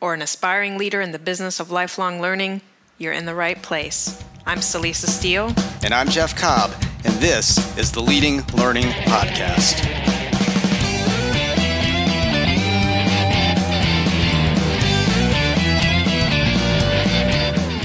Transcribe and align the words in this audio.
or 0.00 0.14
an 0.14 0.22
aspiring 0.22 0.78
leader 0.78 1.00
in 1.00 1.12
the 1.12 1.18
business 1.18 1.60
of 1.60 1.70
lifelong 1.70 2.20
learning, 2.20 2.62
you're 2.98 3.12
in 3.12 3.26
the 3.26 3.34
right 3.34 3.62
place. 3.62 4.22
I'm 4.46 4.58
Celisa 4.58 5.06
Steele. 5.06 5.54
And 5.82 5.92
I'm 5.92 6.08
Jeff 6.08 6.36
Cobb, 6.36 6.72
and 7.04 7.14
this 7.14 7.58
is 7.78 7.92
the 7.92 8.00
Leading 8.00 8.42
Learning 8.54 8.86
Podcast. 9.06 9.99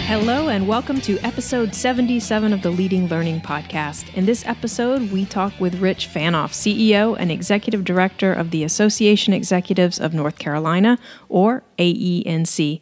Hello, 0.08 0.50
and 0.50 0.68
welcome 0.68 1.02
to 1.02 1.18
episode 1.22 1.74
77 1.74 2.54
of 2.54 2.62
the 2.62 2.70
Leading 2.70 3.08
Learning 3.08 3.42
Podcast. 3.42 4.14
In 4.14 4.28
this 4.28 4.46
episode, 4.46 5.12
we 5.12 5.26
talk 5.26 5.60
with 5.60 5.82
Rich 5.82 6.08
Fanoff, 6.10 6.52
CEO 6.52 7.18
and 7.18 7.32
Executive 7.32 7.84
Director 7.84 8.32
of 8.32 8.52
the 8.52 8.64
Association 8.64 9.34
Executives 9.34 10.00
of 10.00 10.14
North 10.14 10.38
Carolina, 10.38 11.00
or 11.28 11.64
AENC. 11.80 12.82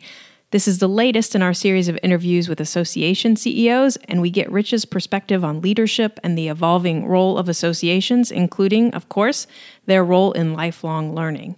This 0.51 0.67
is 0.67 0.79
the 0.79 0.89
latest 0.89 1.33
in 1.33 1.41
our 1.41 1.53
series 1.53 1.87
of 1.87 1.97
interviews 2.03 2.49
with 2.49 2.59
association 2.59 3.37
CEOs, 3.37 3.95
and 4.09 4.19
we 4.19 4.29
get 4.29 4.51
Rich's 4.51 4.83
perspective 4.83 5.45
on 5.45 5.61
leadership 5.61 6.19
and 6.23 6.37
the 6.37 6.49
evolving 6.49 7.05
role 7.05 7.37
of 7.37 7.47
associations, 7.47 8.31
including, 8.31 8.93
of 8.93 9.07
course, 9.07 9.47
their 9.85 10.03
role 10.03 10.33
in 10.33 10.53
lifelong 10.53 11.15
learning. 11.15 11.55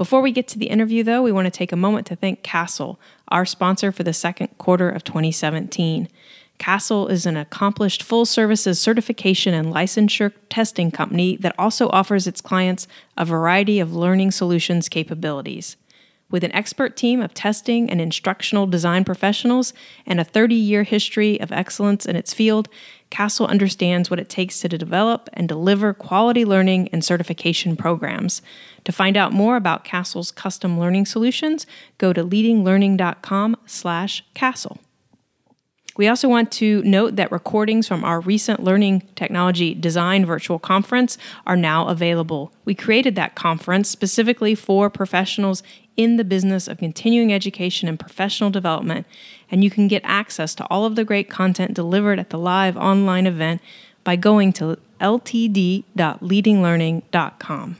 Before 0.00 0.22
we 0.22 0.32
get 0.32 0.48
to 0.48 0.58
the 0.58 0.70
interview, 0.70 1.02
though, 1.02 1.20
we 1.20 1.30
want 1.30 1.44
to 1.44 1.50
take 1.50 1.72
a 1.72 1.76
moment 1.76 2.06
to 2.06 2.16
thank 2.16 2.42
Castle, 2.42 2.98
our 3.28 3.44
sponsor 3.44 3.92
for 3.92 4.02
the 4.02 4.14
second 4.14 4.48
quarter 4.56 4.88
of 4.88 5.04
2017. 5.04 6.08
Castle 6.56 7.08
is 7.08 7.26
an 7.26 7.36
accomplished 7.36 8.02
full 8.02 8.24
services 8.24 8.80
certification 8.80 9.52
and 9.52 9.74
licensure 9.74 10.32
testing 10.48 10.90
company 10.90 11.36
that 11.36 11.54
also 11.58 11.90
offers 11.90 12.26
its 12.26 12.40
clients 12.40 12.88
a 13.18 13.26
variety 13.26 13.78
of 13.78 13.94
learning 13.94 14.30
solutions 14.30 14.88
capabilities. 14.88 15.76
With 16.30 16.44
an 16.44 16.54
expert 16.54 16.96
team 16.96 17.20
of 17.20 17.34
testing 17.34 17.90
and 17.90 18.00
instructional 18.00 18.66
design 18.66 19.04
professionals 19.04 19.74
and 20.06 20.18
a 20.18 20.24
30 20.24 20.54
year 20.54 20.84
history 20.84 21.38
of 21.40 21.52
excellence 21.52 22.06
in 22.06 22.16
its 22.16 22.32
field, 22.32 22.70
Castle 23.10 23.48
understands 23.48 24.08
what 24.08 24.20
it 24.20 24.30
takes 24.30 24.60
to 24.60 24.68
develop 24.68 25.28
and 25.34 25.46
deliver 25.46 25.92
quality 25.92 26.44
learning 26.46 26.88
and 26.92 27.04
certification 27.04 27.76
programs. 27.76 28.40
To 28.84 28.92
find 28.92 29.16
out 29.16 29.32
more 29.32 29.56
about 29.56 29.84
Castle's 29.84 30.30
custom 30.30 30.78
learning 30.78 31.06
solutions, 31.06 31.66
go 31.98 32.12
to 32.12 32.22
leadinglearning.com/castle. 32.24 34.78
We 35.96 36.06
also 36.08 36.28
want 36.28 36.50
to 36.52 36.82
note 36.82 37.16
that 37.16 37.30
recordings 37.30 37.86
from 37.86 38.02
our 38.04 38.20
recent 38.20 38.64
Learning 38.64 39.02
Technology 39.16 39.74
Design 39.74 40.24
virtual 40.24 40.58
conference 40.58 41.18
are 41.46 41.56
now 41.56 41.88
available. 41.88 42.54
We 42.64 42.74
created 42.74 43.16
that 43.16 43.34
conference 43.34 43.90
specifically 43.90 44.54
for 44.54 44.88
professionals 44.88 45.62
in 45.98 46.16
the 46.16 46.24
business 46.24 46.68
of 46.68 46.78
continuing 46.78 47.34
education 47.34 47.86
and 47.86 48.00
professional 48.00 48.48
development, 48.48 49.06
and 49.50 49.62
you 49.62 49.68
can 49.68 49.88
get 49.88 50.00
access 50.04 50.54
to 50.54 50.64
all 50.70 50.86
of 50.86 50.96
the 50.96 51.04
great 51.04 51.28
content 51.28 51.74
delivered 51.74 52.18
at 52.18 52.30
the 52.30 52.38
live 52.38 52.78
online 52.78 53.26
event 53.26 53.60
by 54.02 54.16
going 54.16 54.54
to 54.54 54.78
ltd.leadinglearning.com. 55.00 57.76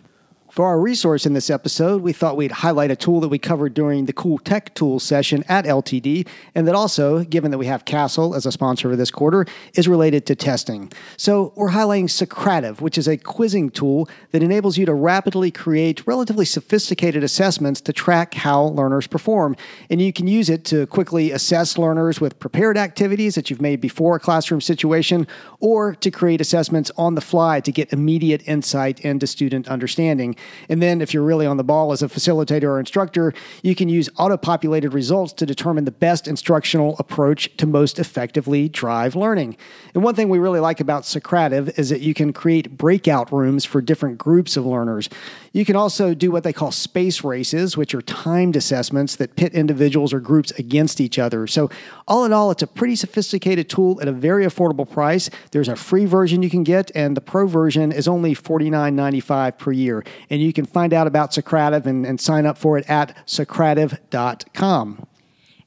For 0.50 0.66
our 0.66 0.80
resource 0.80 1.26
in 1.26 1.32
this 1.32 1.48
episode, 1.48 2.02
we 2.02 2.12
thought 2.12 2.36
we'd 2.36 2.50
highlight 2.50 2.90
a 2.90 2.96
tool 2.96 3.20
that 3.20 3.28
we 3.28 3.38
covered 3.38 3.72
during 3.72 4.06
the 4.06 4.12
Cool 4.12 4.36
Tech 4.38 4.74
Tools 4.74 5.04
session 5.04 5.44
at 5.48 5.64
LTD, 5.64 6.26
and 6.56 6.66
that 6.66 6.74
also, 6.74 7.22
given 7.22 7.52
that 7.52 7.58
we 7.58 7.66
have 7.66 7.84
Castle 7.84 8.34
as 8.34 8.46
a 8.46 8.50
sponsor 8.50 8.90
for 8.90 8.96
this 8.96 9.12
quarter, 9.12 9.46
is 9.74 9.86
related 9.86 10.26
to 10.26 10.34
testing. 10.34 10.90
So 11.16 11.52
we're 11.54 11.70
highlighting 11.70 12.06
Socrative, 12.06 12.80
which 12.80 12.98
is 12.98 13.06
a 13.06 13.16
quizzing 13.16 13.70
tool 13.70 14.08
that 14.32 14.42
enables 14.42 14.76
you 14.76 14.84
to 14.86 14.92
rapidly 14.92 15.52
create 15.52 16.04
relatively 16.04 16.44
sophisticated 16.44 17.22
assessments 17.22 17.80
to 17.82 17.92
track 17.92 18.34
how 18.34 18.64
learners 18.64 19.06
perform. 19.06 19.54
And 19.88 20.02
you 20.02 20.12
can 20.12 20.26
use 20.26 20.50
it 20.50 20.64
to 20.64 20.88
quickly 20.88 21.30
assess 21.30 21.78
learners 21.78 22.20
with 22.20 22.40
prepared 22.40 22.76
activities 22.76 23.36
that 23.36 23.50
you've 23.50 23.62
made 23.62 23.80
before 23.80 24.16
a 24.16 24.20
classroom 24.20 24.60
situation, 24.60 25.28
or 25.60 25.94
to 25.94 26.10
create 26.10 26.40
assessments 26.40 26.90
on 26.96 27.14
the 27.14 27.20
fly 27.20 27.60
to 27.60 27.70
get 27.70 27.92
immediate 27.92 28.42
insight 28.48 28.98
into 29.00 29.28
student 29.28 29.68
understanding. 29.68 30.34
And 30.68 30.82
then, 30.82 31.00
if 31.00 31.12
you're 31.14 31.22
really 31.22 31.46
on 31.46 31.56
the 31.56 31.64
ball 31.64 31.92
as 31.92 32.02
a 32.02 32.08
facilitator 32.08 32.64
or 32.64 32.78
instructor, 32.78 33.32
you 33.62 33.74
can 33.74 33.88
use 33.88 34.08
auto 34.18 34.36
populated 34.36 34.92
results 34.92 35.32
to 35.34 35.46
determine 35.46 35.84
the 35.84 35.90
best 35.90 36.28
instructional 36.28 36.96
approach 36.98 37.56
to 37.56 37.66
most 37.66 37.98
effectively 37.98 38.68
drive 38.68 39.16
learning. 39.16 39.56
And 39.94 40.02
one 40.02 40.14
thing 40.14 40.28
we 40.28 40.38
really 40.38 40.60
like 40.60 40.80
about 40.80 41.02
Socrative 41.02 41.78
is 41.78 41.90
that 41.90 42.00
you 42.00 42.14
can 42.14 42.32
create 42.32 42.76
breakout 42.76 43.32
rooms 43.32 43.64
for 43.64 43.80
different 43.80 44.18
groups 44.18 44.56
of 44.56 44.66
learners. 44.66 45.08
You 45.52 45.64
can 45.64 45.74
also 45.74 46.14
do 46.14 46.30
what 46.30 46.44
they 46.44 46.52
call 46.52 46.70
space 46.70 47.24
races, 47.24 47.76
which 47.76 47.92
are 47.94 48.02
timed 48.02 48.54
assessments 48.54 49.16
that 49.16 49.34
pit 49.34 49.52
individuals 49.52 50.12
or 50.12 50.20
groups 50.20 50.52
against 50.52 51.00
each 51.00 51.18
other. 51.18 51.48
So, 51.48 51.70
all 52.06 52.24
in 52.24 52.32
all, 52.32 52.52
it's 52.52 52.62
a 52.62 52.68
pretty 52.68 52.94
sophisticated 52.94 53.68
tool 53.68 54.00
at 54.00 54.06
a 54.06 54.12
very 54.12 54.46
affordable 54.46 54.88
price. 54.88 55.28
There's 55.50 55.68
a 55.68 55.74
free 55.74 56.06
version 56.06 56.42
you 56.42 56.50
can 56.50 56.62
get, 56.62 56.92
and 56.94 57.16
the 57.16 57.20
pro 57.20 57.48
version 57.48 57.90
is 57.90 58.06
only 58.06 58.34
$49.95 58.34 59.58
per 59.58 59.72
year. 59.72 60.04
And 60.28 60.40
you 60.40 60.52
can 60.52 60.66
find 60.66 60.94
out 60.94 61.08
about 61.08 61.32
Socrative 61.32 61.84
and, 61.86 62.06
and 62.06 62.20
sign 62.20 62.46
up 62.46 62.56
for 62.56 62.78
it 62.78 62.88
at 62.88 63.26
socrative.com. 63.26 65.06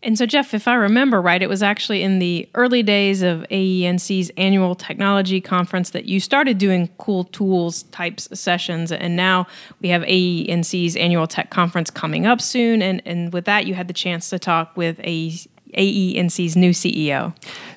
And 0.04 0.18
so, 0.18 0.26
Jeff, 0.26 0.54
if 0.54 0.68
I 0.68 0.74
remember 0.76 1.22
right, 1.22 1.42
it 1.42 1.48
was 1.48 1.64
actually 1.64 2.04
in 2.04 2.20
the 2.20 2.48
early 2.56 2.84
days 2.84 3.22
of 3.22 3.46
AENC's 3.50 4.32
annual 4.36 4.76
technology 4.76 5.40
conference 5.40 5.92
that 5.92 6.06
you 6.06 6.20
started 6.20 6.58
doing 6.58 6.90
cool 6.98 7.24
tools 7.24 7.84
types 7.84 8.28
sessions. 8.38 8.92
And 8.92 9.16
now 9.16 9.48
we 9.80 9.88
have 9.90 10.02
AENC's 10.02 10.98
annual 10.98 11.26
tech 11.26 11.52
conference 11.52 11.90
coming 11.90 12.26
up 12.26 12.42
soon. 12.42 12.82
And, 12.82 13.02
and 13.06 13.32
with 13.32 13.46
that, 13.46 13.66
you 13.66 13.76
had 13.76 13.88
the 13.88 13.94
chance 13.94 14.30
to 14.32 14.40
talk 14.40 14.76
with 14.76 14.98
AENC's 14.98 16.56
new 16.58 16.72
CEO. 16.72 17.34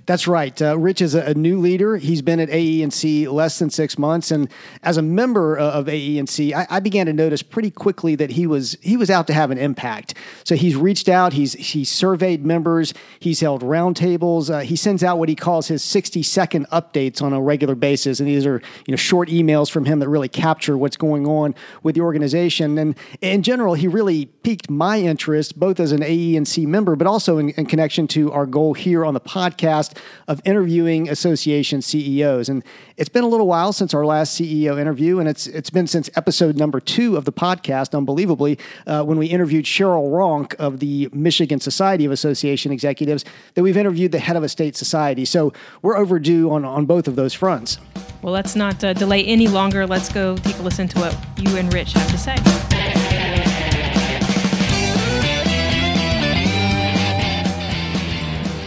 That's 0.07 0.29
right. 0.29 0.63
Uh, 0.63 0.79
Rich 0.79 1.03
is 1.03 1.17
a, 1.17 1.23
a, 1.23 1.35
new 1.35 1.59
leader. 1.59 1.97
He's 1.97 2.23
been 2.23 2.39
at 2.39 2.49
AENC 2.49 3.29
less 3.29 3.59
than 3.59 3.71
six 3.71 3.99
months, 3.99 4.31
and 4.31 4.49
as 4.85 4.97
a 4.97 5.03
member 5.03 5.59
of 5.59 5.87
AENC, 5.87 6.55
I, 6.55 6.67
I, 6.71 6.81
began 6.81 7.07
to 7.07 7.13
notice 7.13 7.43
pretty 7.43 7.73
quickly 7.73 8.15
that 8.15 8.31
he 8.31 8.47
was 8.47 8.79
he 8.81 8.97
was 8.97 9.11
out 9.11 9.27
to 9.27 9.35
have 9.35 9.51
an 9.51 9.59
impact. 9.59 10.15
So 10.45 10.55
he's 10.55 10.77
reached 10.77 11.09
out. 11.09 11.33
He's 11.33 11.55
he's 11.55 11.91
surveyed 11.91 12.47
members. 12.47 12.95
He's 13.19 13.41
held 13.41 13.63
roundtables. 13.63 14.49
Uh, 14.49 14.61
he 14.61 14.77
sends 14.77 15.03
out 15.03 15.19
what 15.19 15.29
he 15.29 15.35
calls 15.35 15.67
his 15.67 15.83
sixty 15.83 16.23
second 16.23 16.69
updates 16.71 17.21
on 17.21 17.33
a 17.33 17.41
regular 17.41 17.75
basis, 17.75 18.21
and 18.21 18.29
these 18.29 18.47
are 18.47 18.63
you 18.87 18.93
know 18.93 18.97
short 18.97 19.29
emails 19.29 19.69
from 19.69 19.87
him 19.87 19.99
that 19.99 20.09
really 20.09 20.29
capture 20.29 20.79
what's 20.79 20.97
going 20.97 21.27
on 21.27 21.53
with 21.83 21.97
the 21.97 22.01
organization. 22.01 22.79
And 22.79 22.97
in 23.21 23.43
general, 23.43 23.75
he 23.75 23.89
really 23.89 24.27
piqued 24.27 24.71
my 24.71 25.01
interest 25.01 25.59
both 25.59 25.81
as 25.81 25.91
an 25.91 26.03
AENC 26.03 26.65
member, 26.65 26.95
but 26.95 27.09
also 27.09 27.39
in, 27.39 27.51
in 27.51 27.67
connection 27.67 28.07
to 28.09 28.31
our 28.31 28.47
goal 28.47 28.73
here 28.75 29.05
on 29.05 29.13
the 29.13 29.21
podcast 29.21 29.96
of 30.29 30.41
interviewing 30.45 31.09
association 31.09 31.83
CEOs. 31.83 32.49
And 32.49 32.63
it's 32.97 33.09
been 33.09 33.25
a 33.25 33.29
little 33.29 33.47
while 33.47 33.73
since 33.73 33.95
our 33.95 34.05
last 34.05 34.41
CEO 34.41 34.81
interview, 34.81 35.19
and 35.19 35.29
it's 35.29 35.47
it's 35.47 35.71
been 35.71 35.87
since 35.87 36.11
episode 36.17 36.57
number 36.57 36.81
two 36.81 37.17
of 37.17 37.25
the 37.25 37.33
podcast, 37.33 37.97
unbelievably, 37.97 38.59
uh, 38.87 39.03
when 39.05 39.19
we 39.19 39.27
interviewed 39.27 39.65
Cheryl 39.65 40.11
Ronk 40.11 40.55
of 40.57 40.81
the 40.81 41.09
Michigan 41.13 41.61
Society 41.61 42.05
of 42.05 42.13
Association 42.13 42.73
Executives, 42.73 43.25
that 43.55 43.63
we've 43.63 43.77
interviewed 43.77 44.13
the 44.13 44.19
head 44.19 44.37
of 44.37 44.43
a 44.43 44.49
state 44.49 44.77
society. 44.77 45.25
So 45.25 45.53
we're 45.83 45.97
overdue 45.97 46.51
on, 46.51 46.65
on 46.65 46.87
both 46.87 47.09
of 47.09 47.17
those 47.17 47.35
fronts. 47.35 47.79
Well, 48.23 48.33
let's 48.33 48.57
not 48.57 48.83
uh, 48.83 48.93
delay 48.93 49.25
any 49.25 49.49
longer. 49.49 49.87
Let's 49.87 50.13
go 50.13 50.37
take 50.39 50.59
a 50.59 50.63
listen 50.63 50.89
to 50.89 50.99
what 50.99 51.17
you 51.39 51.57
and 51.57 51.73
Rich 51.73 51.93
have 51.93 52.11
to 52.11 52.19
say. 52.19 52.76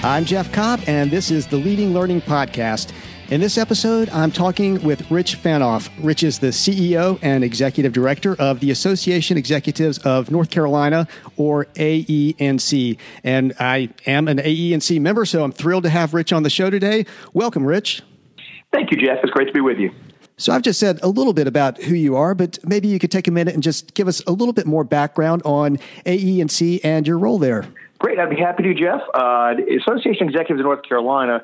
I'm 0.01 0.23
Jeff 0.23 0.49
Cobb, 0.53 0.79
and 0.87 1.11
this 1.11 1.29
is 1.29 1.47
the 1.47 1.57
Leading 1.57 1.93
Learning 1.93 2.21
Podcast. 2.21 2.93
In 3.31 3.41
this 3.41 3.57
episode, 3.57 4.09
I'm 4.11 4.31
talking 4.31 4.81
with 4.81 5.11
Rich 5.11 5.35
Fanoff. 5.35 5.89
Rich 6.01 6.23
is 6.23 6.39
the 6.39 6.47
CEO 6.47 7.19
and 7.21 7.43
Executive 7.43 7.91
Director 7.91 8.33
of 8.39 8.61
the 8.61 8.71
Association 8.71 9.37
Executives 9.37 9.97
of 9.99 10.31
North 10.31 10.51
Carolina, 10.51 11.05
or 11.35 11.65
AENC. 11.75 12.97
And 13.25 13.53
I 13.59 13.89
am 14.05 14.29
an 14.29 14.37
AENC 14.37 15.01
member, 15.01 15.25
so 15.25 15.43
I'm 15.43 15.51
thrilled 15.51 15.83
to 15.83 15.89
have 15.89 16.13
Rich 16.13 16.31
on 16.31 16.43
the 16.43 16.49
show 16.49 16.69
today. 16.69 17.05
Welcome, 17.33 17.65
Rich. 17.65 18.01
Thank 18.71 18.91
you, 18.91 18.97
Jeff. 18.97 19.17
It's 19.21 19.33
great 19.33 19.47
to 19.47 19.53
be 19.53 19.59
with 19.59 19.79
you. 19.79 19.91
So 20.37 20.53
I've 20.53 20.61
just 20.61 20.79
said 20.79 21.01
a 21.03 21.09
little 21.09 21.33
bit 21.33 21.45
about 21.45 21.77
who 21.83 21.93
you 21.93 22.15
are, 22.15 22.33
but 22.33 22.57
maybe 22.63 22.87
you 22.87 22.99
could 22.99 23.11
take 23.11 23.27
a 23.27 23.31
minute 23.31 23.53
and 23.53 23.61
just 23.61 23.95
give 23.95 24.07
us 24.07 24.23
a 24.25 24.31
little 24.31 24.53
bit 24.53 24.65
more 24.65 24.85
background 24.85 25.41
on 25.43 25.75
AENC 26.05 26.79
and 26.85 27.05
your 27.05 27.17
role 27.17 27.37
there. 27.37 27.67
Great, 27.99 28.17
I'd 28.17 28.29
be 28.29 28.37
happy 28.37 28.63
to, 28.63 28.73
Jeff. 28.73 29.01
Uh, 29.13 29.55
Association 29.81 30.29
Executives 30.29 30.61
of 30.61 30.65
North 30.65 30.83
Carolina 30.83 31.43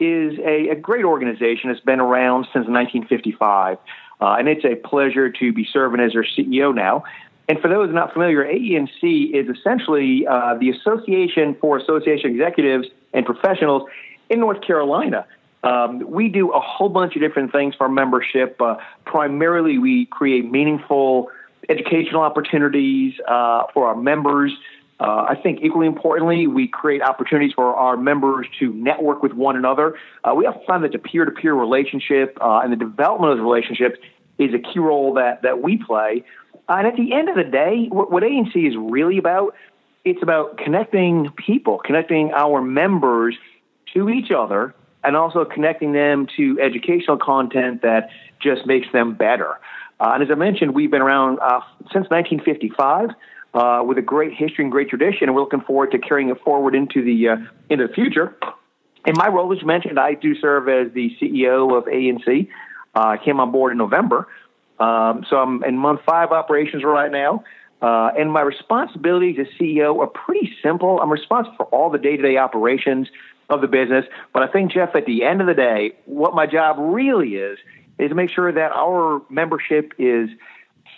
is 0.00 0.38
a, 0.38 0.70
a, 0.70 0.74
great 0.74 1.04
organization. 1.04 1.68
It's 1.68 1.80
been 1.80 2.00
around 2.00 2.44
since 2.44 2.66
1955, 2.66 3.76
uh, 4.20 4.36
and 4.38 4.48
it's 4.48 4.64
a 4.64 4.76
pleasure 4.76 5.30
to 5.30 5.52
be 5.52 5.68
serving 5.70 6.00
as 6.00 6.14
their 6.14 6.24
CEO 6.24 6.74
now. 6.74 7.04
And 7.50 7.60
for 7.60 7.68
those 7.68 7.92
not 7.92 8.14
familiar, 8.14 8.44
AENC 8.44 9.34
is 9.34 9.54
essentially 9.54 10.26
uh, 10.26 10.54
the 10.54 10.70
Association 10.70 11.54
for 11.60 11.76
Association 11.76 12.30
Executives 12.30 12.88
and 13.12 13.26
Professionals 13.26 13.82
in 14.30 14.40
North 14.40 14.62
Carolina. 14.62 15.26
Um, 15.62 16.10
we 16.10 16.28
do 16.28 16.50
a 16.52 16.60
whole 16.60 16.88
bunch 16.88 17.14
of 17.14 17.20
different 17.20 17.52
things 17.52 17.74
for 17.74 17.84
our 17.84 17.90
membership. 17.90 18.58
Uh, 18.58 18.76
primarily, 19.04 19.76
we 19.76 20.06
create 20.06 20.50
meaningful 20.50 21.28
educational 21.68 22.22
opportunities 22.22 23.14
uh, 23.28 23.64
for 23.74 23.86
our 23.88 23.96
members. 23.96 24.52
Uh, 25.00 25.24
I 25.28 25.34
think 25.42 25.60
equally 25.62 25.86
importantly, 25.86 26.46
we 26.46 26.68
create 26.68 27.00
opportunities 27.00 27.54
for 27.54 27.74
our 27.74 27.96
members 27.96 28.46
to 28.58 28.70
network 28.74 29.22
with 29.22 29.32
one 29.32 29.56
another. 29.56 29.96
Uh, 30.22 30.34
we 30.34 30.44
often 30.44 30.62
find 30.66 30.84
that 30.84 30.92
the 30.92 30.98
peer-to-peer 30.98 31.54
relationship 31.54 32.36
uh, 32.40 32.60
and 32.62 32.70
the 32.70 32.76
development 32.76 33.32
of 33.32 33.38
those 33.38 33.44
relationships 33.44 33.98
is 34.38 34.52
a 34.52 34.58
key 34.58 34.78
role 34.78 35.14
that 35.14 35.42
that 35.42 35.62
we 35.62 35.78
play. 35.78 36.22
and 36.68 36.86
at 36.86 36.96
the 36.96 37.14
end 37.14 37.30
of 37.30 37.36
the 37.36 37.44
day, 37.44 37.86
what, 37.88 38.12
what 38.12 38.22
ANC 38.22 38.54
is 38.54 38.74
really 38.76 39.16
about, 39.16 39.54
it's 40.04 40.22
about 40.22 40.58
connecting 40.58 41.30
people, 41.30 41.78
connecting 41.78 42.32
our 42.32 42.60
members 42.60 43.36
to 43.94 44.10
each 44.10 44.30
other 44.30 44.74
and 45.02 45.16
also 45.16 45.46
connecting 45.46 45.92
them 45.92 46.26
to 46.36 46.58
educational 46.60 47.16
content 47.16 47.80
that 47.82 48.10
just 48.38 48.66
makes 48.66 48.86
them 48.92 49.14
better. 49.14 49.58
Uh, 49.98 50.12
and 50.14 50.22
as 50.22 50.30
I 50.30 50.34
mentioned, 50.34 50.74
we've 50.74 50.90
been 50.90 51.02
around 51.02 51.38
uh, 51.40 51.60
since 51.92 52.08
1955 52.10 53.10
uh, 53.54 53.82
with 53.84 53.98
a 53.98 54.02
great 54.02 54.32
history 54.32 54.64
and 54.64 54.72
great 54.72 54.88
tradition, 54.88 55.28
and 55.28 55.34
we're 55.34 55.42
looking 55.42 55.60
forward 55.60 55.92
to 55.92 55.98
carrying 55.98 56.30
it 56.30 56.40
forward 56.42 56.74
into 56.74 57.02
the 57.02 57.28
uh, 57.28 57.36
into 57.68 57.86
the 57.86 57.92
future. 57.92 58.36
In 59.06 59.14
my 59.16 59.28
role, 59.28 59.52
as 59.52 59.64
mentioned, 59.64 59.98
I 59.98 60.14
do 60.14 60.34
serve 60.34 60.68
as 60.68 60.92
the 60.92 61.16
CEO 61.20 61.76
of 61.76 61.84
ANC. 61.84 62.48
Uh, 62.94 62.98
I 63.00 63.16
came 63.18 63.40
on 63.40 63.50
board 63.50 63.72
in 63.72 63.78
November, 63.78 64.28
um, 64.78 65.24
so 65.28 65.36
I'm 65.36 65.64
in 65.64 65.76
month 65.76 66.00
five 66.06 66.30
operations 66.30 66.84
right 66.84 67.10
now. 67.10 67.44
Uh, 67.82 68.10
and 68.18 68.30
my 68.30 68.42
responsibilities 68.42 69.36
as 69.40 69.46
CEO 69.58 70.00
are 70.00 70.06
pretty 70.06 70.52
simple. 70.62 71.00
I'm 71.00 71.10
responsible 71.10 71.56
for 71.56 71.66
all 71.66 71.88
the 71.88 71.96
day-to-day 71.96 72.36
operations 72.36 73.08
of 73.48 73.62
the 73.62 73.68
business. 73.68 74.04
But 74.34 74.42
I 74.42 74.48
think, 74.48 74.72
Jeff, 74.72 74.94
at 74.94 75.06
the 75.06 75.24
end 75.24 75.40
of 75.40 75.46
the 75.46 75.54
day, 75.54 75.92
what 76.04 76.34
my 76.34 76.46
job 76.46 76.76
really 76.78 77.36
is, 77.36 77.58
is 77.98 78.10
to 78.10 78.14
make 78.14 78.30
sure 78.30 78.52
that 78.52 78.72
our 78.72 79.22
membership 79.30 79.94
is 79.98 80.30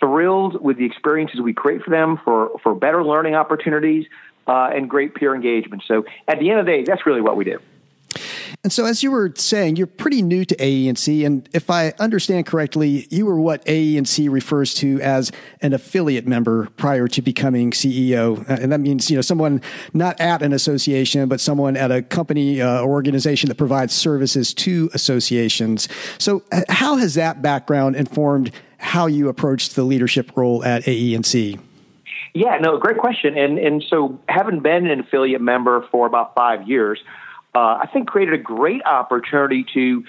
thrilled 0.03 0.61
with 0.61 0.77
the 0.77 0.85
experiences 0.85 1.39
we 1.39 1.53
create 1.53 1.81
for 1.81 1.89
them 1.89 2.19
for, 2.25 2.51
for 2.61 2.75
better 2.75 3.05
learning 3.05 3.35
opportunities 3.35 4.05
uh, 4.47 4.69
and 4.73 4.89
great 4.89 5.15
peer 5.15 5.33
engagement. 5.33 5.81
So 5.87 6.05
at 6.27 6.39
the 6.39 6.49
end 6.49 6.59
of 6.59 6.65
the 6.65 6.71
day, 6.73 6.83
that's 6.83 7.05
really 7.05 7.21
what 7.21 7.37
we 7.37 7.45
do. 7.45 7.59
And 8.63 8.71
so, 8.71 8.85
as 8.85 9.01
you 9.01 9.11
were 9.11 9.33
saying, 9.35 9.75
you're 9.75 9.87
pretty 9.87 10.21
new 10.21 10.45
to 10.45 10.55
AENC, 10.55 11.25
and 11.25 11.49
if 11.51 11.69
I 11.69 11.93
understand 11.99 12.45
correctly, 12.45 13.07
you 13.09 13.25
were 13.25 13.39
what 13.39 13.65
AENC 13.65 14.29
refers 14.29 14.73
to 14.75 15.01
as 15.01 15.31
an 15.61 15.73
affiliate 15.73 16.27
member 16.27 16.69
prior 16.77 17.07
to 17.09 17.21
becoming 17.21 17.71
CEO, 17.71 18.47
uh, 18.47 18.57
and 18.61 18.71
that 18.71 18.79
means 18.79 19.09
you 19.09 19.17
know 19.17 19.21
someone 19.21 19.61
not 19.93 20.19
at 20.21 20.43
an 20.43 20.53
association, 20.53 21.27
but 21.27 21.41
someone 21.41 21.75
at 21.75 21.91
a 21.91 22.03
company 22.03 22.61
uh, 22.61 22.81
or 22.81 22.91
organization 22.91 23.49
that 23.49 23.55
provides 23.55 23.93
services 23.93 24.53
to 24.53 24.89
associations. 24.93 25.89
So, 26.17 26.43
uh, 26.51 26.61
how 26.69 26.97
has 26.97 27.15
that 27.15 27.41
background 27.41 27.95
informed 27.95 28.51
how 28.83 29.07
you 29.07 29.29
approached 29.29 29.75
the 29.75 29.83
leadership 29.83 30.31
role 30.35 30.63
at 30.63 30.83
AENC? 30.83 31.59
Yeah, 32.35 32.57
no, 32.57 32.77
great 32.77 32.97
question. 32.97 33.37
And 33.37 33.57
and 33.57 33.83
so, 33.87 34.19
having 34.27 34.59
been 34.59 34.87
an 34.87 34.99
affiliate 34.99 35.41
member 35.41 35.87
for 35.91 36.05
about 36.05 36.35
five 36.35 36.67
years 36.67 36.99
uh, 37.55 37.79
I 37.81 37.89
think 37.91 38.07
created 38.07 38.33
a 38.33 38.43
great 38.43 38.83
opportunity 38.83 39.65
to 39.73 40.03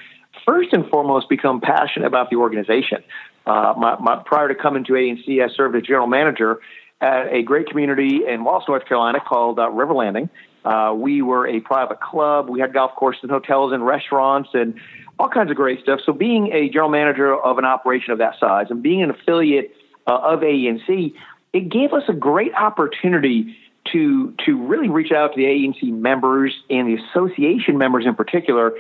first 0.44 0.73
and 0.73 0.88
foremost 0.88 1.29
become 1.29 1.61
passionate 1.61 2.06
about 2.06 2.31
the 2.31 2.37
organization. 2.37 3.03
Uh, 3.47 3.75
my, 3.76 3.97
my, 4.00 4.23
prior 4.25 4.49
to 4.49 4.55
coming 4.55 4.85
to 4.85 4.93
ANC, 4.93 5.43
I 5.43 5.55
served 5.55 5.77
as 5.77 5.82
general 5.82 6.06
manager 6.06 6.61
at 7.00 7.32
a 7.32 7.43
great 7.43 7.69
community 7.69 8.23
in 8.27 8.44
Wallace, 8.44 8.65
North 8.67 8.87
Carolina 8.87 9.20
called 9.20 9.59
uh, 9.59 9.69
River 9.70 9.93
Landing. 9.93 10.31
Uh, 10.65 10.94
we 10.97 11.20
were 11.20 11.47
a 11.47 11.61
private 11.61 12.00
club. 12.00 12.49
We 12.49 12.61
had 12.61 12.73
golf 12.73 12.93
courses 12.94 13.23
and 13.25 13.31
hotels 13.31 13.73
and 13.73 13.85
restaurants 13.85 14.49
and 14.55 14.81
all 15.19 15.28
kinds 15.28 15.50
of 15.50 15.56
great 15.56 15.81
stuff. 15.81 16.00
So, 16.05 16.12
being 16.12 16.52
a 16.52 16.69
general 16.69 16.90
manager 16.90 17.34
of 17.34 17.58
an 17.58 17.64
operation 17.64 18.12
of 18.12 18.19
that 18.19 18.38
size 18.38 18.66
and 18.70 18.82
being 18.82 19.02
an 19.02 19.11
affiliate 19.11 19.75
uh, 20.06 20.19
of 20.19 20.40
ANC, 20.40 21.14
it 21.52 21.69
gave 21.69 21.93
us 21.93 22.02
a 22.08 22.12
great 22.12 22.55
opportunity 22.55 23.56
to 23.93 24.34
to 24.44 24.66
really 24.66 24.88
reach 24.88 25.12
out 25.12 25.34
to 25.34 25.37
the 25.37 25.44
ANC 25.44 25.82
members 25.93 26.55
and 26.70 26.88
the 26.88 27.02
association 27.02 27.78
members 27.78 28.06
in 28.06 28.14
particular, 28.14 28.72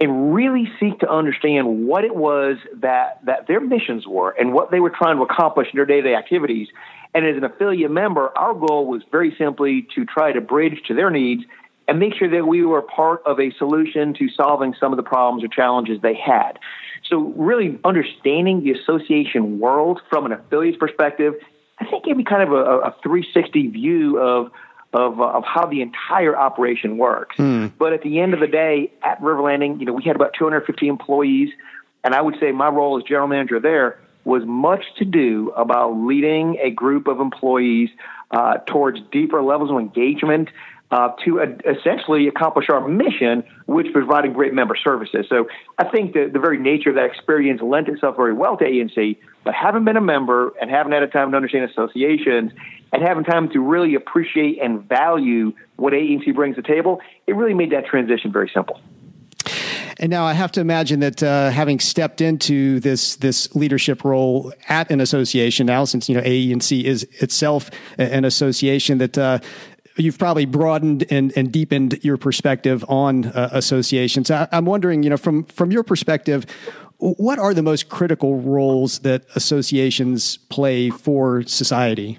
and 0.00 0.34
really 0.34 0.70
seek 0.78 0.98
to 1.00 1.10
understand 1.10 1.86
what 1.86 2.04
it 2.04 2.14
was 2.14 2.56
that 2.76 3.24
that 3.24 3.46
their 3.46 3.60
missions 3.60 4.06
were 4.06 4.30
and 4.30 4.52
what 4.52 4.70
they 4.70 4.80
were 4.80 4.90
trying 4.90 5.16
to 5.16 5.22
accomplish 5.22 5.68
in 5.72 5.76
their 5.76 5.86
day 5.86 6.00
to 6.00 6.08
day 6.08 6.14
activities. 6.14 6.68
And 7.14 7.26
as 7.26 7.36
an 7.36 7.44
affiliate 7.44 7.90
member, 7.90 8.30
our 8.38 8.54
goal 8.54 8.86
was 8.86 9.02
very 9.10 9.34
simply 9.36 9.86
to 9.94 10.06
try 10.06 10.32
to 10.32 10.40
bridge 10.40 10.80
to 10.88 10.94
their 10.94 11.10
needs 11.10 11.44
and 11.88 11.98
make 11.98 12.14
sure 12.14 12.28
that 12.28 12.46
we 12.46 12.64
were 12.64 12.82
part 12.82 13.22
of 13.26 13.40
a 13.40 13.50
solution 13.58 14.14
to 14.14 14.28
solving 14.30 14.74
some 14.78 14.92
of 14.92 14.96
the 14.96 15.02
problems 15.02 15.44
or 15.44 15.48
challenges 15.48 16.00
they 16.00 16.14
had. 16.14 16.58
So, 17.08 17.32
really 17.36 17.78
understanding 17.84 18.62
the 18.62 18.72
association 18.72 19.58
world 19.58 20.00
from 20.08 20.26
an 20.26 20.32
affiliate's 20.32 20.78
perspective 20.78 21.34
I 21.82 21.90
think 21.90 22.04
gave 22.04 22.16
me 22.16 22.24
kind 22.24 22.42
of 22.42 22.52
a, 22.52 22.78
a 22.80 22.96
360 23.02 23.68
view 23.68 24.18
of 24.18 24.50
of, 24.94 25.20
uh, 25.20 25.24
of 25.24 25.44
how 25.44 25.64
the 25.64 25.80
entire 25.80 26.36
operation 26.36 26.98
works. 26.98 27.36
Mm. 27.36 27.72
But 27.78 27.94
at 27.94 28.02
the 28.02 28.20
end 28.20 28.34
of 28.34 28.40
the 28.40 28.46
day, 28.46 28.92
at 29.02 29.22
River 29.22 29.40
Landing, 29.40 29.80
you 29.80 29.86
know, 29.86 29.94
we 29.94 30.02
had 30.04 30.16
about 30.16 30.34
250 30.38 30.86
employees, 30.86 31.48
and 32.04 32.14
I 32.14 32.20
would 32.20 32.34
say 32.38 32.52
my 32.52 32.68
role 32.68 32.98
as 32.98 33.04
general 33.04 33.26
manager 33.26 33.58
there 33.58 33.98
was 34.24 34.42
much 34.44 34.84
to 34.98 35.06
do 35.06 35.50
about 35.56 35.92
leading 35.92 36.58
a 36.62 36.70
group 36.70 37.06
of 37.06 37.20
employees 37.20 37.88
uh, 38.32 38.58
towards 38.66 39.00
deeper 39.10 39.42
levels 39.42 39.70
of 39.70 39.78
engagement 39.78 40.50
uh, 40.92 41.08
to 41.24 41.40
essentially 41.64 42.28
accomplish 42.28 42.66
our 42.68 42.86
mission, 42.86 43.42
which 43.64 43.86
providing 43.94 44.34
great 44.34 44.52
member 44.52 44.76
services. 44.76 45.24
So 45.26 45.48
I 45.78 45.88
think 45.88 46.12
the, 46.12 46.28
the 46.30 46.38
very 46.38 46.58
nature 46.58 46.90
of 46.90 46.96
that 46.96 47.06
experience 47.06 47.62
lent 47.62 47.88
itself 47.88 48.16
very 48.16 48.34
well 48.34 48.58
to 48.58 48.64
ANC, 48.64 49.16
but 49.42 49.54
having 49.54 49.84
been 49.84 49.96
a 49.96 50.02
member 50.02 50.52
and 50.60 50.70
having 50.70 50.92
had 50.92 51.02
a 51.02 51.08
time 51.08 51.30
to 51.30 51.36
understand 51.36 51.68
associations 51.70 52.52
and 52.92 53.02
having 53.02 53.24
time 53.24 53.48
to 53.50 53.60
really 53.60 53.94
appreciate 53.94 54.58
and 54.62 54.86
value 54.86 55.54
what 55.76 55.94
ANC 55.94 56.34
brings 56.34 56.56
to 56.56 56.62
the 56.62 56.68
table, 56.68 57.00
it 57.26 57.34
really 57.36 57.54
made 57.54 57.72
that 57.72 57.86
transition 57.86 58.30
very 58.30 58.50
simple. 58.52 58.78
And 59.98 60.10
now 60.10 60.24
I 60.24 60.32
have 60.32 60.50
to 60.52 60.60
imagine 60.60 61.00
that 61.00 61.22
uh, 61.22 61.50
having 61.50 61.78
stepped 61.78 62.20
into 62.20 62.80
this 62.80 63.16
this 63.16 63.54
leadership 63.54 64.04
role 64.04 64.52
at 64.68 64.90
an 64.90 65.00
association 65.00 65.66
now, 65.66 65.84
since 65.84 66.08
you 66.08 66.16
know 66.16 66.22
AENC 66.22 66.82
is 66.82 67.04
itself 67.20 67.70
an 67.98 68.24
association, 68.24 68.98
that 68.98 69.16
uh, 69.16 69.38
you've 69.96 70.18
probably 70.18 70.46
broadened 70.46 71.04
and, 71.10 71.32
and 71.36 71.52
deepened 71.52 71.98
your 72.02 72.16
perspective 72.16 72.84
on 72.88 73.26
uh, 73.26 73.50
associations. 73.52 74.30
I, 74.30 74.48
am 74.52 74.64
wondering, 74.64 75.02
you 75.02 75.10
know, 75.10 75.16
from 75.16 75.44
from 75.44 75.70
your 75.70 75.82
perspective, 75.82 76.46
what 76.98 77.38
are 77.38 77.54
the 77.54 77.62
most 77.62 77.88
critical 77.88 78.40
roles 78.40 79.00
that 79.00 79.24
associations 79.34 80.36
play 80.36 80.90
for 80.90 81.42
society? 81.42 82.18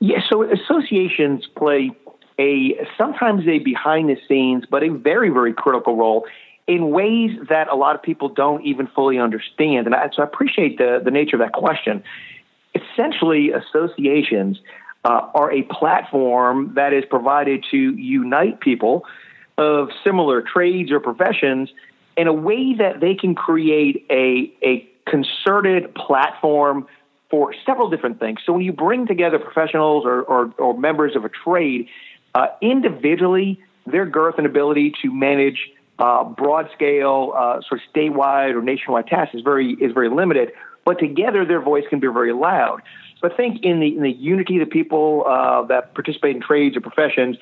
Yeah, 0.00 0.20
so 0.28 0.44
associations 0.44 1.46
play 1.56 1.90
a 2.38 2.86
sometimes 2.96 3.46
a 3.48 3.58
behind 3.58 4.08
the 4.08 4.16
scenes, 4.28 4.64
but 4.70 4.82
a 4.82 4.90
very 4.90 5.30
very 5.30 5.52
critical 5.52 5.96
role 5.96 6.26
in 6.66 6.90
ways 6.90 7.30
that 7.48 7.68
a 7.68 7.74
lot 7.74 7.96
of 7.96 8.02
people 8.02 8.28
don't 8.28 8.64
even 8.64 8.86
fully 8.86 9.18
understand. 9.18 9.86
And 9.86 9.94
I, 9.94 10.10
so 10.14 10.22
I 10.22 10.24
appreciate 10.26 10.78
the 10.78 11.00
the 11.02 11.10
nature 11.10 11.36
of 11.36 11.40
that 11.40 11.52
question. 11.52 12.04
Essentially, 12.74 13.50
associations 13.50 14.60
uh, 15.04 15.28
are 15.34 15.52
a 15.52 15.62
platform 15.62 16.72
that 16.74 16.92
is 16.92 17.04
provided 17.08 17.64
to 17.70 17.76
unite 17.76 18.60
people 18.60 19.04
of 19.56 19.88
similar 20.04 20.42
trades 20.42 20.90
or 20.90 21.00
professions 21.00 21.70
in 22.16 22.26
a 22.26 22.32
way 22.32 22.74
that 22.74 23.00
they 23.00 23.14
can 23.14 23.34
create 23.34 24.04
a, 24.10 24.52
a 24.62 24.88
concerted 25.06 25.94
platform 25.94 26.86
for 27.30 27.54
several 27.66 27.90
different 27.90 28.18
things. 28.18 28.40
So 28.44 28.52
when 28.52 28.62
you 28.62 28.72
bring 28.72 29.06
together 29.06 29.38
professionals 29.38 30.04
or, 30.06 30.22
or, 30.22 30.52
or 30.58 30.78
members 30.78 31.14
of 31.14 31.24
a 31.24 31.28
trade, 31.28 31.88
uh, 32.34 32.46
individually, 32.60 33.60
their 33.86 34.06
girth 34.06 34.36
and 34.38 34.46
ability 34.46 34.94
to 35.02 35.12
manage 35.12 35.70
uh, 35.98 36.24
broad 36.24 36.70
scale, 36.74 37.32
uh, 37.36 37.60
sort 37.68 37.80
of 37.80 37.92
statewide 37.92 38.54
or 38.54 38.62
nationwide 38.62 39.06
tasks 39.06 39.34
is 39.34 39.42
very 39.42 39.72
is 39.72 39.92
very 39.92 40.08
limited. 40.08 40.52
But 40.84 40.98
together, 40.98 41.44
their 41.44 41.60
voice 41.60 41.84
can 41.90 42.00
be 42.00 42.06
very 42.06 42.32
loud. 42.32 42.82
I 43.22 43.34
think 43.34 43.64
in 43.64 43.80
the 43.80 43.88
in 43.88 44.02
the 44.02 44.12
unity 44.12 44.60
of 44.60 44.68
the 44.68 44.72
people 44.72 45.24
uh, 45.26 45.62
that 45.66 45.94
participate 45.94 46.36
in 46.36 46.42
trades 46.42 46.76
or 46.76 46.80
professions, 46.80 47.36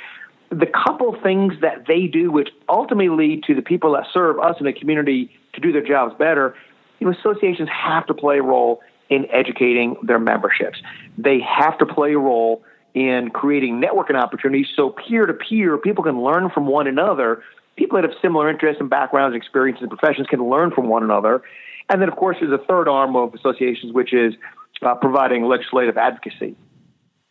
the 0.51 0.67
couple 0.67 1.17
things 1.23 1.55
that 1.61 1.87
they 1.87 2.07
do, 2.07 2.31
which 2.31 2.49
ultimately 2.69 3.09
lead 3.09 3.45
to 3.45 3.55
the 3.55 3.63
people 3.63 3.93
that 3.93 4.07
serve 4.13 4.39
us 4.39 4.57
in 4.59 4.67
the 4.67 4.73
community 4.73 5.31
to 5.53 5.61
do 5.61 5.73
their 5.73 5.85
jobs 5.85 6.15
better, 6.19 6.55
you 6.99 7.07
know, 7.07 7.13
associations 7.13 7.69
have 7.69 8.07
to 8.07 8.15
play 8.15 8.39
a 8.39 8.43
role 8.43 8.81
in 9.09 9.27
educating 9.31 9.97
their 10.03 10.19
memberships. 10.19 10.79
They 11.19 11.41
have 11.41 11.79
to 11.79 11.87
play 11.87 12.15
a 12.15 12.19
role 12.19 12.63
in 12.95 13.31
creating 13.31 13.81
networking 13.81 14.21
opportunities 14.21 14.69
so 14.75 14.91
peer 14.91 15.27
to 15.27 15.35
peer 15.35 15.77
people 15.77 16.03
can 16.03 16.23
learn 16.23 16.51
from 16.51 16.67
one 16.67 16.87
another. 16.87 17.43
People 17.77 18.01
that 18.01 18.09
have 18.09 18.19
similar 18.23 18.49
interests 18.49 18.81
and 18.81 18.89
backgrounds, 18.89 19.37
experiences, 19.37 19.83
and 19.83 19.91
professions 19.91 20.27
can 20.29 20.49
learn 20.49 20.71
from 20.71 20.89
one 20.89 21.03
another. 21.03 21.43
And 21.91 22.01
then, 22.01 22.09
of 22.09 22.17
course, 22.17 22.39
there's 22.41 22.53
a 22.53 22.65
third 22.65 22.89
arm 22.89 23.15
of 23.15 23.35
associations, 23.35 23.93
which 23.93 24.15
is 24.15 24.35
uh, 24.83 24.95
providing 24.95 25.45
legislative 25.45 25.97
advocacy. 25.97 26.57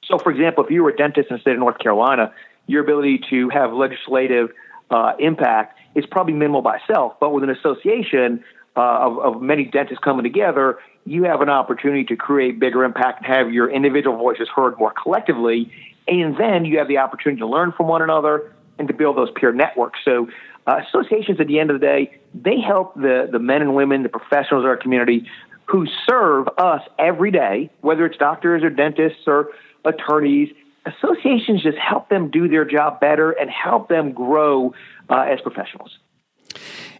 So, 0.05 0.19
for 0.19 0.31
example, 0.31 0.63
if 0.63 0.71
you 0.71 0.83
were 0.83 0.89
a 0.89 0.95
dentist 0.95 1.29
in 1.29 1.37
the 1.37 1.41
state 1.41 1.53
of 1.53 1.59
North 1.59 1.79
Carolina, 1.79 2.33
your 2.67 2.83
ability 2.83 3.21
to 3.29 3.49
have 3.49 3.73
legislative 3.73 4.49
uh, 4.89 5.13
impact 5.19 5.79
is 5.95 6.05
probably 6.05 6.33
minimal 6.33 6.61
by 6.61 6.77
itself. 6.77 7.13
But 7.19 7.31
with 7.31 7.43
an 7.43 7.49
association 7.49 8.43
uh, 8.75 8.81
of, 8.81 9.19
of 9.19 9.41
many 9.41 9.65
dentists 9.65 10.03
coming 10.03 10.23
together, 10.23 10.79
you 11.05 11.23
have 11.23 11.41
an 11.41 11.49
opportunity 11.49 12.03
to 12.05 12.15
create 12.15 12.59
bigger 12.59 12.83
impact 12.83 13.23
and 13.23 13.33
have 13.33 13.51
your 13.51 13.69
individual 13.69 14.17
voices 14.17 14.47
heard 14.53 14.77
more 14.77 14.91
collectively. 14.91 15.71
And 16.07 16.37
then 16.37 16.65
you 16.65 16.77
have 16.79 16.87
the 16.87 16.99
opportunity 16.99 17.39
to 17.39 17.47
learn 17.47 17.71
from 17.71 17.87
one 17.87 18.01
another 18.01 18.53
and 18.77 18.87
to 18.87 18.93
build 18.93 19.17
those 19.17 19.29
peer 19.31 19.53
networks. 19.53 19.99
So, 20.03 20.27
uh, 20.67 20.81
associations 20.87 21.39
at 21.39 21.47
the 21.47 21.59
end 21.59 21.69
of 21.69 21.79
the 21.79 21.85
day, 21.85 22.19
they 22.33 22.59
help 22.59 22.95
the, 22.95 23.29
the 23.31 23.37
men 23.37 23.61
and 23.61 23.75
women, 23.75 24.01
the 24.01 24.09
professionals 24.09 24.63
of 24.63 24.65
our 24.65 24.77
community 24.77 25.27
who 25.65 25.87
serve 26.07 26.47
us 26.57 26.81
every 26.99 27.31
day, 27.31 27.69
whether 27.81 28.05
it's 28.05 28.17
doctors 28.17 28.63
or 28.63 28.69
dentists 28.69 29.23
or 29.27 29.49
attorneys. 29.83 30.49
Associations 30.85 31.63
just 31.63 31.77
help 31.77 32.09
them 32.09 32.29
do 32.29 32.47
their 32.47 32.65
job 32.65 32.99
better 32.99 33.31
and 33.31 33.49
help 33.49 33.89
them 33.89 34.11
grow 34.11 34.73
uh, 35.09 35.21
as 35.21 35.41
professionals. 35.41 35.97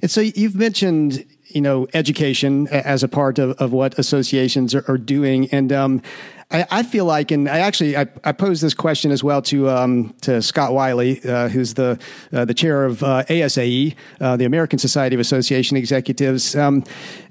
And 0.02 0.10
so 0.10 0.22
you've 0.22 0.56
mentioned 0.56 1.26
you 1.56 1.62
know, 1.62 1.88
education 1.94 2.68
as 2.68 3.02
a 3.02 3.08
part 3.08 3.40
of, 3.40 3.52
of 3.62 3.72
what 3.72 3.98
associations 3.98 4.76
are, 4.76 4.84
are 4.90 4.98
doing. 4.98 5.48
And 5.54 5.72
um, 5.72 6.02
I, 6.52 6.66
I, 6.70 6.84
feel 6.84 7.06
like, 7.06 7.32
and 7.32 7.48
I 7.48 7.60
actually 7.60 7.96
I, 7.96 8.08
I 8.26 8.34
posed 8.34 8.62
this 8.62 8.74
question 8.74 9.10
as 9.10 9.24
well 9.24 9.42
to 9.44 9.70
um, 9.70 10.14
to 10.22 10.42
Scott 10.42 10.74
Wiley, 10.74 11.24
uh, 11.24 11.48
who's 11.48 11.76
the 11.76 11.98
uh, 12.34 12.44
the 12.44 12.54
chair 12.54 12.84
of 12.84 13.02
uh, 13.04 13.24
ASAE, 13.30 13.96
uh, 14.20 14.36
the 14.36 14.44
American 14.44 14.80
Society 14.80 15.16
of 15.16 15.22
Association 15.22 15.78
Executives. 15.78 16.58
Um, 16.58 16.84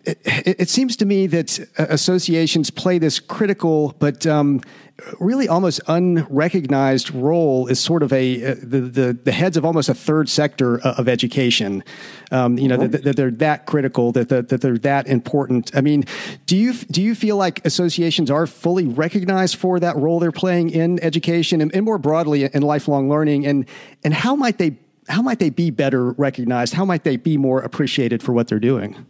it, 0.06 0.56
it, 0.61 0.68
seems 0.68 0.96
to 0.96 1.06
me 1.06 1.26
that 1.26 1.61
uh, 1.78 1.87
associations 1.88 2.70
play 2.70 2.99
this 2.99 3.20
critical 3.20 3.94
but 3.99 4.26
um, 4.26 4.61
really 5.18 5.49
almost 5.49 5.80
unrecognized 5.88 7.11
role 7.11 7.68
as 7.68 7.80
sort 7.80 8.02
of 8.02 8.12
a 8.12 8.52
uh, 8.52 8.54
the, 8.62 8.80
the, 8.80 9.18
the 9.25 9.32
heads 9.32 9.56
of 9.56 9.64
almost 9.64 9.88
a 9.88 9.94
third 9.94 10.28
sector 10.28 10.80
of 10.80 11.08
education. 11.08 11.82
Um, 12.30 12.58
you 12.58 12.68
know 12.68 12.78
mm-hmm. 12.78 12.90
that, 12.90 13.04
that, 13.04 13.16
they're 13.16 13.30
that 13.30 13.66
critical, 13.66 14.12
that, 14.12 14.28
that 14.28 14.49
that 14.49 14.61
they're 14.61 14.78
that 14.78 15.06
important. 15.06 15.75
I 15.75 15.80
mean, 15.80 16.04
do 16.46 16.56
you 16.56 16.75
do 16.75 17.02
you 17.02 17.14
feel 17.14 17.37
like 17.37 17.64
associations 17.66 18.30
are 18.30 18.46
fully 18.46 18.87
recognized 18.87 19.56
for 19.56 19.80
that 19.80 19.96
role 19.96 20.20
they're 20.20 20.32
playing 20.32 20.70
in 20.70 21.02
education 21.02 21.61
and, 21.61 21.75
and 21.75 21.84
more 21.84 21.99
broadly 21.99 22.44
in 22.44 22.62
lifelong 22.62 23.08
learning? 23.08 23.46
And 23.46 23.66
and 24.04 24.14
how 24.14 24.37
might 24.37 24.58
they 24.58 24.76
how 25.08 25.23
might 25.23 25.38
they 25.38 25.50
be 25.50 25.70
better 25.70 26.12
recognized? 26.12 26.75
How 26.75 26.84
might 26.84 27.04
they 27.04 27.16
be 27.16 27.37
more 27.37 27.61
appreciated 27.61 28.23
for 28.23 28.32
what 28.32 28.49
they're 28.49 28.58
doing? 28.58 29.06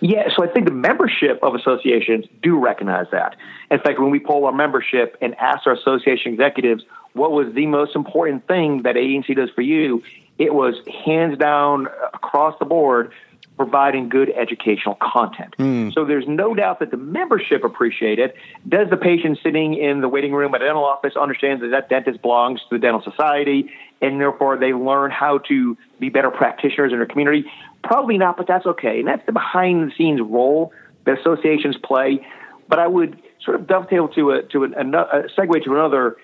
Yeah, 0.00 0.28
so 0.34 0.44
I 0.44 0.48
think 0.48 0.66
the 0.66 0.74
membership 0.74 1.40
of 1.42 1.54
associations 1.54 2.26
do 2.42 2.58
recognize 2.58 3.06
that. 3.12 3.36
In 3.70 3.80
fact, 3.80 3.98
when 3.98 4.10
we 4.10 4.20
poll 4.20 4.44
our 4.44 4.52
membership 4.52 5.16
and 5.20 5.34
ask 5.36 5.66
our 5.66 5.72
association 5.72 6.32
executives 6.32 6.84
what 7.14 7.32
was 7.32 7.52
the 7.54 7.66
most 7.66 7.96
important 7.96 8.46
thing 8.46 8.82
that 8.82 8.94
ANC 8.94 9.34
does 9.34 9.50
for 9.50 9.62
you, 9.62 10.02
it 10.38 10.54
was 10.54 10.74
hands 11.04 11.36
down 11.38 11.88
across 12.14 12.58
the 12.58 12.64
board 12.64 13.12
providing 13.58 14.08
good 14.08 14.30
educational 14.30 14.96
content. 15.02 15.54
Mm. 15.58 15.92
So 15.92 16.04
there's 16.04 16.28
no 16.28 16.54
doubt 16.54 16.78
that 16.78 16.92
the 16.92 16.96
membership 16.96 17.64
appreciate 17.64 18.20
it. 18.20 18.36
Does 18.68 18.88
the 18.88 18.96
patient 18.96 19.38
sitting 19.42 19.74
in 19.74 20.00
the 20.00 20.08
waiting 20.08 20.32
room 20.32 20.54
at 20.54 20.62
a 20.62 20.66
dental 20.66 20.84
office 20.84 21.14
understand 21.20 21.60
that 21.62 21.70
that 21.72 21.88
dentist 21.88 22.22
belongs 22.22 22.60
to 22.60 22.66
the 22.70 22.78
dental 22.78 23.02
society 23.02 23.68
and 24.00 24.20
therefore 24.20 24.56
they 24.56 24.72
learn 24.72 25.10
how 25.10 25.38
to 25.38 25.76
be 25.98 26.08
better 26.08 26.30
practitioners 26.30 26.92
in 26.92 26.98
their 26.98 27.06
community? 27.06 27.44
Probably 27.82 28.18
not, 28.18 28.36
but 28.36 28.46
that's 28.46 28.66
okay. 28.66 28.98
And 28.98 29.08
that's 29.08 29.24
the 29.26 29.32
behind 29.32 29.90
the 29.90 29.94
scenes 29.96 30.20
role 30.20 30.72
that 31.04 31.18
associations 31.20 31.76
play. 31.82 32.26
But 32.68 32.78
I 32.78 32.86
would 32.86 33.20
sort 33.44 33.60
of 33.60 33.66
dovetail 33.66 34.08
to 34.08 34.30
a 34.32 34.42
to 34.44 34.64
a, 34.64 34.68
a 34.68 35.28
segue 35.36 35.64
to 35.64 35.74
another 35.74 36.16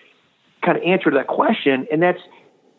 kind 0.62 0.76
of 0.76 0.84
answer 0.84 1.10
to 1.10 1.16
that 1.16 1.26
question, 1.26 1.86
and 1.90 2.02
that's 2.02 2.20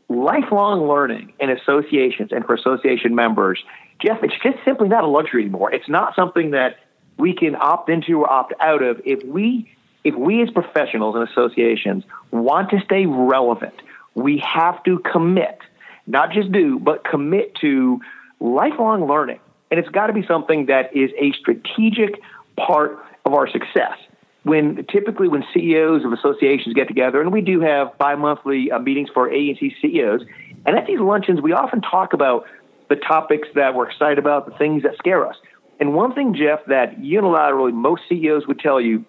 lifelong 0.09 0.87
learning 0.87 1.33
in 1.39 1.49
associations 1.49 2.31
and 2.31 2.45
for 2.45 2.53
association 2.53 3.15
members. 3.15 3.63
Jeff, 3.99 4.23
it's 4.23 4.33
just 4.43 4.57
simply 4.65 4.87
not 4.87 5.03
a 5.03 5.07
luxury 5.07 5.43
anymore. 5.43 5.73
It's 5.73 5.89
not 5.89 6.15
something 6.15 6.51
that 6.51 6.77
we 7.17 7.33
can 7.33 7.55
opt 7.55 7.89
into 7.89 8.19
or 8.19 8.31
opt 8.31 8.53
out 8.59 8.83
of. 8.83 9.01
If 9.05 9.23
we 9.23 9.71
if 10.03 10.13
we 10.15 10.41
as 10.43 10.49
professionals 10.51 11.15
and 11.15 11.27
associations 11.27 12.03
want 12.31 12.69
to 12.69 12.79
stay 12.81 13.05
relevant, 13.07 13.73
we 14.13 14.37
have 14.45 14.83
to 14.83 14.99
commit, 14.99 15.59
not 16.05 16.31
just 16.31 16.51
do, 16.51 16.77
but 16.77 17.03
commit 17.03 17.55
to 17.61 17.99
lifelong 18.39 19.07
learning. 19.07 19.39
And 19.71 19.79
it's 19.79 19.89
got 19.89 20.07
to 20.07 20.13
be 20.13 20.25
something 20.27 20.67
that 20.67 20.95
is 20.95 21.11
a 21.19 21.31
strategic 21.33 22.21
part 22.57 22.99
of 23.25 23.33
our 23.33 23.49
success. 23.49 23.97
When 24.43 24.85
typically 24.91 25.27
when 25.27 25.43
CEOs 25.53 26.05
of 26.05 26.13
associations 26.13 26.75
get 26.75 26.87
together, 26.87 27.19
and 27.19 27.33
we 27.33 27.41
do 27.41 27.61
have 27.61 27.97
bi-monthly 27.97 28.71
uh, 28.71 28.79
meetings 28.79 29.09
for 29.11 29.27
ANC 29.27 29.73
CEOs, 29.81 30.21
and 30.65 30.77
at 30.77 30.85
these 30.85 30.99
luncheons 30.99 31.41
we 31.41 31.51
often 31.51 31.81
talk 31.81 32.13
about 32.13 32.45
the 32.89 32.95
topics 32.95 33.47
that 33.55 33.73
we're 33.73 33.89
excited 33.89 34.19
about, 34.19 34.45
the 34.45 34.55
things 34.57 34.83
that 34.83 34.95
scare 34.97 35.27
us. 35.27 35.35
And 35.79 35.93
one 35.93 36.13
thing, 36.13 36.35
Jeff, 36.35 36.59
that 36.67 36.99
unilaterally 36.99 37.73
most 37.73 38.03
CEOs 38.07 38.45
would 38.47 38.59
tell 38.59 38.79
you 38.79 39.03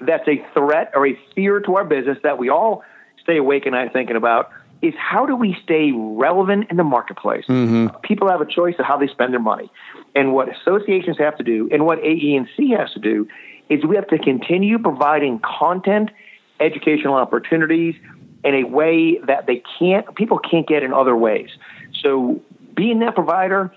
that's 0.00 0.26
a 0.26 0.44
threat 0.54 0.90
or 0.94 1.06
a 1.06 1.18
fear 1.34 1.60
to 1.60 1.76
our 1.76 1.84
business 1.84 2.18
that 2.22 2.38
we 2.38 2.48
all 2.48 2.82
stay 3.22 3.36
awake 3.36 3.66
at 3.66 3.72
night 3.72 3.92
thinking 3.92 4.16
about 4.16 4.50
is 4.84 4.94
how 4.98 5.24
do 5.24 5.34
we 5.34 5.56
stay 5.62 5.92
relevant 5.92 6.70
in 6.70 6.76
the 6.76 6.84
marketplace? 6.84 7.44
Mm-hmm. 7.48 7.96
People 8.02 8.28
have 8.28 8.40
a 8.40 8.46
choice 8.46 8.74
of 8.78 8.84
how 8.84 8.98
they 8.98 9.08
spend 9.08 9.32
their 9.32 9.40
money. 9.40 9.70
And 10.14 10.34
what 10.34 10.48
associations 10.48 11.18
have 11.18 11.36
to 11.38 11.44
do 11.44 11.68
and 11.72 11.86
what 11.86 11.98
AENC 12.00 12.76
has 12.78 12.92
to 12.92 13.00
do 13.00 13.26
is 13.68 13.84
we 13.84 13.96
have 13.96 14.08
to 14.08 14.18
continue 14.18 14.78
providing 14.78 15.40
content, 15.40 16.10
educational 16.60 17.14
opportunities 17.14 17.94
in 18.44 18.54
a 18.54 18.64
way 18.64 19.18
that 19.26 19.46
they 19.46 19.62
can't, 19.78 20.14
people 20.14 20.38
can't 20.38 20.68
get 20.68 20.82
in 20.82 20.92
other 20.92 21.16
ways. 21.16 21.48
So 22.02 22.42
being 22.76 22.98
that 22.98 23.14
provider 23.14 23.72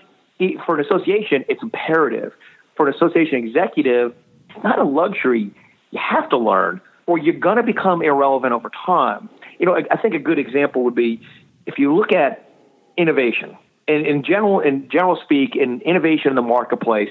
for 0.66 0.78
an 0.78 0.84
association, 0.84 1.44
it's 1.48 1.62
imperative. 1.62 2.32
For 2.76 2.86
an 2.86 2.94
association 2.94 3.38
executive, 3.46 4.14
it's 4.50 4.62
not 4.62 4.78
a 4.78 4.84
luxury. 4.84 5.50
You 5.90 5.98
have 5.98 6.28
to 6.30 6.36
learn 6.36 6.82
or 7.06 7.16
you're 7.18 7.34
going 7.34 7.56
to 7.56 7.62
become 7.62 8.02
irrelevant 8.02 8.52
over 8.52 8.70
time 8.84 9.30
you 9.58 9.66
know, 9.66 9.76
I, 9.90 9.96
think 9.96 10.14
a 10.14 10.18
good 10.18 10.38
example 10.38 10.84
would 10.84 10.94
be 10.94 11.20
if 11.66 11.78
you 11.78 11.94
look 11.94 12.12
at 12.12 12.48
innovation. 12.96 13.56
In, 13.86 14.04
in 14.04 14.22
general, 14.22 14.60
in 14.60 14.88
general 14.90 15.18
speak, 15.22 15.56
in 15.56 15.80
innovation 15.80 16.30
in 16.30 16.36
the 16.36 16.42
marketplace, 16.42 17.08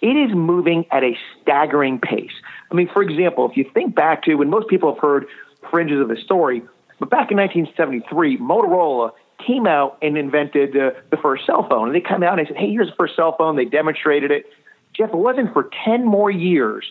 it 0.00 0.06
is 0.16 0.34
moving 0.34 0.86
at 0.90 1.02
a 1.02 1.16
staggering 1.40 1.98
pace. 1.98 2.32
I 2.70 2.74
mean, 2.74 2.88
for 2.92 3.02
example, 3.02 3.48
if 3.50 3.56
you 3.56 3.68
think 3.72 3.94
back 3.94 4.22
to 4.24 4.34
when 4.34 4.50
most 4.50 4.68
people 4.68 4.92
have 4.92 5.00
heard 5.00 5.26
fringes 5.70 6.00
of 6.00 6.08
the 6.08 6.16
story, 6.16 6.62
but 6.98 7.10
back 7.10 7.30
in 7.30 7.36
1973, 7.36 8.38
Motorola 8.38 9.12
came 9.44 9.66
out 9.66 9.98
and 10.02 10.16
invented 10.16 10.76
uh, 10.76 10.90
the 11.10 11.16
first 11.16 11.46
cell 11.46 11.66
phone. 11.68 11.88
And 11.88 11.94
they 11.94 12.00
come 12.00 12.22
out 12.22 12.38
and 12.38 12.46
they 12.46 12.48
said, 12.48 12.56
hey, 12.56 12.70
here's 12.70 12.88
the 12.88 12.96
first 12.96 13.16
cell 13.16 13.34
phone. 13.36 13.56
They 13.56 13.64
demonstrated 13.64 14.30
it. 14.30 14.46
Jeff, 14.94 15.10
it 15.10 15.16
wasn't 15.16 15.52
for 15.52 15.70
10 15.84 16.04
more 16.04 16.30
years 16.30 16.84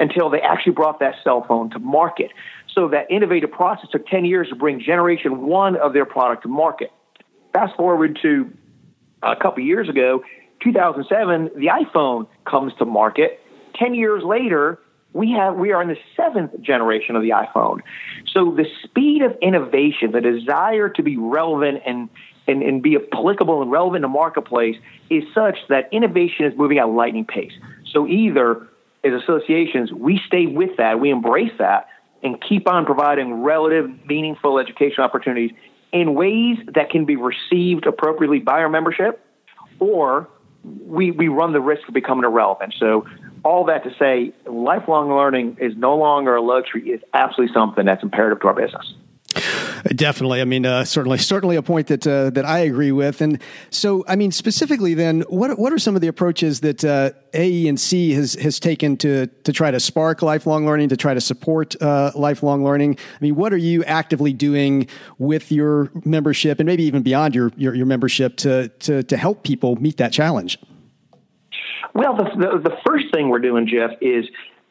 until 0.00 0.30
they 0.30 0.40
actually 0.40 0.72
brought 0.72 1.00
that 1.00 1.16
cell 1.24 1.44
phone 1.46 1.70
to 1.70 1.78
market. 1.78 2.30
So 2.78 2.86
that 2.90 3.10
innovative 3.10 3.50
process 3.50 3.90
took 3.90 4.06
10 4.06 4.24
years 4.24 4.50
to 4.50 4.54
bring 4.54 4.78
generation 4.78 5.48
one 5.48 5.74
of 5.74 5.94
their 5.94 6.04
product 6.04 6.44
to 6.44 6.48
market. 6.48 6.92
Fast 7.52 7.76
forward 7.76 8.16
to 8.22 8.52
uh, 9.20 9.34
a 9.36 9.42
couple 9.42 9.64
years 9.64 9.88
ago, 9.88 10.22
2007, 10.62 11.50
the 11.56 11.66
iPhone 11.66 12.28
comes 12.44 12.72
to 12.78 12.84
market. 12.84 13.40
10 13.74 13.94
years 13.94 14.22
later, 14.22 14.78
we 15.12 15.32
have 15.32 15.56
we 15.56 15.72
are 15.72 15.82
in 15.82 15.88
the 15.88 15.96
seventh 16.16 16.60
generation 16.60 17.16
of 17.16 17.22
the 17.22 17.30
iPhone. 17.30 17.80
So 18.32 18.52
the 18.52 18.66
speed 18.84 19.22
of 19.22 19.36
innovation, 19.42 20.12
the 20.12 20.20
desire 20.20 20.88
to 20.90 21.02
be 21.02 21.16
relevant 21.16 21.82
and 21.84 22.08
and, 22.46 22.62
and 22.62 22.80
be 22.80 22.96
applicable 22.96 23.60
and 23.60 23.72
relevant 23.72 23.96
in 23.96 24.02
the 24.02 24.08
marketplace 24.08 24.76
is 25.10 25.24
such 25.34 25.58
that 25.68 25.88
innovation 25.90 26.46
is 26.46 26.56
moving 26.56 26.78
at 26.78 26.88
lightning 26.88 27.24
pace. 27.24 27.54
So 27.92 28.06
either 28.06 28.68
as 29.02 29.12
associations, 29.20 29.92
we 29.92 30.20
stay 30.28 30.46
with 30.46 30.76
that, 30.76 31.00
we 31.00 31.10
embrace 31.10 31.52
that, 31.58 31.88
and 32.22 32.40
keep 32.40 32.68
on 32.68 32.84
providing 32.84 33.42
relative, 33.42 33.90
meaningful 34.06 34.58
education 34.58 35.02
opportunities 35.02 35.52
in 35.92 36.14
ways 36.14 36.58
that 36.74 36.90
can 36.90 37.04
be 37.04 37.16
received 37.16 37.86
appropriately 37.86 38.40
by 38.40 38.60
our 38.60 38.68
membership, 38.68 39.24
or 39.78 40.28
we, 40.64 41.10
we 41.10 41.28
run 41.28 41.52
the 41.52 41.60
risk 41.60 41.86
of 41.88 41.94
becoming 41.94 42.24
irrelevant. 42.24 42.74
So, 42.78 43.06
all 43.44 43.64
that 43.66 43.84
to 43.84 43.94
say, 43.98 44.32
lifelong 44.46 45.10
learning 45.10 45.58
is 45.60 45.72
no 45.76 45.96
longer 45.96 46.34
a 46.34 46.42
luxury, 46.42 46.90
it's 46.90 47.04
absolutely 47.14 47.54
something 47.54 47.86
that's 47.86 48.02
imperative 48.02 48.40
to 48.40 48.48
our 48.48 48.54
business. 48.54 48.92
Definitely. 49.84 50.40
I 50.40 50.44
mean, 50.44 50.66
uh, 50.66 50.84
certainly, 50.84 51.18
certainly 51.18 51.56
a 51.56 51.62
point 51.62 51.88
that 51.88 52.06
uh, 52.06 52.30
that 52.30 52.44
I 52.44 52.60
agree 52.60 52.92
with. 52.92 53.20
And 53.20 53.40
so, 53.70 54.04
I 54.08 54.16
mean, 54.16 54.32
specifically, 54.32 54.94
then, 54.94 55.22
what 55.28 55.58
what 55.58 55.72
are 55.72 55.78
some 55.78 55.94
of 55.94 56.00
the 56.00 56.08
approaches 56.08 56.60
that 56.60 56.84
uh, 56.84 57.10
AE&C 57.34 58.12
has 58.12 58.34
has 58.34 58.58
taken 58.58 58.96
to 58.98 59.26
to 59.26 59.52
try 59.52 59.70
to 59.70 59.80
spark 59.80 60.22
lifelong 60.22 60.66
learning, 60.66 60.88
to 60.90 60.96
try 60.96 61.14
to 61.14 61.20
support 61.20 61.80
uh, 61.82 62.12
lifelong 62.14 62.64
learning? 62.64 62.98
I 62.98 63.18
mean, 63.20 63.36
what 63.36 63.52
are 63.52 63.58
you 63.58 63.84
actively 63.84 64.32
doing 64.32 64.88
with 65.18 65.52
your 65.52 65.90
membership, 66.04 66.60
and 66.60 66.66
maybe 66.66 66.84
even 66.84 67.02
beyond 67.02 67.34
your 67.34 67.52
your, 67.56 67.74
your 67.74 67.86
membership, 67.86 68.36
to 68.38 68.68
to 68.68 69.02
to 69.02 69.16
help 69.16 69.42
people 69.42 69.76
meet 69.76 69.96
that 69.98 70.12
challenge? 70.12 70.58
Well, 71.94 72.16
the, 72.16 72.24
the, 72.24 72.70
the 72.70 72.76
first 72.86 73.06
thing 73.12 73.28
we're 73.28 73.38
doing, 73.40 73.66
Jeff, 73.66 73.90
is 74.00 74.26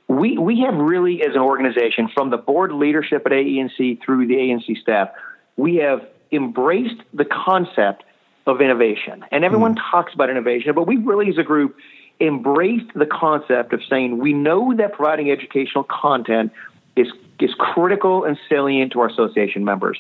we 0.07 0.37
we 0.37 0.61
have 0.61 0.75
really, 0.75 1.21
as 1.21 1.35
an 1.35 1.41
organization, 1.41 2.09
from 2.13 2.29
the 2.29 2.37
board 2.37 2.71
leadership 2.71 3.23
at 3.25 3.33
AE&C 3.33 3.99
through 4.05 4.27
the 4.27 4.35
AE&C 4.35 4.77
staff, 4.81 5.09
we 5.57 5.77
have 5.77 6.07
embraced 6.31 7.01
the 7.13 7.25
concept 7.25 8.03
of 8.45 8.61
innovation. 8.61 9.25
And 9.31 9.43
everyone 9.43 9.75
mm. 9.75 9.81
talks 9.91 10.13
about 10.13 10.29
innovation, 10.29 10.73
but 10.73 10.87
we 10.87 10.97
really, 10.97 11.29
as 11.29 11.37
a 11.37 11.43
group, 11.43 11.75
embraced 12.19 12.93
the 12.95 13.05
concept 13.05 13.73
of 13.73 13.81
saying 13.89 14.17
we 14.17 14.33
know 14.33 14.73
that 14.75 14.93
providing 14.93 15.29
educational 15.29 15.83
content 15.83 16.51
is 16.95 17.07
is 17.39 17.53
critical 17.59 18.23
and 18.23 18.37
salient 18.49 18.93
to 18.93 19.01
our 19.01 19.09
association 19.09 19.63
members. 19.63 19.99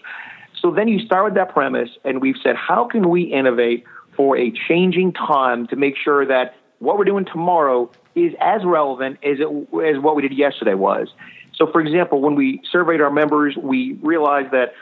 So 0.61 0.71
then 0.71 0.87
you 0.87 0.99
start 1.05 1.25
with 1.25 1.33
that 1.35 1.49
premise, 1.53 1.89
and 2.03 2.19
we've 2.21 2.37
said, 2.41 2.55
how 2.55 2.85
can 2.85 3.09
we 3.09 3.23
innovate 3.23 3.83
for 4.15 4.35
a 4.35 4.51
changing 4.67 5.13
time 5.13 5.67
to 5.67 5.75
make 5.75 5.95
sure 5.95 6.25
that 6.25 6.55
what 6.79 6.97
we're 6.97 7.05
doing 7.05 7.25
tomorrow 7.25 7.91
is 8.17 8.33
as 8.41 8.65
relevant 8.65 9.19
as 9.23 9.37
it, 9.39 9.47
as 9.47 10.01
what 10.01 10.15
we 10.15 10.21
did 10.21 10.33
yesterday 10.33 10.73
was. 10.73 11.07
So, 11.57 11.71
for 11.71 11.81
example, 11.81 12.21
when 12.21 12.35
we 12.35 12.61
surveyed 12.71 13.01
our 13.01 13.11
members, 13.11 13.55
we 13.57 13.93
realized 14.03 14.51
that 14.51 14.73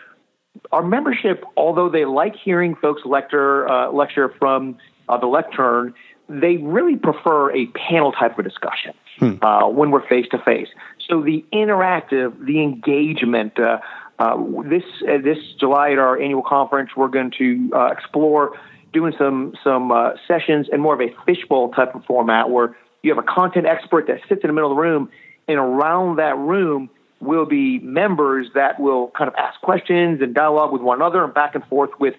our 0.72 0.84
membership, 0.84 1.44
although 1.58 1.90
they 1.90 2.06
like 2.06 2.36
hearing 2.36 2.76
folks 2.76 3.02
lecture 3.06 3.68
uh, 3.70 3.92
lecture 3.92 4.34
from 4.40 4.78
uh, 5.08 5.18
the 5.18 5.28
lectern, 5.28 5.94
they 6.28 6.58
really 6.58 6.96
prefer 6.96 7.56
a 7.56 7.68
panel 7.68 8.12
type 8.12 8.38
of 8.38 8.46
discussion 8.46 8.94
hmm. 9.20 9.36
uh, 9.42 9.68
when 9.68 9.92
we're 9.92 10.08
face 10.08 10.26
to 10.32 10.38
face. 10.40 10.68
So 11.08 11.22
the 11.22 11.46
interactive, 11.54 12.46
the 12.46 12.62
engagement. 12.62 13.60
Uh, 13.60 13.80
uh, 14.18 14.38
this 14.64 14.84
uh, 15.04 15.18
this 15.22 15.38
July 15.60 15.92
at 15.92 16.00
our 16.00 16.18
annual 16.18 16.42
conference, 16.42 16.92
we're 16.96 17.10
going 17.10 17.32
to 17.38 17.70
explore 17.92 18.58
doing 18.94 19.14
some 19.18 19.54
some 19.62 19.92
sessions 20.26 20.68
in 20.72 20.80
more 20.80 20.94
of 20.94 21.02
a 21.02 21.14
fishbowl 21.26 21.72
type 21.72 21.96
of 21.96 22.06
format 22.06 22.50
where 22.50 22.78
you 23.06 23.14
have 23.14 23.24
a 23.24 23.28
content 23.28 23.68
expert 23.68 24.08
that 24.08 24.20
sits 24.28 24.44
in 24.44 24.48
the 24.48 24.54
middle 24.54 24.72
of 24.72 24.76
the 24.76 24.82
room, 24.82 25.10
and 25.48 25.58
around 25.58 26.18
that 26.18 26.38
room 26.38 26.90
will 27.20 27.46
be 27.46 27.80
members 27.80 28.48
that 28.56 28.80
will 28.80 29.12
kind 29.18 29.28
of 29.28 29.36
ask 29.36 29.60
questions 29.62 30.22
and 30.22 30.34
dialogue 30.34 30.72
with 30.72 30.82
one 30.82 30.98
another 30.98 31.24
and 31.24 31.34
back 31.34 31.56
and 31.56 31.64
forth 31.66 31.92
with 32.00 32.16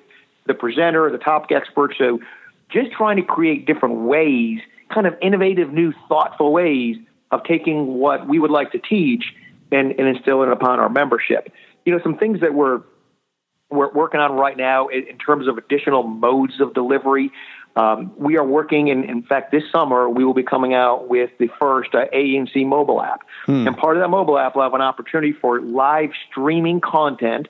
the 0.47 0.55
presenter, 0.55 1.05
or 1.05 1.11
the 1.11 1.19
topic 1.19 1.51
expert. 1.51 1.95
So, 1.99 2.21
just 2.71 2.93
trying 2.93 3.17
to 3.17 3.23
create 3.23 3.67
different 3.67 3.97
ways, 4.03 4.61
kind 4.93 5.07
of 5.07 5.15
innovative, 5.21 5.73
new, 5.73 5.93
thoughtful 6.09 6.53
ways 6.53 6.97
of 7.33 7.43
taking 7.45 7.99
what 7.99 8.29
we 8.29 8.39
would 8.39 8.51
like 8.51 8.73
to 8.73 8.79
teach 8.79 9.25
and, 9.73 9.93
and 9.99 10.07
instill 10.07 10.43
it 10.43 10.49
upon 10.49 10.79
our 10.79 10.89
membership. 10.89 11.53
You 11.85 11.93
know, 11.93 12.01
some 12.03 12.17
things 12.17 12.41
that 12.41 12.55
we're 12.55 12.83
we're 13.71 13.93
working 13.93 14.21
on 14.21 14.33
right 14.33 14.57
now 14.57 14.87
in, 14.87 15.09
in 15.09 15.19
terms 15.19 15.49
of 15.49 15.59
additional 15.59 16.05
modes 16.05 16.61
of 16.61 16.75
delivery. 16.75 17.33
Um, 17.77 18.13
we 18.17 18.39
are 18.39 18.45
working, 18.45 18.89
in, 18.89 19.05
in 19.05 19.23
fact, 19.23 19.53
this 19.53 19.63
summer 19.71 20.09
we 20.09 20.25
will 20.25 20.35
be 20.35 20.43
coming 20.43 20.73
out 20.73 21.09
with 21.09 21.31
the 21.39 21.49
first 21.61 21.95
uh, 21.95 22.07
mobile 22.65 23.03
app. 23.03 23.21
Hmm. 23.45 23.69
And 23.69 23.77
part 23.77 23.97
of 23.97 24.03
that 24.03 24.09
mobile 24.09 24.39
app 24.39 24.57
will 24.57 24.63
have 24.63 24.75
an 24.75 24.81
opportunity 24.81 25.33
for 25.33 25.61
live 25.61 26.11
streaming 26.31 26.81
content 26.81 27.49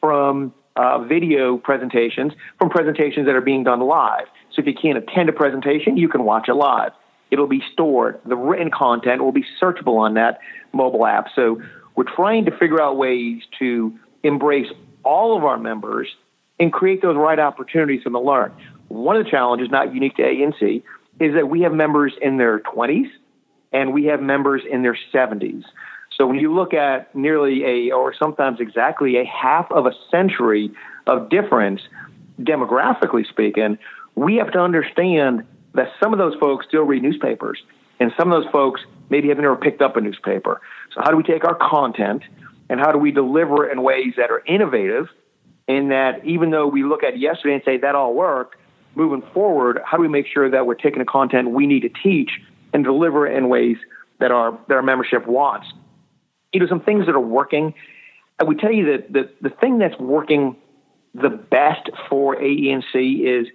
from 0.00 0.52
uh, 0.74 0.98
video 1.04 1.56
presentations, 1.58 2.32
from 2.58 2.70
presentations 2.70 3.26
that 3.26 3.36
are 3.36 3.40
being 3.40 3.64
done 3.64 3.80
live. 3.80 4.26
So 4.52 4.60
if 4.62 4.66
you 4.66 4.74
can't 4.74 4.98
attend 4.98 5.28
a 5.28 5.32
presentation, 5.32 5.96
you 5.96 6.08
can 6.08 6.24
watch 6.24 6.48
it 6.48 6.54
live. 6.54 6.92
It'll 7.30 7.46
be 7.46 7.62
stored. 7.72 8.20
The 8.24 8.36
written 8.36 8.70
content 8.70 9.22
will 9.22 9.32
be 9.32 9.44
searchable 9.60 9.98
on 9.98 10.14
that 10.14 10.40
mobile 10.72 11.06
app. 11.06 11.26
So 11.36 11.60
we're 11.94 12.04
trying 12.04 12.46
to 12.46 12.56
figure 12.56 12.80
out 12.80 12.96
ways 12.96 13.42
to 13.58 13.96
embrace 14.22 14.68
all 15.04 15.36
of 15.36 15.44
our 15.44 15.58
members 15.58 16.08
and 16.58 16.72
create 16.72 17.02
those 17.02 17.16
right 17.16 17.38
opportunities 17.38 18.02
for 18.02 18.10
them 18.10 18.14
to 18.14 18.20
learn. 18.20 18.52
One 18.98 19.16
of 19.16 19.24
the 19.24 19.30
challenges, 19.30 19.70
not 19.70 19.94
unique 19.94 20.16
to 20.16 20.24
AE&C, 20.24 20.82
is 21.20 21.34
that 21.34 21.48
we 21.48 21.62
have 21.62 21.72
members 21.72 22.12
in 22.20 22.36
their 22.36 22.60
20s 22.60 23.08
and 23.72 23.92
we 23.92 24.06
have 24.06 24.20
members 24.20 24.62
in 24.68 24.82
their 24.82 24.98
70s. 25.12 25.64
So 26.16 26.26
when 26.26 26.36
you 26.36 26.54
look 26.54 26.74
at 26.74 27.14
nearly 27.14 27.64
a, 27.64 27.92
or 27.92 28.14
sometimes 28.14 28.60
exactly 28.60 29.18
a 29.18 29.24
half 29.24 29.70
of 29.70 29.86
a 29.86 29.92
century 30.10 30.72
of 31.06 31.30
difference, 31.30 31.80
demographically 32.40 33.28
speaking, 33.28 33.78
we 34.14 34.36
have 34.36 34.50
to 34.52 34.58
understand 34.58 35.46
that 35.74 35.92
some 36.02 36.12
of 36.12 36.18
those 36.18 36.34
folks 36.40 36.66
still 36.66 36.82
read 36.82 37.02
newspapers, 37.02 37.62
and 38.00 38.12
some 38.18 38.32
of 38.32 38.42
those 38.42 38.50
folks 38.50 38.80
maybe 39.10 39.28
have 39.28 39.38
never 39.38 39.56
picked 39.56 39.80
up 39.80 39.96
a 39.96 40.00
newspaper. 40.00 40.60
So 40.94 41.02
how 41.02 41.10
do 41.10 41.16
we 41.16 41.22
take 41.22 41.44
our 41.44 41.54
content 41.54 42.22
and 42.68 42.80
how 42.80 42.90
do 42.90 42.98
we 42.98 43.12
deliver 43.12 43.68
it 43.68 43.72
in 43.72 43.82
ways 43.82 44.14
that 44.16 44.30
are 44.30 44.42
innovative? 44.46 45.08
In 45.68 45.88
that, 45.90 46.24
even 46.24 46.50
though 46.50 46.66
we 46.66 46.82
look 46.82 47.04
at 47.04 47.18
yesterday 47.18 47.54
and 47.54 47.62
say 47.62 47.76
that 47.78 47.94
all 47.94 48.14
worked, 48.14 48.56
moving 48.98 49.22
forward, 49.32 49.80
how 49.84 49.96
do 49.96 50.02
we 50.02 50.08
make 50.08 50.26
sure 50.26 50.50
that 50.50 50.66
we're 50.66 50.74
taking 50.74 50.98
the 50.98 51.04
content 51.04 51.50
we 51.50 51.66
need 51.66 51.80
to 51.82 51.88
teach 51.88 52.32
and 52.74 52.84
deliver 52.84 53.26
in 53.26 53.48
ways 53.48 53.76
that 54.18 54.32
our 54.32 54.58
that 54.68 54.74
our 54.74 54.82
membership 54.82 55.26
wants? 55.26 55.68
You 56.52 56.60
know, 56.60 56.66
some 56.66 56.80
things 56.80 57.06
that 57.06 57.14
are 57.14 57.20
working. 57.20 57.74
I 58.40 58.44
would 58.44 58.58
tell 58.58 58.72
you 58.72 58.92
that 58.92 59.12
the, 59.12 59.30
the 59.40 59.50
thing 59.50 59.78
that's 59.78 59.98
working 59.98 60.56
the 61.14 61.30
best 61.30 61.90
for 62.08 62.40
AE&C 62.40 63.24
is 63.24 63.46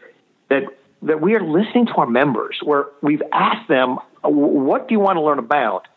that 0.50 0.64
that 1.04 1.22
we 1.22 1.36
are 1.36 1.44
listening 1.44 1.86
to 1.88 1.94
our 1.96 2.08
members, 2.08 2.60
where 2.64 2.86
we've 3.02 3.22
asked 3.34 3.68
them, 3.68 4.00
"What 4.24 4.88
do 4.88 4.94
you 4.94 5.00
want 5.00 5.18
to 5.18 5.22
learn 5.22 5.40
about?" 5.40 5.88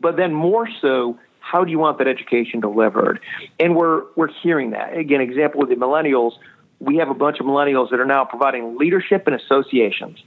But 0.00 0.16
then 0.16 0.32
more 0.32 0.68
so, 0.80 1.18
how 1.40 1.64
do 1.64 1.70
you 1.70 1.78
want 1.78 1.98
that 1.98 2.08
education 2.08 2.60
delivered? 2.60 3.20
And 3.60 3.76
we're 3.76 4.02
we're 4.16 4.32
hearing 4.42 4.70
that 4.70 4.96
again. 4.96 5.20
Example 5.20 5.60
with 5.60 5.70
the 5.70 5.76
millennials, 5.76 6.32
we 6.80 6.96
have 6.96 7.08
a 7.08 7.14
bunch 7.14 7.40
of 7.40 7.46
millennials 7.46 7.90
that 7.90 8.00
are 8.00 8.06
now 8.06 8.24
providing 8.24 8.76
leadership 8.78 9.26
and 9.26 9.34
associations. 9.34 10.18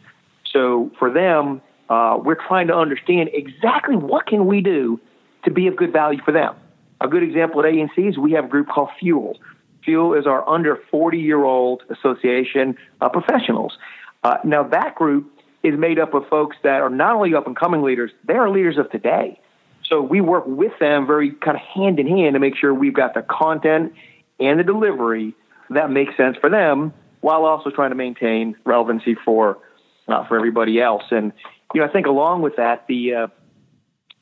So 0.52 0.92
for 1.00 1.12
them, 1.12 1.62
uh, 1.90 2.18
we're 2.24 2.36
trying 2.36 2.68
to 2.68 2.76
understand 2.76 3.30
exactly 3.34 3.96
what 3.96 4.26
can 4.26 4.46
we 4.46 4.62
do 4.62 5.00
to 5.46 5.52
be 5.52 5.68
of 5.68 5.76
good 5.76 5.94
value 5.94 6.22
for 6.24 6.32
them. 6.32 6.56
A 7.00 7.08
good 7.08 7.24
example 7.24 7.62
at 7.62 7.74
AE&C 7.74 8.02
is 8.02 8.18
we 8.18 8.34
have 8.34 8.46
a 8.46 8.48
group 8.48 8.68
called 8.68 8.90
Fuel. 9.00 9.40
Fuel 9.84 10.14
is 10.14 10.28
our 10.28 10.48
under 10.48 10.78
40 10.92 11.18
year 11.18 11.44
old 11.44 11.84
association 11.90 12.78
uh, 13.00 13.10
professionals. 13.10 13.78
Uh, 14.24 14.38
now 14.44 14.64
that 14.64 14.96
group 14.96 15.32
is 15.64 15.78
made 15.78 16.00
up 16.00 16.14
of 16.14 16.28
folks 16.28 16.58
that 16.64 16.82
are 16.82 16.90
not 16.90 17.16
only 17.16 17.34
up 17.34 17.48
and 17.48 17.56
coming 17.56 17.82
leaders, 17.82 18.12
they 18.28 18.34
are 18.34 18.50
leaders 18.50 18.78
of 18.78 18.90
today. 18.92 19.40
So 19.84 20.02
we 20.02 20.22
work 20.22 20.46
with 20.48 20.72
them 20.80 21.08
very 21.08 21.32
kind 21.32 21.58
of 21.58 21.62
hand 21.62 22.00
in 22.00 22.08
hand 22.08 22.36
to 22.36 22.40
make 22.40 22.56
sure 22.56 22.74
we've 22.74 22.94
got 22.94 23.14
the 23.14 23.24
content 23.24 23.94
and 24.40 24.60
the 24.60 24.64
delivery 24.64 25.36
that 25.72 25.92
makes 25.92 26.16
sense 26.18 26.38
for 26.40 26.50
them 26.50 26.94
while 27.22 27.46
also 27.46 27.70
trying 27.70 27.92
to 27.92 27.96
maintain 27.96 28.56
relevancy 28.66 29.16
for 29.16 29.60
uh, 30.08 30.26
for 30.28 30.36
everybody 30.36 30.82
else. 30.82 31.04
And 31.12 31.32
you 31.74 31.82
know, 31.82 31.88
I 31.88 31.92
think 31.92 32.08
along 32.08 32.42
with 32.42 32.58
that, 32.58 32.86
the 32.88 33.14
uh, 33.14 33.28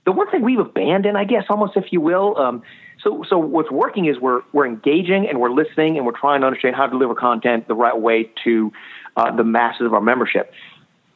the 0.05 0.11
one 0.11 0.29
thing 0.29 0.41
we've 0.41 0.59
abandoned, 0.59 1.17
I 1.17 1.23
guess, 1.23 1.45
almost 1.49 1.73
if 1.75 1.85
you 1.91 2.01
will. 2.01 2.37
Um, 2.37 2.63
so, 3.03 3.23
so 3.29 3.37
what's 3.37 3.71
working 3.71 4.05
is 4.05 4.19
we're 4.19 4.41
we're 4.51 4.65
engaging 4.65 5.27
and 5.27 5.39
we're 5.39 5.51
listening 5.51 5.97
and 5.97 6.05
we're 6.05 6.17
trying 6.17 6.41
to 6.41 6.47
understand 6.47 6.75
how 6.75 6.85
to 6.85 6.91
deliver 6.91 7.15
content 7.15 7.67
the 7.67 7.75
right 7.75 7.97
way 7.97 8.29
to 8.43 8.71
uh, 9.15 9.35
the 9.35 9.43
masses 9.43 9.85
of 9.85 9.93
our 9.93 10.01
membership. 10.01 10.51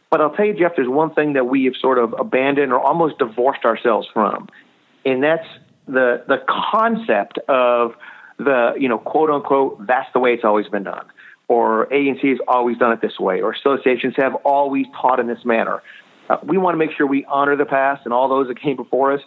But 0.10 0.22
I'll 0.22 0.36
tell 0.36 0.46
you, 0.46 0.54
Jeff, 0.54 0.74
there's 0.76 0.88
one 0.88 1.14
thing 1.14 1.34
that 1.34 1.46
we 1.46 1.66
have 1.66 1.74
sort 1.76 1.98
of 1.98 2.14
abandoned 2.18 2.72
or 2.72 2.80
almost 2.80 3.18
divorced 3.18 3.66
ourselves 3.66 4.08
from, 4.14 4.48
and 5.06 5.24
that's 5.24 5.48
the 5.88 6.24
the 6.28 6.44
concept 6.48 7.40
of 7.50 7.96
the, 8.38 8.74
you 8.78 8.90
know, 8.90 8.98
quote 8.98 9.30
unquote, 9.30 9.86
that's 9.86 10.12
the 10.14 10.20
way 10.20 10.34
it's 10.34 10.44
always 10.44 10.68
been 10.68 10.84
done. 10.84 11.06
Or 11.48 11.92
AE&C 11.94 12.28
has 12.30 12.40
always 12.48 12.78
done 12.78 12.94
it 12.94 13.02
this 13.02 13.20
way, 13.20 13.42
or 13.42 13.52
associations 13.52 14.14
have 14.18 14.36
always 14.46 14.86
taught 15.00 15.20
in 15.20 15.28
this 15.28 15.44
manner. 15.44 15.82
Uh, 16.30 16.38
we 16.44 16.58
want 16.58 16.74
to 16.74 16.78
make 16.78 16.92
sure 16.96 17.06
we 17.06 17.26
honor 17.26 17.56
the 17.56 17.66
past 17.66 18.04
and 18.06 18.14
all 18.14 18.30
those 18.30 18.48
that 18.48 18.60
came 18.60 18.78
before 18.78 19.12
us. 19.12 19.22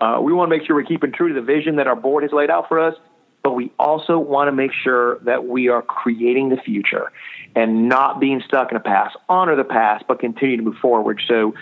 Uh, 0.00 0.18
we 0.20 0.32
want 0.32 0.50
to 0.50 0.56
make 0.56 0.66
sure 0.66 0.74
we're 0.74 0.82
keeping 0.82 1.12
true 1.12 1.28
to 1.28 1.34
the 1.34 1.40
vision 1.40 1.76
that 1.76 1.86
our 1.86 1.94
board 1.94 2.24
has 2.24 2.32
laid 2.32 2.50
out 2.50 2.68
for 2.68 2.80
us, 2.80 2.96
but 3.44 3.52
we 3.52 3.70
also 3.78 4.18
want 4.18 4.48
to 4.48 4.52
make 4.52 4.72
sure 4.72 5.18
that 5.20 5.46
we 5.46 5.68
are 5.68 5.82
creating 5.82 6.48
the 6.48 6.56
future 6.56 7.12
and 7.54 7.88
not 7.88 8.18
being 8.18 8.42
stuck 8.44 8.72
in 8.72 8.74
the 8.74 8.80
past. 8.82 9.16
Honor 9.28 9.54
the 9.54 9.64
past, 9.64 10.04
but 10.08 10.18
continue 10.18 10.56
to 10.56 10.62
move 10.62 10.76
forward. 10.82 11.20
So 11.28 11.54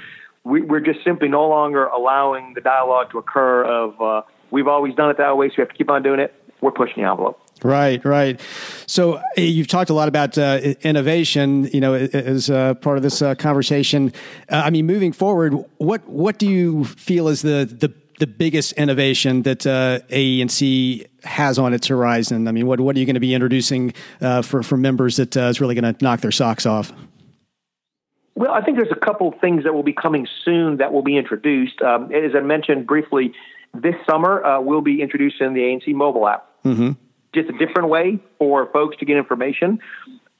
we, 0.44 0.62
are 0.62 0.80
just 0.80 1.04
simply 1.04 1.28
no 1.28 1.46
longer 1.48 1.84
allowing 1.84 2.54
the 2.54 2.60
dialogue 2.60 3.10
to 3.10 3.18
occur 3.18 3.64
of 3.64 4.00
uh, 4.00 4.22
we've 4.50 4.68
always 4.68 4.94
done 4.94 5.10
it 5.10 5.18
that 5.18 5.36
way, 5.36 5.48
so 5.48 5.54
we 5.58 5.62
have 5.62 5.68
to 5.68 5.76
keep 5.76 5.90
on 5.90 6.02
doing 6.02 6.20
it 6.20 6.34
we're 6.62 6.70
pushing 6.70 7.02
the 7.02 7.08
envelope. 7.08 7.40
Right, 7.62 8.02
right. 8.04 8.40
So 8.86 9.14
uh, 9.14 9.22
you've 9.36 9.66
talked 9.66 9.90
a 9.90 9.94
lot 9.94 10.08
about 10.08 10.38
uh, 10.38 10.60
innovation, 10.82 11.64
you 11.72 11.80
know, 11.80 11.94
as 11.94 12.48
uh, 12.48 12.74
part 12.74 12.96
of 12.96 13.02
this 13.02 13.20
uh, 13.20 13.34
conversation. 13.34 14.12
Uh, 14.48 14.62
I 14.64 14.70
mean, 14.70 14.86
moving 14.86 15.12
forward, 15.12 15.54
what 15.76 16.06
what 16.08 16.38
do 16.38 16.48
you 16.48 16.84
feel 16.84 17.28
is 17.28 17.42
the 17.42 17.64
the 17.70 17.92
the 18.18 18.26
biggest 18.26 18.72
innovation 18.74 19.42
that 19.42 19.66
uh, 19.66 20.00
AE&C 20.10 21.06
has 21.24 21.58
on 21.58 21.72
its 21.72 21.86
horizon? 21.86 22.48
I 22.48 22.52
mean, 22.52 22.66
what 22.66 22.80
what 22.80 22.96
are 22.96 22.98
you 22.98 23.06
going 23.06 23.14
to 23.14 23.20
be 23.20 23.34
introducing 23.34 23.92
for 24.42 24.62
for 24.62 24.76
members 24.76 25.16
that 25.16 25.36
is 25.36 25.60
really 25.60 25.74
going 25.74 25.94
to 25.94 26.04
knock 26.04 26.20
their 26.20 26.32
socks 26.32 26.64
off? 26.64 26.92
Well, 28.36 28.52
I 28.52 28.62
think 28.62 28.78
there's 28.78 28.92
a 28.92 29.04
couple 29.04 29.34
things 29.38 29.64
that 29.64 29.74
will 29.74 29.82
be 29.82 29.92
coming 29.92 30.26
soon 30.46 30.78
that 30.78 30.94
will 30.94 31.02
be 31.02 31.18
introduced. 31.18 31.82
Um, 31.82 32.10
as 32.10 32.32
I 32.34 32.40
mentioned 32.40 32.86
briefly, 32.86 33.34
this 33.74 33.94
summer 34.08 34.42
uh, 34.42 34.60
we'll 34.62 34.80
be 34.80 35.02
introducing 35.02 35.52
the 35.52 35.62
AE&C 35.62 35.92
mobile 35.92 36.26
app. 36.26 36.49
Mm-hmm. 36.64 36.92
Just 37.34 37.48
a 37.48 37.58
different 37.58 37.88
way 37.88 38.18
for 38.38 38.66
folks 38.72 38.96
to 38.98 39.04
get 39.04 39.16
information. 39.16 39.78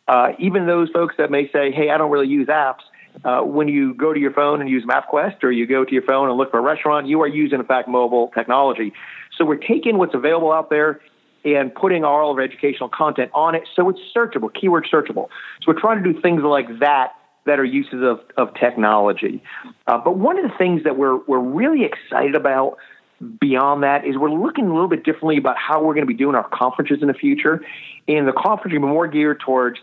Uh, 0.09 0.33
even 0.39 0.67
those 0.67 0.91
folks 0.91 1.15
that 1.19 1.31
may 1.31 1.51
say, 1.51 1.71
"Hey, 1.71 1.91
I 1.91 1.99
don't 1.99 2.11
really 2.11 2.29
use 2.29 2.49
apps." 2.49 2.81
Uh, 3.25 3.41
when 3.41 3.69
you 3.69 3.93
go 3.95 4.13
to 4.13 4.21
your 4.21 4.33
phone 4.33 4.61
and 4.61 4.71
use 4.71 4.85
MapQuest, 4.85 5.43
or 5.43 5.51
you 5.51 5.67
go 5.67 5.85
to 5.85 5.93
your 5.93 6.03
phone 6.03 6.29
and 6.29 6.39
look 6.39 6.51
for 6.51 6.59
a 6.59 6.63
restaurant, 6.63 7.07
you 7.07 7.21
are 7.23 7.29
using, 7.29 7.59
in 7.59 7.67
fact, 7.67 7.89
mobile 7.89 8.31
technology. 8.35 8.93
So 9.37 9.45
we're 9.45 9.57
taking 9.57 9.99
what's 9.99 10.15
available 10.15 10.53
out 10.53 10.71
there 10.71 11.01
and 11.45 11.75
putting 11.75 12.05
all 12.05 12.31
of 12.31 12.37
our 12.37 12.43
educational 12.43 12.89
content 12.89 13.31
on 13.35 13.55
it 13.55 13.63
so 13.75 13.89
it's 13.89 14.01
searchable, 14.15 14.53
keyword 14.53 14.87
searchable. 14.93 15.29
So 15.61 15.69
we're 15.69 15.81
trying 15.81 16.03
to 16.03 16.13
do 16.13 16.21
things 16.21 16.43
like 16.43 16.81
that 16.81 17.15
that 17.47 17.59
are 17.59 17.65
uses 17.65 18.03
of, 18.03 18.21
of 18.37 18.55
technology. 18.55 19.43
Uh, 19.87 19.99
but 19.99 20.19
one 20.19 20.39
of 20.39 20.49
the 20.49 20.57
things 20.59 20.85
that 20.85 20.99
we're, 20.99 21.17
we're 21.25 21.41
really 21.41 21.85
excited 21.85 22.35
about 22.35 22.77
beyond 23.41 23.83
that 23.83 24.07
is 24.07 24.17
we're 24.17 24.31
looking 24.31 24.67
a 24.67 24.73
little 24.73 24.89
bit 24.89 25.05
differently 25.05 25.37
about 25.37 25.57
how 25.59 25.83
we're 25.83 25.95
going 25.95 26.07
to 26.07 26.13
be 26.13 26.15
doing 26.15 26.35
our 26.35 26.49
conferences 26.49 26.99
in 27.03 27.09
the 27.09 27.15
future. 27.15 27.65
And 28.09 28.27
the 28.27 28.33
conference 28.33 28.73
will 28.73 28.81
be 28.81 28.87
more 28.87 29.07
geared 29.07 29.41
towards, 29.41 29.79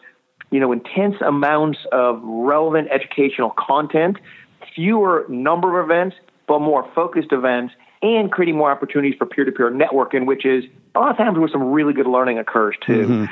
you 0.50 0.60
know, 0.60 0.72
intense 0.72 1.16
amounts 1.26 1.80
of 1.92 2.20
relevant 2.24 2.90
educational 2.92 3.52
content, 3.52 4.18
fewer 4.76 5.26
number 5.30 5.80
of 5.80 5.86
events, 5.86 6.16
but 6.48 6.60
more 6.60 6.90
focused 6.96 7.32
events, 7.32 7.74
and 8.02 8.32
creating 8.32 8.56
more 8.56 8.72
opportunities 8.72 9.16
for 9.18 9.26
peer-to-peer 9.26 9.72
networking, 9.72 10.26
which 10.26 10.46
is 10.46 10.64
a 10.96 11.00
lot 11.00 11.12
of 11.12 11.18
times 11.18 11.38
where 11.38 11.50
some 11.50 11.72
really 11.72 11.94
good 11.94 12.08
learning 12.08 12.40
occurs 12.40 12.76
too. 12.86 13.08
Mm-hmm. 13.08 13.26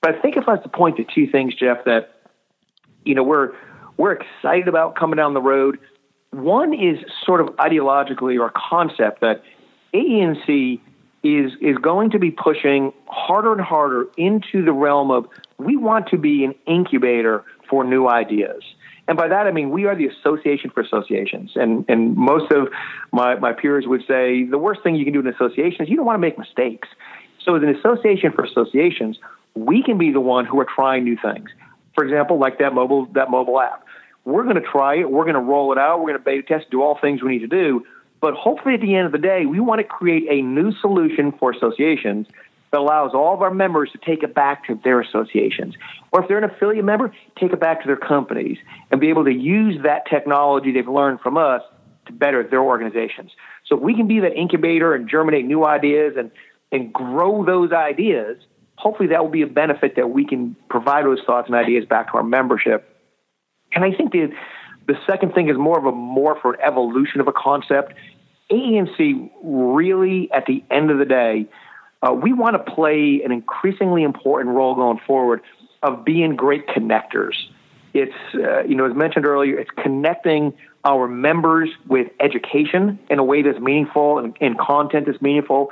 But 0.00 0.14
I 0.14 0.20
think 0.20 0.36
if 0.36 0.48
I 0.48 0.52
was 0.54 0.62
to 0.62 0.68
point 0.68 0.96
to 0.98 1.04
two 1.04 1.26
things, 1.30 1.54
Jeff, 1.54 1.84
that 1.84 2.20
you 3.04 3.14
know 3.14 3.22
we're 3.22 3.52
we're 3.96 4.12
excited 4.12 4.68
about 4.68 4.96
coming 4.96 5.16
down 5.16 5.34
the 5.34 5.42
road. 5.42 5.78
One 6.30 6.74
is 6.74 6.98
sort 7.24 7.40
of 7.40 7.48
ideologically 7.56 8.38
or 8.38 8.52
concept 8.54 9.20
that 9.20 9.42
AE&C 9.94 10.80
is 11.24 11.52
is 11.60 11.76
going 11.78 12.10
to 12.10 12.18
be 12.18 12.30
pushing 12.30 12.92
harder 13.06 13.52
and 13.52 13.60
harder 13.60 14.06
into 14.16 14.64
the 14.64 14.72
realm 14.72 15.10
of 15.10 15.26
we 15.58 15.76
want 15.76 16.06
to 16.08 16.16
be 16.16 16.44
an 16.44 16.54
incubator 16.66 17.44
for 17.68 17.82
new 17.82 18.08
ideas. 18.08 18.62
And 19.08 19.16
by 19.16 19.26
that 19.28 19.46
I 19.46 19.50
mean 19.50 19.70
we 19.70 19.86
are 19.86 19.96
the 19.96 20.06
association 20.06 20.70
for 20.70 20.80
associations. 20.80 21.52
And 21.56 21.84
and 21.88 22.14
most 22.14 22.52
of 22.52 22.68
my, 23.12 23.34
my 23.36 23.52
peers 23.52 23.86
would 23.86 24.02
say 24.06 24.44
the 24.44 24.58
worst 24.58 24.82
thing 24.82 24.94
you 24.94 25.04
can 25.04 25.12
do 25.12 25.20
in 25.20 25.26
an 25.26 25.34
association 25.34 25.82
is 25.82 25.88
you 25.88 25.96
don't 25.96 26.06
want 26.06 26.16
to 26.16 26.20
make 26.20 26.38
mistakes. 26.38 26.88
So 27.44 27.56
as 27.56 27.62
an 27.62 27.74
association 27.74 28.32
for 28.32 28.44
associations, 28.44 29.18
we 29.54 29.82
can 29.82 29.98
be 29.98 30.12
the 30.12 30.20
one 30.20 30.44
who 30.44 30.60
are 30.60 30.66
trying 30.66 31.04
new 31.04 31.16
things 31.20 31.48
for 31.98 32.04
example, 32.04 32.38
like 32.38 32.60
that 32.60 32.74
mobile 32.74 33.06
that 33.14 33.28
mobile 33.28 33.60
app. 33.60 33.84
We're 34.24 34.44
going 34.44 34.56
to 34.56 34.60
try 34.60 34.96
it. 34.96 35.10
We're 35.10 35.24
going 35.24 35.34
to 35.34 35.40
roll 35.40 35.72
it 35.72 35.78
out. 35.78 36.00
We're 36.00 36.08
going 36.08 36.18
to 36.18 36.24
beta 36.24 36.42
test, 36.42 36.70
do 36.70 36.82
all 36.82 36.98
things 37.00 37.22
we 37.22 37.30
need 37.30 37.38
to 37.40 37.46
do. 37.46 37.84
But 38.20 38.34
hopefully, 38.34 38.74
at 38.74 38.80
the 38.80 38.94
end 38.94 39.06
of 39.06 39.12
the 39.12 39.18
day, 39.18 39.46
we 39.46 39.60
want 39.60 39.80
to 39.80 39.84
create 39.84 40.26
a 40.28 40.42
new 40.42 40.72
solution 40.80 41.32
for 41.32 41.50
associations 41.52 42.26
that 42.70 42.80
allows 42.80 43.12
all 43.14 43.32
of 43.32 43.42
our 43.42 43.52
members 43.52 43.90
to 43.92 43.98
take 43.98 44.22
it 44.22 44.34
back 44.34 44.66
to 44.66 44.78
their 44.84 45.00
associations. 45.00 45.74
Or 46.12 46.22
if 46.22 46.28
they're 46.28 46.38
an 46.38 46.44
affiliate 46.44 46.84
member, 46.84 47.14
take 47.38 47.52
it 47.52 47.60
back 47.60 47.80
to 47.82 47.86
their 47.86 47.96
companies 47.96 48.58
and 48.90 49.00
be 49.00 49.08
able 49.08 49.24
to 49.24 49.32
use 49.32 49.82
that 49.84 50.06
technology 50.06 50.72
they've 50.72 50.88
learned 50.88 51.20
from 51.20 51.36
us 51.36 51.62
to 52.06 52.12
better 52.12 52.42
their 52.42 52.62
organizations. 52.62 53.30
So 53.66 53.76
if 53.76 53.82
we 53.82 53.94
can 53.94 54.06
be 54.06 54.20
that 54.20 54.34
incubator 54.34 54.94
and 54.94 55.08
germinate 55.08 55.46
new 55.46 55.64
ideas 55.64 56.14
and, 56.18 56.30
and 56.72 56.92
grow 56.92 57.44
those 57.44 57.72
ideas, 57.72 58.38
hopefully 58.76 59.08
that 59.10 59.22
will 59.22 59.30
be 59.30 59.42
a 59.42 59.46
benefit 59.46 59.96
that 59.96 60.10
we 60.10 60.26
can 60.26 60.56
provide 60.68 61.04
those 61.04 61.20
thoughts 61.26 61.48
and 61.48 61.56
ideas 61.56 61.84
back 61.84 62.10
to 62.10 62.18
our 62.18 62.22
membership. 62.22 62.87
And 63.72 63.84
I 63.84 63.92
think 63.92 64.12
the 64.12 64.32
the 64.86 64.98
second 65.06 65.34
thing 65.34 65.48
is 65.50 65.56
more 65.58 65.78
of 65.78 65.84
a 65.84 65.92
more 65.92 66.38
for 66.40 66.54
an 66.54 66.60
evolution 66.62 67.20
of 67.20 67.28
a 67.28 67.32
concept. 67.32 67.92
AE&C 68.50 69.30
really, 69.42 70.32
at 70.32 70.46
the 70.46 70.64
end 70.70 70.90
of 70.90 70.98
the 70.98 71.04
day, 71.04 71.46
uh, 72.02 72.12
we 72.12 72.32
want 72.32 72.54
to 72.54 72.72
play 72.72 73.20
an 73.22 73.30
increasingly 73.30 74.02
important 74.02 74.56
role 74.56 74.74
going 74.74 74.98
forward 75.06 75.42
of 75.82 76.04
being 76.04 76.36
great 76.36 76.66
connectors. 76.66 77.34
It's, 77.92 78.14
uh, 78.34 78.62
you 78.64 78.74
know, 78.74 78.86
as 78.86 78.94
mentioned 78.94 79.26
earlier, 79.26 79.58
it's 79.58 79.70
connecting 79.70 80.54
our 80.84 81.06
members 81.06 81.68
with 81.86 82.10
education 82.20 82.98
in 83.10 83.18
a 83.18 83.24
way 83.24 83.42
that's 83.42 83.58
meaningful 83.58 84.18
and, 84.18 84.36
and 84.40 84.58
content 84.58 85.06
that's 85.06 85.20
meaningful, 85.20 85.70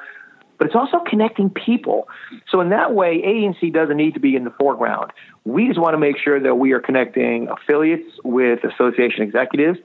but 0.58 0.66
it's 0.66 0.76
also 0.76 0.98
connecting 1.06 1.50
people. 1.50 2.08
So 2.50 2.60
in 2.60 2.70
that 2.70 2.94
way, 2.94 3.22
AE&C 3.22 3.70
doesn't 3.70 3.96
need 3.96 4.14
to 4.14 4.20
be 4.20 4.36
in 4.36 4.44
the 4.44 4.50
foreground. 4.50 5.12
We 5.44 5.66
just 5.68 5.78
want 5.78 5.94
to 5.94 5.98
make 5.98 6.16
sure 6.18 6.40
that 6.40 6.54
we 6.56 6.72
are 6.72 6.80
connecting 6.80 7.48
affiliates 7.48 8.08
with 8.24 8.64
association 8.64 9.22
executives, 9.22 9.78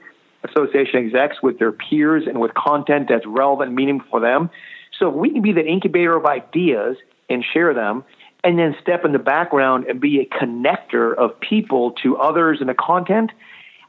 association 0.44 1.06
execs 1.06 1.42
with 1.42 1.58
their 1.58 1.72
peers 1.72 2.24
and 2.26 2.40
with 2.40 2.54
content 2.54 3.08
that's 3.08 3.26
relevant 3.26 3.68
and 3.68 3.76
meaningful 3.76 4.08
for 4.10 4.20
them. 4.20 4.50
So 4.98 5.08
if 5.08 5.14
we 5.14 5.30
can 5.30 5.42
be 5.42 5.52
the 5.52 5.64
incubator 5.64 6.16
of 6.16 6.26
ideas 6.26 6.96
and 7.28 7.44
share 7.52 7.74
them, 7.74 8.04
and 8.44 8.58
then 8.58 8.74
step 8.82 9.04
in 9.04 9.12
the 9.12 9.18
background 9.18 9.86
and 9.86 10.00
be 10.00 10.20
a 10.20 10.26
connector 10.26 11.14
of 11.14 11.38
people 11.38 11.92
to 12.02 12.16
others 12.16 12.58
and 12.60 12.68
the 12.68 12.74
content, 12.74 13.30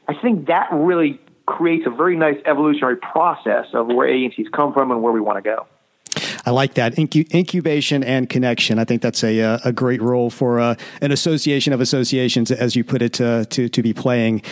I 0.06 0.14
think 0.14 0.46
that 0.46 0.68
really 0.72 1.20
creates 1.46 1.86
a 1.86 1.90
very 1.90 2.16
nice 2.16 2.36
evolutionary 2.46 2.96
process 2.96 3.66
of 3.74 3.88
where 3.88 4.08
AE&Cs 4.08 4.48
come 4.54 4.72
from 4.72 4.90
and 4.90 5.02
where 5.02 5.12
we 5.12 5.20
want 5.20 5.38
to 5.38 5.42
go. 5.42 5.66
I 6.46 6.50
like 6.50 6.74
that 6.74 6.94
Incu- 6.94 7.32
incubation 7.32 8.04
and 8.04 8.28
connection. 8.28 8.78
I 8.78 8.84
think 8.84 9.02
that's 9.02 9.24
a 9.24 9.40
uh, 9.40 9.58
a 9.64 9.72
great 9.72 10.02
role 10.02 10.30
for 10.30 10.60
uh, 10.60 10.74
an 11.00 11.12
association 11.12 11.72
of 11.72 11.80
associations, 11.80 12.50
as 12.50 12.76
you 12.76 12.84
put 12.84 13.02
it, 13.02 13.14
to, 13.14 13.44
to 13.46 13.68
to 13.68 13.82
be 13.82 13.92
playing. 13.92 14.42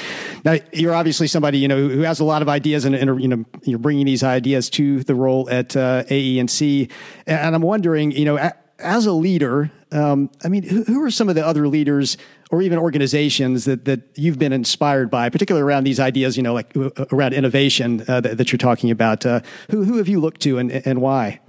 Now, 0.45 0.57
you're 0.73 0.95
obviously 0.95 1.27
somebody 1.27 1.59
you 1.59 1.69
know 1.69 1.89
who 1.89 2.01
has 2.01 2.21
a 2.21 2.25
lot 2.25 2.43
of 2.43 2.49
ideas, 2.49 2.85
and, 2.85 2.95
and 2.95 3.21
you 3.21 3.29
know 3.29 3.45
you're 3.65 3.79
bringing 3.79 4.07
these 4.07 4.23
ideas 4.23 4.71
to 4.71 5.03
the 5.05 5.15
role 5.15 5.49
at 5.51 5.77
uh, 5.77 6.05
AE&C. 6.09 6.89
I'm 7.27 7.63
wondering, 7.63 8.11
you 8.11 8.25
know, 8.25 8.51
as 8.83 9.07
a 9.07 9.13
leader, 9.13 9.71
um, 9.93 10.31
I 10.45 10.49
mean, 10.49 10.63
who, 10.63 10.85
who, 10.85 11.03
are 11.03 11.11
some 11.11 11.29
of 11.29 11.35
the 11.35 11.47
other 11.47 11.69
leaders 11.69 12.17
or 12.51 12.63
even 12.63 12.79
organizations 12.79 13.65
that, 13.65 13.85
that 13.85 14.01
you've 14.15 14.39
been 14.39 14.53
inspired 14.53 15.11
by, 15.11 15.29
particularly 15.29 15.63
around 15.63 15.85
these 15.85 16.01
ideas, 16.01 16.37
you 16.37 16.43
know, 16.43 16.55
like 16.55 16.77
uh, 16.77 16.91
around 17.13 17.35
innovation 17.35 18.03
uh, 18.09 18.21
that, 18.21 18.39
that, 18.39 18.53
you're 18.53 18.59
talking 18.59 18.91
about? 18.91 19.25
Uh, 19.25 19.41
who, 19.71 19.85
who 19.85 19.99
have 19.99 20.09
you 20.09 20.21
looked 20.21 20.41
to 20.43 20.59
and, 20.59 20.71
and 20.73 21.01
why? 21.01 21.41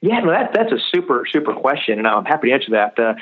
Yeah, 0.00 0.20
no, 0.20 0.30
that, 0.30 0.52
that's 0.54 0.72
a 0.72 0.78
super, 0.92 1.24
super 1.30 1.54
question, 1.54 1.98
and 1.98 2.06
I'm 2.06 2.24
happy 2.24 2.48
to 2.48 2.54
answer 2.54 2.72
that. 2.72 2.98
Uh, 2.98 3.14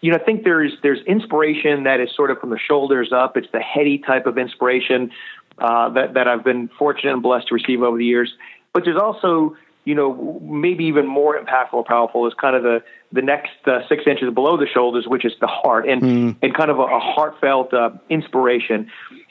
you 0.00 0.12
know, 0.12 0.18
I 0.18 0.24
think 0.24 0.44
there's 0.44 0.72
there's 0.82 1.00
inspiration 1.06 1.84
that 1.84 2.00
is 2.00 2.10
sort 2.14 2.30
of 2.30 2.38
from 2.38 2.50
the 2.50 2.58
shoulders 2.58 3.12
up. 3.12 3.36
It's 3.36 3.48
the 3.52 3.60
heady 3.60 3.98
type 3.98 4.26
of 4.26 4.38
inspiration 4.38 5.10
uh, 5.58 5.90
that 5.90 6.14
that 6.14 6.28
I've 6.28 6.44
been 6.44 6.68
fortunate 6.78 7.12
and 7.12 7.22
blessed 7.22 7.48
to 7.48 7.54
receive 7.54 7.82
over 7.82 7.98
the 7.98 8.04
years. 8.04 8.32
But 8.72 8.84
there's 8.84 9.00
also, 9.00 9.56
you 9.84 9.94
know, 9.94 10.40
maybe 10.42 10.84
even 10.84 11.06
more 11.06 11.38
impactful 11.38 11.72
or 11.74 11.84
powerful 11.84 12.26
is 12.26 12.34
kind 12.34 12.54
of 12.54 12.62
the 12.62 12.82
the 13.12 13.22
next 13.22 13.50
uh, 13.66 13.80
six 13.88 14.04
inches 14.06 14.32
below 14.32 14.56
the 14.56 14.68
shoulders, 14.72 15.06
which 15.08 15.24
is 15.24 15.32
the 15.40 15.48
heart, 15.48 15.88
and 15.88 16.02
mm. 16.02 16.36
and 16.42 16.54
kind 16.54 16.70
of 16.70 16.78
a, 16.78 16.82
a 16.82 17.00
heartfelt 17.00 17.74
uh, 17.74 17.90
inspiration. 18.08 18.90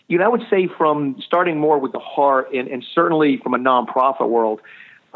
You 0.10 0.18
know, 0.18 0.26
I 0.26 0.28
would 0.28 0.44
say 0.50 0.70
from 0.78 1.18
starting 1.26 1.60
more 1.60 1.80
with 1.80 1.92
the 1.92 2.00
heart, 2.00 2.54
and, 2.54 2.68
and 2.68 2.84
certainly 2.94 3.38
from 3.38 3.54
a 3.54 3.58
nonprofit 3.58 4.30
world 4.30 4.62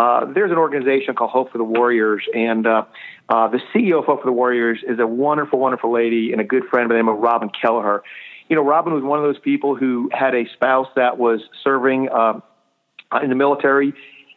uh, 0.01 0.25
there's 0.33 0.49
an 0.49 0.57
organization 0.57 1.13
called 1.13 1.29
Hope 1.29 1.51
for 1.51 1.59
the 1.59 1.63
Warriors, 1.63 2.23
and 2.33 2.65
uh, 2.65 2.85
uh, 3.29 3.49
the 3.49 3.59
CEO 3.71 3.99
of 3.99 4.05
Hope 4.05 4.21
for 4.21 4.25
the 4.25 4.31
Warriors 4.31 4.79
is 4.87 4.97
a 4.97 5.05
wonderful, 5.05 5.59
wonderful 5.59 5.93
lady 5.93 6.31
and 6.31 6.41
a 6.41 6.43
good 6.43 6.63
friend 6.71 6.89
by 6.89 6.95
the 6.95 6.97
name 6.97 7.07
of 7.07 7.19
Robin 7.19 7.49
Kelleher. 7.49 8.01
You 8.49 8.55
know, 8.55 8.63
Robin 8.63 8.93
was 8.95 9.03
one 9.03 9.19
of 9.19 9.25
those 9.25 9.37
people 9.37 9.75
who 9.75 10.09
had 10.11 10.33
a 10.33 10.45
spouse 10.53 10.87
that 10.95 11.19
was 11.19 11.41
serving 11.63 12.09
uh, 12.09 12.39
in 13.21 13.29
the 13.29 13.35
military, 13.35 13.93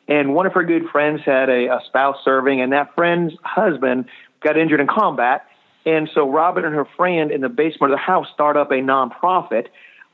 and 0.06 0.34
one 0.34 0.44
of 0.44 0.52
her 0.52 0.64
good 0.64 0.82
friends 0.92 1.22
had 1.24 1.48
a, 1.48 1.68
a 1.68 1.80
spouse 1.86 2.16
serving, 2.22 2.60
and 2.60 2.74
that 2.74 2.94
friend's 2.94 3.32
husband 3.42 4.04
got 4.42 4.58
injured 4.58 4.80
in 4.80 4.86
combat. 4.86 5.46
And 5.86 6.10
so 6.14 6.30
Robin 6.30 6.66
and 6.66 6.74
her 6.74 6.86
friend 6.94 7.30
in 7.30 7.40
the 7.40 7.48
basement 7.48 7.94
of 7.94 7.98
the 7.98 8.02
house 8.02 8.26
start 8.34 8.58
up 8.58 8.70
a 8.70 8.74
nonprofit 8.74 9.68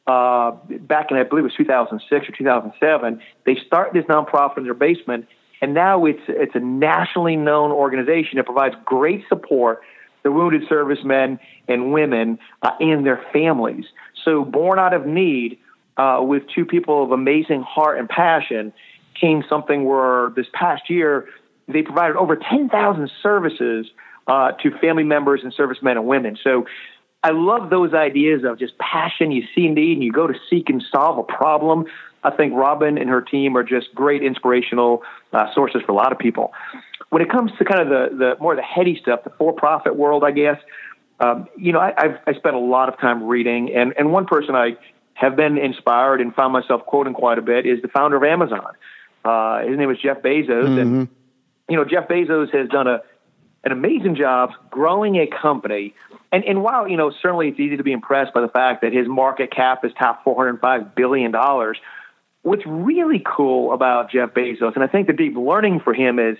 uh, 0.06 0.52
back 0.80 1.10
in, 1.10 1.16
I 1.16 1.24
believe 1.24 1.44
it 1.44 1.48
was 1.48 1.54
2006 1.56 2.28
or 2.28 2.32
2007. 2.32 3.20
They 3.46 3.56
start 3.66 3.92
this 3.92 4.04
nonprofit 4.04 4.58
in 4.58 4.64
their 4.64 4.74
basement, 4.74 5.26
and 5.60 5.74
now 5.74 6.04
it's 6.06 6.22
it's 6.28 6.54
a 6.54 6.60
nationally 6.60 7.36
known 7.36 7.70
organization 7.70 8.36
that 8.36 8.46
provides 8.46 8.74
great 8.84 9.24
support 9.28 9.82
to 10.22 10.30
wounded 10.30 10.62
servicemen 10.68 11.38
and 11.68 11.92
women 11.92 12.38
uh, 12.62 12.72
and 12.80 13.06
their 13.06 13.24
families. 13.32 13.84
So, 14.24 14.44
born 14.44 14.78
out 14.78 14.92
of 14.92 15.06
need, 15.06 15.58
uh, 15.96 16.20
with 16.22 16.44
two 16.54 16.64
people 16.64 17.02
of 17.04 17.12
amazing 17.12 17.62
heart 17.62 17.98
and 17.98 18.08
passion, 18.08 18.72
came 19.18 19.44
something 19.48 19.84
where 19.84 20.30
this 20.36 20.46
past 20.52 20.88
year 20.88 21.28
they 21.68 21.82
provided 21.82 22.16
over 22.16 22.36
10,000 22.36 23.10
services 23.22 23.86
uh, 24.26 24.52
to 24.52 24.70
family 24.78 25.04
members 25.04 25.40
and 25.42 25.52
servicemen 25.52 25.96
and 25.96 26.06
women. 26.06 26.36
So 26.42 26.66
I 27.22 27.30
love 27.30 27.70
those 27.70 27.92
ideas 27.94 28.42
of 28.44 28.58
just 28.58 28.78
passion. 28.78 29.30
You 29.30 29.44
see 29.54 29.68
need 29.68 29.92
and 29.94 30.02
you 30.02 30.12
go 30.12 30.26
to 30.26 30.34
seek 30.48 30.68
and 30.70 30.82
solve 30.90 31.18
a 31.18 31.22
problem. 31.22 31.84
I 32.22 32.30
think 32.30 32.52
Robin 32.54 32.98
and 32.98 33.08
her 33.08 33.22
team 33.22 33.56
are 33.56 33.62
just 33.62 33.94
great 33.94 34.22
inspirational 34.22 35.02
uh, 35.32 35.46
sources 35.54 35.82
for 35.86 35.92
a 35.92 35.94
lot 35.94 36.12
of 36.12 36.18
people. 36.18 36.52
When 37.08 37.22
it 37.22 37.30
comes 37.30 37.50
to 37.58 37.64
kind 37.64 37.80
of 37.80 37.88
the, 37.88 38.16
the 38.16 38.34
more 38.40 38.54
the 38.54 38.62
heady 38.62 38.98
stuff, 39.00 39.24
the 39.24 39.30
for-profit 39.30 39.96
world, 39.96 40.22
I 40.22 40.30
guess, 40.30 40.58
um, 41.18 41.48
you 41.56 41.72
know, 41.72 41.80
I, 41.80 41.92
I've 41.96 42.18
I 42.26 42.32
spent 42.34 42.56
a 42.56 42.60
lot 42.60 42.88
of 42.88 42.98
time 42.98 43.24
reading, 43.24 43.74
and 43.74 43.92
and 43.98 44.10
one 44.10 44.26
person 44.26 44.54
I 44.54 44.76
have 45.14 45.36
been 45.36 45.58
inspired 45.58 46.20
and 46.20 46.34
found 46.34 46.52
myself 46.52 46.86
quoting 46.86 47.12
quite 47.12 47.38
a 47.38 47.42
bit 47.42 47.66
is 47.66 47.82
the 47.82 47.88
founder 47.88 48.16
of 48.16 48.22
Amazon. 48.22 48.72
Uh, 49.22 49.60
his 49.66 49.76
name 49.76 49.90
is 49.90 49.98
Jeff 49.98 50.22
Bezos, 50.22 50.48
mm-hmm. 50.48 50.78
and 50.78 51.08
you 51.68 51.76
know 51.76 51.84
Jeff 51.84 52.08
Bezos 52.08 52.54
has 52.54 52.68
done 52.70 52.86
a 52.86 53.02
an 53.64 53.72
amazing 53.72 54.16
job 54.16 54.52
growing 54.70 55.16
a 55.16 55.26
company. 55.26 55.94
And 56.32 56.44
and 56.44 56.62
while 56.62 56.88
you 56.88 56.96
know 56.96 57.12
certainly 57.22 57.48
it's 57.48 57.60
easy 57.60 57.76
to 57.76 57.82
be 57.82 57.92
impressed 57.92 58.32
by 58.32 58.40
the 58.40 58.48
fact 58.48 58.80
that 58.82 58.92
his 58.92 59.06
market 59.06 59.52
cap 59.54 59.84
is 59.84 59.92
top 59.98 60.24
405 60.24 60.94
billion 60.94 61.32
dollars, 61.32 61.78
what's 62.42 62.64
really 62.66 63.22
cool 63.24 63.72
about 63.72 64.10
Jeff 64.10 64.30
Bezos, 64.30 64.74
and 64.74 64.84
I 64.84 64.86
think 64.86 65.06
the 65.06 65.12
deep 65.12 65.36
learning 65.36 65.80
for 65.80 65.92
him 65.92 66.18
is 66.18 66.36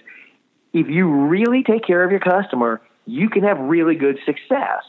if 0.73 0.89
you 0.89 1.09
really 1.09 1.63
take 1.63 1.85
care 1.85 2.05
of 2.05 2.11
your 2.11 2.21
customer, 2.21 2.81
you 3.07 3.29
can 3.29 3.43
have 3.43 3.59
really 3.59 3.97
good 3.97 4.19
success. 4.25 4.83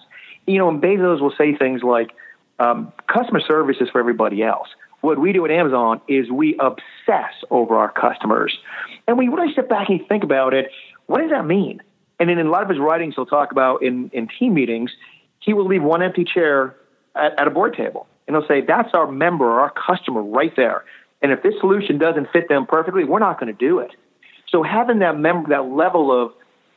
You 0.46 0.58
know, 0.58 0.70
and 0.70 0.82
Bezos 0.82 1.22
will 1.22 1.34
say 1.38 1.56
things 1.56 1.84
like, 1.84 2.12
um, 2.60 2.94
customer 3.08 3.42
service 3.42 3.78
is 3.82 3.90
for 3.90 4.00
everybody 4.00 4.44
else. 4.44 4.68
What 5.02 5.18
we 5.18 5.34
do 5.34 5.44
at 5.46 5.52
Amazon 5.52 6.00
is 6.08 6.30
we 6.30 6.56
obsess 6.60 7.34
over 7.50 7.76
our 7.76 7.92
customers. 7.92 8.56
And 9.08 9.18
you 9.22 9.36
really 9.36 9.52
step 9.52 9.68
back 9.68 9.90
and 9.90 10.08
think 10.08 10.24
about 10.24 10.54
it, 10.54 10.72
what 11.08 11.22
does 11.22 11.32
that 11.32 11.46
mean? 11.46 11.82
And 12.20 12.30
then 12.30 12.38
in 12.38 12.46
a 12.46 12.52
lot 12.52 12.62
of 12.62 12.70
his 12.70 12.78
writings, 12.78 13.16
he'll 13.16 13.26
talk 13.26 13.52
about 13.52 13.82
in, 13.82 14.12
in 14.14 14.28
team 14.28 14.54
meetings, 14.54 14.92
he 15.40 15.54
will 15.54 15.66
leave 15.66 15.82
one 15.82 16.04
empty 16.04 16.24
chair 16.24 16.76
at, 17.16 17.40
at 17.40 17.48
a 17.48 17.50
board 17.50 17.76
table. 17.76 18.06
And 18.28 18.36
he'll 18.36 18.48
say, 18.48 18.62
that's 18.62 18.94
our 18.94 19.12
member 19.12 19.60
our 19.60 19.72
customer 19.72 20.22
right 20.22 20.56
there. 20.56 20.86
And 21.22 21.32
if 21.32 21.44
this 21.44 21.54
solution 21.60 21.98
doesn't 21.98 22.28
fit 22.32 22.50
them 22.50 22.66
perfectly, 22.66 23.04
we're 23.04 23.20
not 23.20 23.40
going 23.40 23.54
to 23.56 23.58
do 23.58 23.80
it. 23.80 23.92
So 24.50 24.64
having 24.64 25.00
that 25.00 25.18
member, 25.18 25.50
that 25.50 25.66
level 25.66 26.12
of 26.12 26.34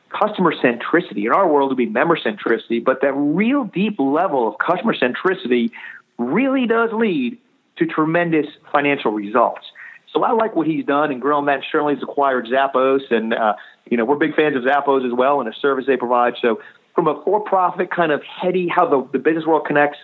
customer 0.09 0.53
centricity. 0.53 1.25
In 1.25 1.31
our 1.31 1.47
world, 1.47 1.69
would 1.69 1.77
be 1.77 1.87
member 1.87 2.17
centricity, 2.17 2.83
but 2.83 3.01
that 3.01 3.13
real 3.13 3.65
deep 3.65 3.99
level 3.99 4.47
of 4.47 4.55
customer 4.57 4.95
centricity 4.95 5.71
really 6.17 6.67
does 6.67 6.91
lead 6.93 7.37
to 7.77 7.85
tremendous 7.85 8.45
financial 8.71 9.11
results. 9.11 9.65
So 10.13 10.23
I 10.23 10.31
like 10.31 10.55
what 10.55 10.67
he's 10.67 10.85
done 10.85 11.11
and 11.11 11.21
grown 11.21 11.45
that. 11.47 11.61
Certainly, 11.69 11.95
he's 11.95 12.03
acquired 12.03 12.47
Zappos, 12.47 13.11
and 13.11 13.33
uh, 13.33 13.55
you 13.89 13.97
know 13.97 14.05
we're 14.05 14.15
big 14.15 14.35
fans 14.35 14.55
of 14.55 14.63
Zappos 14.63 15.05
as 15.05 15.13
well 15.13 15.41
and 15.41 15.49
the 15.49 15.55
service 15.61 15.85
they 15.87 15.97
provide. 15.97 16.35
So 16.41 16.61
from 16.93 17.07
a 17.07 17.21
for-profit 17.23 17.91
kind 17.91 18.13
of 18.13 18.23
heady, 18.23 18.69
how 18.69 18.87
the, 18.87 19.09
the 19.11 19.19
business 19.19 19.45
world 19.45 19.65
connects, 19.67 19.97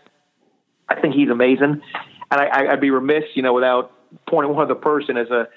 I 0.89 0.99
think 0.99 1.15
he's 1.15 1.29
amazing. 1.29 1.81
And 2.29 2.41
I, 2.41 2.73
I'd 2.73 2.81
be 2.81 2.89
remiss, 2.89 3.23
you 3.35 3.41
know, 3.41 3.53
without 3.53 3.93
pointing 4.27 4.53
one 4.53 4.63
other 4.63 4.75
person 4.75 5.17
as 5.17 5.29
a 5.29 5.47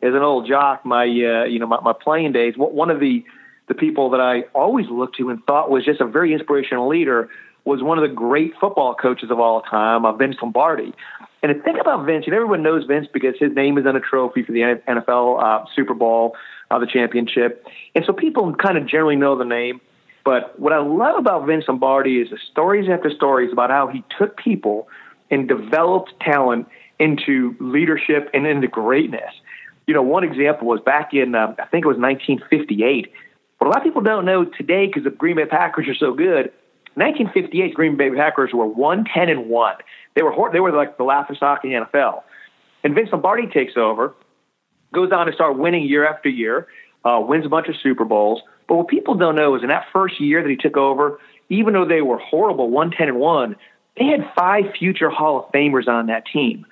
as 0.00 0.14
an 0.14 0.22
old 0.22 0.46
jock. 0.46 0.84
My 0.84 1.02
uh, 1.04 1.44
you 1.44 1.58
know 1.58 1.66
my, 1.66 1.80
my 1.80 1.92
playing 1.92 2.32
days. 2.32 2.54
One 2.56 2.90
of 2.90 3.00
the 3.00 3.24
the 3.68 3.74
people 3.74 4.10
that 4.10 4.20
I 4.20 4.42
always 4.54 4.86
looked 4.88 5.16
to 5.18 5.30
and 5.30 5.44
thought 5.46 5.70
was 5.70 5.84
just 5.84 6.00
a 6.00 6.06
very 6.06 6.32
inspirational 6.32 6.88
leader 6.88 7.28
was 7.64 7.82
one 7.82 7.98
of 7.98 8.08
the 8.08 8.14
great 8.14 8.54
football 8.58 8.94
coaches 8.94 9.30
of 9.30 9.38
all 9.38 9.60
time, 9.60 10.06
uh, 10.06 10.12
Vince 10.12 10.36
Lombardi. 10.40 10.94
And 11.42 11.54
to 11.54 11.62
think 11.62 11.78
about 11.78 12.06
Vince, 12.06 12.24
and 12.26 12.34
everyone 12.34 12.62
knows 12.62 12.84
Vince 12.86 13.06
because 13.12 13.34
his 13.38 13.52
name 13.54 13.78
is 13.78 13.86
on 13.86 13.94
a 13.94 14.00
trophy 14.00 14.42
for 14.42 14.52
the 14.52 14.80
NFL 14.88 15.42
uh, 15.42 15.66
Super 15.76 15.94
Bowl, 15.94 16.34
uh, 16.70 16.78
the 16.78 16.86
championship. 16.86 17.66
And 17.94 18.04
so 18.06 18.12
people 18.12 18.54
kind 18.54 18.78
of 18.78 18.86
generally 18.86 19.16
know 19.16 19.36
the 19.36 19.44
name. 19.44 19.80
But 20.24 20.58
what 20.58 20.72
I 20.72 20.78
love 20.78 21.18
about 21.18 21.46
Vince 21.46 21.64
Lombardi 21.68 22.20
is 22.20 22.30
the 22.30 22.38
stories 22.50 22.88
after 22.90 23.10
stories 23.10 23.52
about 23.52 23.70
how 23.70 23.86
he 23.86 24.02
took 24.18 24.36
people 24.36 24.88
and 25.30 25.46
developed 25.46 26.12
talent 26.20 26.66
into 26.98 27.56
leadership 27.60 28.30
and 28.34 28.46
into 28.46 28.68
greatness. 28.68 29.32
You 29.86 29.94
know, 29.94 30.02
one 30.02 30.24
example 30.24 30.66
was 30.68 30.80
back 30.80 31.14
in, 31.14 31.34
uh, 31.34 31.54
I 31.58 31.64
think 31.66 31.84
it 31.84 31.88
was 31.88 31.96
1958. 31.96 33.12
What 33.58 33.66
a 33.66 33.70
lot 33.70 33.78
of 33.78 33.84
people 33.84 34.02
don't 34.02 34.24
know 34.24 34.44
today, 34.44 34.86
because 34.86 35.04
the 35.04 35.10
Green 35.10 35.36
Bay 35.36 35.46
Packers 35.46 35.88
are 35.88 35.94
so 35.94 36.12
good, 36.12 36.52
1958 36.94 37.74
Green 37.74 37.96
Bay 37.96 38.10
Packers 38.10 38.50
were 38.52 38.66
110 38.66 39.28
and 39.28 39.48
1. 39.48 39.76
They 40.14 40.22
were 40.22 40.50
they 40.52 40.60
were 40.60 40.72
like 40.72 40.98
the 40.98 41.04
laughing 41.04 41.36
stock 41.36 41.64
in 41.64 41.70
the 41.70 41.76
NFL. 41.76 42.22
And 42.82 42.94
Vince 42.94 43.10
Lombardi 43.12 43.46
takes 43.46 43.76
over, 43.76 44.14
goes 44.92 45.12
on 45.12 45.26
to 45.26 45.32
start 45.32 45.56
winning 45.56 45.84
year 45.84 46.06
after 46.06 46.28
year, 46.28 46.66
uh, 47.04 47.20
wins 47.20 47.46
a 47.46 47.48
bunch 47.48 47.68
of 47.68 47.76
Super 47.82 48.04
Bowls. 48.04 48.42
But 48.66 48.76
what 48.76 48.88
people 48.88 49.14
don't 49.14 49.36
know 49.36 49.54
is 49.54 49.62
in 49.62 49.68
that 49.68 49.86
first 49.92 50.20
year 50.20 50.42
that 50.42 50.48
he 50.48 50.56
took 50.56 50.76
over, 50.76 51.18
even 51.48 51.72
though 51.72 51.86
they 51.86 52.02
were 52.02 52.18
horrible, 52.18 52.68
110 52.68 53.08
and 53.08 53.18
1, 53.18 53.56
they 53.96 54.04
had 54.04 54.30
five 54.36 54.64
future 54.78 55.10
Hall 55.10 55.40
of 55.40 55.52
Famers 55.52 55.88
on 55.88 56.06
that 56.06 56.24
team. 56.26 56.66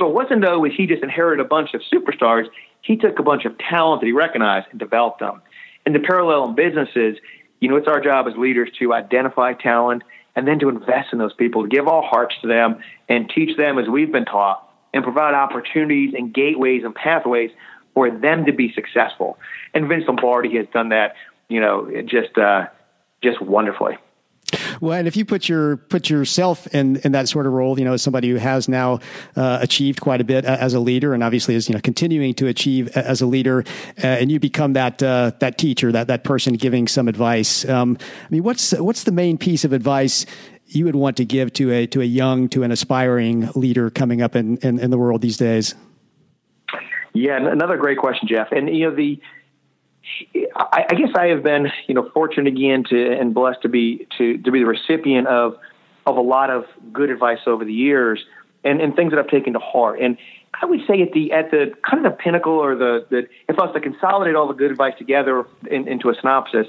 So 0.00 0.08
it 0.08 0.14
wasn't 0.14 0.40
though 0.40 0.58
was 0.60 0.72
he 0.74 0.86
just 0.86 1.02
inherited 1.02 1.44
a 1.44 1.48
bunch 1.48 1.74
of 1.74 1.82
superstars. 1.92 2.46
He 2.80 2.96
took 2.96 3.18
a 3.18 3.22
bunch 3.22 3.44
of 3.44 3.58
talent 3.58 4.00
that 4.00 4.06
he 4.06 4.12
recognized 4.12 4.68
and 4.70 4.80
developed 4.80 5.20
them. 5.20 5.42
And 5.84 5.94
the 5.94 6.00
parallel 6.00 6.48
in 6.48 6.54
business 6.54 6.88
is, 6.96 7.16
you 7.60 7.68
know, 7.68 7.76
it's 7.76 7.86
our 7.86 8.00
job 8.00 8.26
as 8.26 8.34
leaders 8.36 8.70
to 8.78 8.94
identify 8.94 9.52
talent 9.52 10.02
and 10.34 10.48
then 10.48 10.58
to 10.60 10.70
invest 10.70 11.12
in 11.12 11.18
those 11.18 11.34
people, 11.34 11.62
to 11.64 11.68
give 11.68 11.86
our 11.86 12.02
hearts 12.02 12.34
to 12.40 12.48
them 12.48 12.78
and 13.10 13.28
teach 13.28 13.58
them 13.58 13.78
as 13.78 13.88
we've 13.88 14.10
been 14.10 14.24
taught 14.24 14.66
and 14.94 15.04
provide 15.04 15.34
opportunities 15.34 16.14
and 16.16 16.32
gateways 16.32 16.82
and 16.82 16.94
pathways 16.94 17.50
for 17.92 18.10
them 18.10 18.46
to 18.46 18.52
be 18.52 18.72
successful. 18.72 19.38
And 19.74 19.86
Vince 19.86 20.04
Lombardi 20.06 20.56
has 20.56 20.66
done 20.72 20.88
that, 20.90 21.14
you 21.50 21.60
know, 21.60 21.90
just 22.06 22.38
uh, 22.38 22.68
just 23.22 23.42
wonderfully. 23.42 23.98
Well, 24.80 24.98
and 24.98 25.06
if 25.06 25.14
you 25.14 25.26
put 25.26 25.48
your 25.48 25.76
put 25.76 26.08
yourself 26.08 26.66
in 26.74 26.96
in 26.96 27.12
that 27.12 27.28
sort 27.28 27.46
of 27.46 27.52
role, 27.52 27.78
you 27.78 27.84
know, 27.84 27.92
as 27.92 28.02
somebody 28.02 28.30
who 28.30 28.36
has 28.36 28.68
now 28.68 29.00
uh, 29.36 29.58
achieved 29.60 30.00
quite 30.00 30.20
a 30.22 30.24
bit 30.24 30.46
uh, 30.46 30.56
as 30.58 30.72
a 30.72 30.80
leader, 30.80 31.12
and 31.12 31.22
obviously 31.22 31.54
is 31.54 31.68
you 31.68 31.74
know 31.74 31.80
continuing 31.82 32.32
to 32.34 32.46
achieve 32.46 32.88
as 32.96 33.20
a 33.20 33.26
leader, 33.26 33.64
uh, 34.02 34.06
and 34.06 34.32
you 34.32 34.40
become 34.40 34.72
that 34.72 35.02
uh, 35.02 35.32
that 35.40 35.58
teacher, 35.58 35.92
that 35.92 36.06
that 36.06 36.24
person 36.24 36.54
giving 36.54 36.88
some 36.88 37.08
advice. 37.08 37.68
Um, 37.68 37.98
I 38.00 38.28
mean, 38.30 38.42
what's 38.42 38.72
what's 38.72 39.04
the 39.04 39.12
main 39.12 39.36
piece 39.36 39.64
of 39.64 39.74
advice 39.74 40.24
you 40.66 40.84
would 40.84 40.96
want 40.96 41.16
to 41.18 41.24
give 41.24 41.52
to 41.54 41.70
a 41.72 41.86
to 41.88 42.00
a 42.00 42.04
young 42.04 42.48
to 42.48 42.62
an 42.62 42.72
aspiring 42.72 43.50
leader 43.54 43.90
coming 43.90 44.22
up 44.22 44.34
in, 44.34 44.56
in, 44.58 44.78
in 44.78 44.90
the 44.90 44.98
world 44.98 45.20
these 45.20 45.36
days? 45.36 45.74
Yeah, 47.12 47.36
another 47.36 47.76
great 47.76 47.98
question, 47.98 48.28
Jeff. 48.28 48.52
And 48.52 48.74
you 48.74 48.88
know 48.88 48.94
the 48.94 49.20
I, 50.54 50.84
I 50.90 50.94
guess 50.94 51.10
I 51.16 51.26
have 51.26 51.42
been, 51.42 51.68
you 51.86 51.94
know, 51.94 52.08
fortunate 52.12 52.46
again 52.46 52.84
to 52.90 53.12
and 53.12 53.34
blessed 53.34 53.62
to 53.62 53.68
be 53.68 54.06
to 54.18 54.38
to 54.38 54.50
be 54.50 54.60
the 54.60 54.66
recipient 54.66 55.26
of 55.26 55.56
of 56.06 56.16
a 56.16 56.20
lot 56.20 56.50
of 56.50 56.64
good 56.92 57.10
advice 57.10 57.40
over 57.46 57.64
the 57.64 57.72
years 57.72 58.24
and, 58.64 58.80
and 58.80 58.94
things 58.96 59.12
that 59.12 59.18
I've 59.18 59.28
taken 59.28 59.52
to 59.52 59.58
heart. 59.58 60.00
And 60.00 60.16
I 60.60 60.66
would 60.66 60.80
say 60.86 61.02
at 61.02 61.12
the 61.12 61.32
at 61.32 61.50
the 61.50 61.72
kind 61.88 62.04
of 62.04 62.12
the 62.12 62.16
pinnacle 62.16 62.52
or 62.52 62.74
the, 62.74 63.06
the 63.10 63.18
if 63.48 63.58
I 63.58 63.64
was 63.64 63.74
to 63.74 63.80
consolidate 63.80 64.34
all 64.34 64.48
the 64.48 64.54
good 64.54 64.70
advice 64.70 64.94
together 64.98 65.46
in, 65.70 65.88
into 65.88 66.10
a 66.10 66.14
synopsis, 66.14 66.66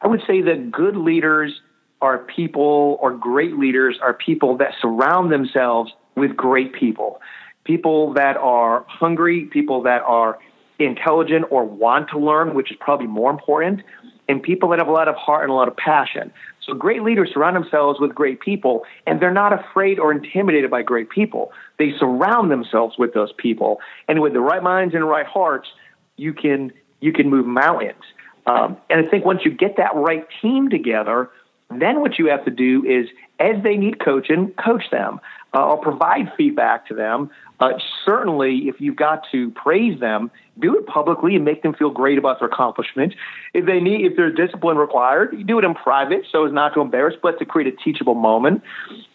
I 0.00 0.08
would 0.08 0.22
say 0.26 0.42
that 0.42 0.70
good 0.70 0.96
leaders 0.96 1.60
are 2.00 2.18
people 2.18 2.98
or 3.00 3.12
great 3.12 3.58
leaders 3.58 3.98
are 4.00 4.14
people 4.14 4.56
that 4.58 4.72
surround 4.80 5.30
themselves 5.30 5.92
with 6.16 6.36
great 6.36 6.72
people. 6.72 7.20
People 7.64 8.14
that 8.14 8.36
are 8.38 8.84
hungry, 8.88 9.44
people 9.44 9.82
that 9.82 10.02
are 10.02 10.38
intelligent 10.86 11.46
or 11.50 11.64
want 11.64 12.10
to 12.10 12.18
learn, 12.18 12.54
which 12.54 12.70
is 12.70 12.76
probably 12.80 13.06
more 13.06 13.30
important, 13.30 13.82
and 14.28 14.42
people 14.42 14.68
that 14.70 14.78
have 14.78 14.88
a 14.88 14.92
lot 14.92 15.08
of 15.08 15.14
heart 15.16 15.42
and 15.42 15.50
a 15.50 15.54
lot 15.54 15.68
of 15.68 15.76
passion. 15.76 16.32
So 16.64 16.74
great 16.74 17.02
leaders 17.02 17.30
surround 17.32 17.56
themselves 17.56 17.98
with 17.98 18.14
great 18.14 18.40
people, 18.40 18.84
and 19.06 19.20
they're 19.20 19.32
not 19.32 19.52
afraid 19.52 19.98
or 19.98 20.12
intimidated 20.12 20.70
by 20.70 20.82
great 20.82 21.10
people. 21.10 21.52
They 21.78 21.92
surround 21.98 22.50
themselves 22.50 22.96
with 22.98 23.12
those 23.14 23.32
people, 23.36 23.80
and 24.08 24.20
with 24.20 24.32
the 24.32 24.40
right 24.40 24.62
minds 24.62 24.94
and 24.94 25.08
right 25.08 25.26
hearts, 25.26 25.68
you 26.16 26.32
can 26.32 26.72
you 27.00 27.12
can 27.12 27.30
move 27.30 27.46
mountains. 27.46 28.04
Um, 28.46 28.76
and 28.88 29.06
I 29.06 29.10
think 29.10 29.24
once 29.24 29.40
you 29.44 29.50
get 29.50 29.76
that 29.78 29.94
right 29.94 30.26
team 30.40 30.68
together, 30.70 31.30
then 31.70 32.00
what 32.00 32.18
you 32.18 32.26
have 32.26 32.44
to 32.44 32.50
do 32.50 32.84
is, 32.84 33.08
as 33.38 33.62
they 33.62 33.76
need 33.76 34.04
coaching, 34.04 34.52
coach 34.62 34.84
them 34.90 35.20
uh, 35.54 35.64
or 35.64 35.78
provide 35.78 36.32
feedback 36.36 36.86
to 36.88 36.94
them. 36.94 37.30
Uh, 37.58 37.72
certainly, 38.04 38.68
if 38.68 38.80
you've 38.80 38.96
got 38.96 39.22
to 39.32 39.50
praise 39.50 39.98
them, 40.00 40.30
do 40.58 40.76
it 40.76 40.86
publicly 40.86 41.36
and 41.36 41.44
make 41.44 41.62
them 41.62 41.74
feel 41.74 41.90
great 41.90 42.18
about 42.18 42.38
their 42.38 42.48
accomplishment. 42.48 43.14
If 43.52 43.66
they 43.66 43.80
need, 43.80 44.06
if 44.06 44.16
there's 44.16 44.34
discipline 44.34 44.76
required, 44.76 45.34
you 45.36 45.44
do 45.44 45.58
it 45.58 45.64
in 45.64 45.74
private 45.74 46.24
so 46.30 46.46
as 46.46 46.52
not 46.52 46.74
to 46.74 46.80
embarrass, 46.80 47.16
but 47.22 47.38
to 47.38 47.44
create 47.44 47.72
a 47.72 47.76
teachable 47.76 48.14
moment. 48.14 48.62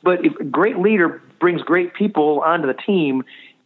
But 0.03 0.25
if 0.25 0.35
a 0.39 0.43
great 0.43 0.77
leader 0.77 1.21
brings 1.39 1.61
great 1.61 1.93
people 1.93 2.41
onto 2.41 2.67
the 2.67 2.73
team, 2.73 3.23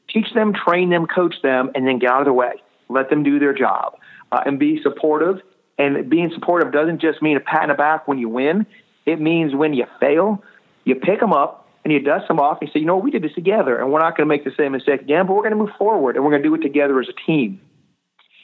teach 0.09 0.33
them, 0.33 0.53
train 0.53 0.89
them, 0.89 1.07
coach 1.07 1.35
them, 1.43 1.71
and 1.75 1.87
then 1.87 1.99
get 1.99 2.09
out 2.09 2.21
of 2.21 2.25
their 2.25 2.33
way. 2.33 2.53
Let 2.87 3.09
them 3.09 3.23
do 3.23 3.39
their 3.39 3.53
job 3.53 3.97
uh, 4.31 4.41
and 4.45 4.57
be 4.57 4.81
supportive 4.81 5.41
and 5.79 6.09
being 6.09 6.29
supportive 6.35 6.73
doesn't 6.73 6.99
just 6.99 7.21
mean 7.21 7.37
a 7.37 7.39
pat 7.39 7.63
in 7.63 7.69
the 7.69 7.75
back 7.75 8.07
when 8.07 8.19
you 8.19 8.27
win. 8.27 8.67
It 9.05 9.19
means 9.19 9.55
when 9.55 9.73
you 9.73 9.85
fail, 9.99 10.43
you 10.83 10.93
pick 10.93 11.21
them 11.21 11.31
up 11.31 11.68
and 11.83 11.93
you 11.93 11.99
dust 11.99 12.27
them 12.27 12.39
off 12.39 12.59
and 12.59 12.67
you 12.67 12.73
say, 12.73 12.79
you 12.79 12.85
know, 12.85 12.97
we 12.97 13.11
did 13.11 13.23
this 13.23 13.33
together 13.33 13.77
and 13.77 13.91
we're 13.91 13.99
not 13.99 14.17
going 14.17 14.27
to 14.27 14.29
make 14.29 14.43
the 14.43 14.51
same 14.57 14.73
mistake 14.73 15.01
again, 15.01 15.25
but 15.27 15.33
we're 15.33 15.43
going 15.43 15.51
to 15.51 15.57
move 15.57 15.75
forward 15.77 16.15
and 16.15 16.25
we're 16.25 16.31
going 16.31 16.43
to 16.43 16.49
do 16.49 16.55
it 16.55 16.61
together 16.61 16.99
as 16.99 17.07
a 17.07 17.25
team. 17.25 17.61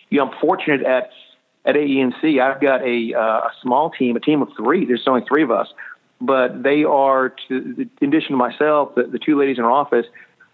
You 0.10 0.20
know, 0.20 0.32
I'm 0.32 0.40
fortunate 0.40 0.84
at 0.84 1.10
at 1.66 1.76
AENC, 1.76 2.40
I've 2.40 2.62
got 2.62 2.84
a, 2.84 3.14
uh, 3.16 3.20
a 3.20 3.52
small 3.62 3.90
team, 3.90 4.16
a 4.16 4.20
team 4.20 4.42
of 4.42 4.50
three. 4.56 4.86
There's 4.86 5.04
only 5.08 5.24
three 5.28 5.42
of 5.42 5.50
us, 5.50 5.68
but 6.22 6.62
they 6.62 6.84
are, 6.84 7.34
to, 7.48 7.90
in 8.02 8.08
addition 8.08 8.32
to 8.32 8.38
myself, 8.38 8.94
the, 8.96 9.04
the 9.04 9.18
two 9.18 9.38
ladies 9.38 9.58
in 9.58 9.64
our 9.64 9.72
office 9.72 10.06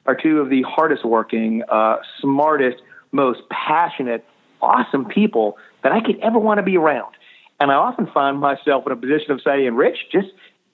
are 0.05 0.15
two 0.15 0.39
of 0.39 0.49
the 0.49 0.61
hardest 0.61 1.03
working, 1.03 1.63
uh, 1.69 1.97
smartest, 2.21 2.81
most 3.11 3.41
passionate, 3.49 4.25
awesome 4.61 5.05
people 5.05 5.57
that 5.83 5.91
I 5.91 5.99
could 5.99 6.17
ever 6.19 6.39
want 6.39 6.59
to 6.59 6.63
be 6.63 6.77
around. 6.77 7.13
And 7.59 7.71
I 7.71 7.75
often 7.75 8.07
find 8.07 8.39
myself 8.39 8.85
in 8.85 8.93
a 8.93 8.95
position 8.95 9.31
of 9.31 9.41
saying, 9.43 9.75
Rich, 9.75 9.97
just 10.11 10.29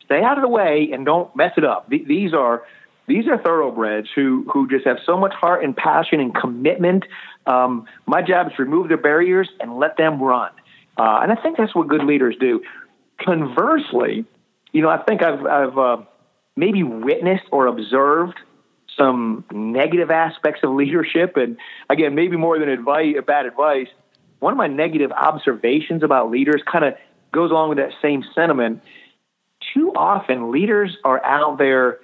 stay 0.07 0.23
out 0.23 0.37
of 0.37 0.41
the 0.41 0.49
way 0.49 0.89
and 0.91 1.05
don't 1.05 1.33
mess 1.35 1.53
it 1.57 1.63
up. 1.63 1.89
These 1.89 2.33
are 2.33 2.63
these 3.07 3.27
are 3.27 3.37
thoroughbreds 3.37 4.09
who 4.15 4.49
who 4.51 4.67
just 4.67 4.85
have 4.85 4.97
so 5.05 5.17
much 5.17 5.33
heart 5.33 5.63
and 5.63 5.75
passion 5.75 6.19
and 6.19 6.33
commitment. 6.33 7.05
Um, 7.45 7.85
my 8.05 8.21
job 8.21 8.47
is 8.47 8.53
to 8.57 8.63
remove 8.63 8.87
their 8.87 8.97
barriers 8.97 9.49
and 9.59 9.77
let 9.77 9.97
them 9.97 10.21
run. 10.21 10.51
Uh, 10.97 11.19
and 11.21 11.31
I 11.31 11.35
think 11.35 11.57
that's 11.57 11.75
what 11.75 11.87
good 11.87 12.03
leaders 12.03 12.35
do. 12.39 12.61
Conversely, 13.23 14.25
you 14.71 14.81
know, 14.81 14.89
I 14.89 14.97
think 14.97 15.23
I've, 15.23 15.45
I've 15.45 15.77
uh, 15.77 15.97
maybe 16.55 16.83
witnessed 16.83 17.45
or 17.51 17.67
observed 17.67 18.35
some 18.97 19.45
negative 19.51 20.09
aspects 20.09 20.61
of 20.63 20.71
leadership. 20.71 21.37
And 21.37 21.57
again, 21.89 22.15
maybe 22.15 22.35
more 22.35 22.57
than 22.59 22.67
advice, 22.67 23.15
bad 23.25 23.45
advice. 23.45 23.87
One 24.39 24.53
of 24.53 24.57
my 24.57 24.67
negative 24.67 25.11
observations 25.11 26.03
about 26.03 26.31
leaders 26.31 26.61
kind 26.69 26.83
of 26.83 26.95
goes 27.31 27.51
along 27.51 27.69
with 27.69 27.77
that 27.77 27.91
same 28.01 28.23
sentiment. 28.33 28.81
Too 29.73 29.91
often, 29.95 30.51
leaders 30.51 30.97
are 31.03 31.23
out 31.23 31.57
there 31.57 31.99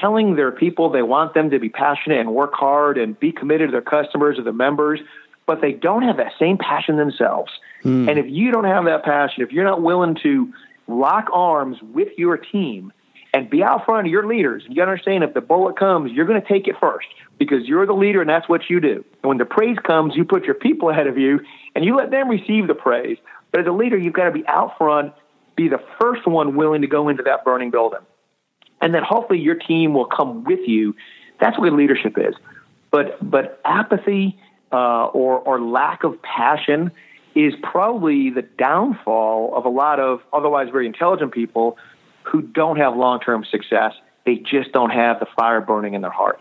telling 0.00 0.36
their 0.36 0.52
people 0.52 0.90
they 0.90 1.02
want 1.02 1.34
them 1.34 1.50
to 1.50 1.58
be 1.58 1.68
passionate 1.68 2.20
and 2.20 2.34
work 2.34 2.52
hard 2.54 2.98
and 2.98 3.18
be 3.18 3.32
committed 3.32 3.68
to 3.68 3.72
their 3.72 3.80
customers 3.80 4.38
or 4.38 4.42
their 4.42 4.52
members, 4.52 5.00
but 5.46 5.60
they 5.60 5.72
don't 5.72 6.02
have 6.02 6.18
that 6.18 6.32
same 6.38 6.58
passion 6.58 6.96
themselves. 6.96 7.50
Mm. 7.84 8.10
And 8.10 8.18
if 8.18 8.26
you 8.28 8.50
don't 8.50 8.64
have 8.64 8.84
that 8.84 9.04
passion, 9.04 9.42
if 9.42 9.52
you're 9.52 9.64
not 9.64 9.82
willing 9.82 10.16
to 10.22 10.52
lock 10.86 11.28
arms 11.32 11.78
with 11.82 12.08
your 12.16 12.36
team 12.36 12.92
and 13.32 13.48
be 13.48 13.62
out 13.62 13.84
front 13.84 14.06
of 14.06 14.10
your 14.10 14.26
leaders, 14.26 14.64
you 14.68 14.74
gotta 14.74 14.90
understand 14.90 15.24
if 15.24 15.34
the 15.34 15.40
bullet 15.40 15.78
comes, 15.78 16.12
you're 16.12 16.26
going 16.26 16.40
to 16.40 16.48
take 16.48 16.66
it 16.66 16.76
first 16.80 17.06
because 17.38 17.66
you're 17.66 17.86
the 17.86 17.92
leader 17.92 18.20
and 18.20 18.28
that's 18.28 18.48
what 18.48 18.68
you 18.68 18.80
do. 18.80 19.04
And 19.22 19.28
when 19.28 19.38
the 19.38 19.44
praise 19.44 19.78
comes, 19.78 20.14
you 20.16 20.24
put 20.24 20.44
your 20.44 20.54
people 20.54 20.90
ahead 20.90 21.06
of 21.06 21.18
you 21.18 21.40
and 21.74 21.84
you 21.84 21.96
let 21.96 22.10
them 22.10 22.28
receive 22.28 22.66
the 22.66 22.74
praise. 22.74 23.18
But 23.52 23.62
as 23.62 23.66
a 23.66 23.72
leader, 23.72 23.96
you've 23.96 24.14
got 24.14 24.24
to 24.24 24.32
be 24.32 24.46
out 24.46 24.76
front, 24.76 25.12
be 25.58 25.68
the 25.68 25.82
first 26.00 26.26
one 26.26 26.56
willing 26.56 26.80
to 26.80 26.88
go 26.88 27.08
into 27.10 27.22
that 27.24 27.44
burning 27.44 27.70
building 27.70 28.00
and 28.80 28.94
then 28.94 29.02
hopefully 29.02 29.40
your 29.40 29.54
team 29.54 29.94
will 29.94 30.06
come 30.06 30.44
with 30.44 30.60
you. 30.66 30.94
That's 31.40 31.58
what 31.58 31.72
leadership 31.72 32.16
is. 32.16 32.34
But 32.90 33.18
but 33.28 33.60
apathy 33.64 34.38
uh, 34.72 35.06
or 35.06 35.38
or 35.38 35.60
lack 35.60 36.04
of 36.04 36.20
passion 36.22 36.90
is 37.34 37.54
probably 37.62 38.30
the 38.30 38.42
downfall 38.42 39.54
of 39.54 39.64
a 39.64 39.68
lot 39.68 40.00
of 40.00 40.20
otherwise 40.32 40.68
very 40.70 40.86
intelligent 40.86 41.32
people 41.32 41.76
who 42.22 42.42
don't 42.42 42.76
have 42.76 42.96
long 42.96 43.20
term 43.20 43.44
success. 43.44 43.92
They 44.24 44.36
just 44.36 44.72
don't 44.72 44.90
have 44.90 45.20
the 45.20 45.26
fire 45.36 45.60
burning 45.60 45.94
in 45.94 46.02
their 46.02 46.10
heart. 46.10 46.40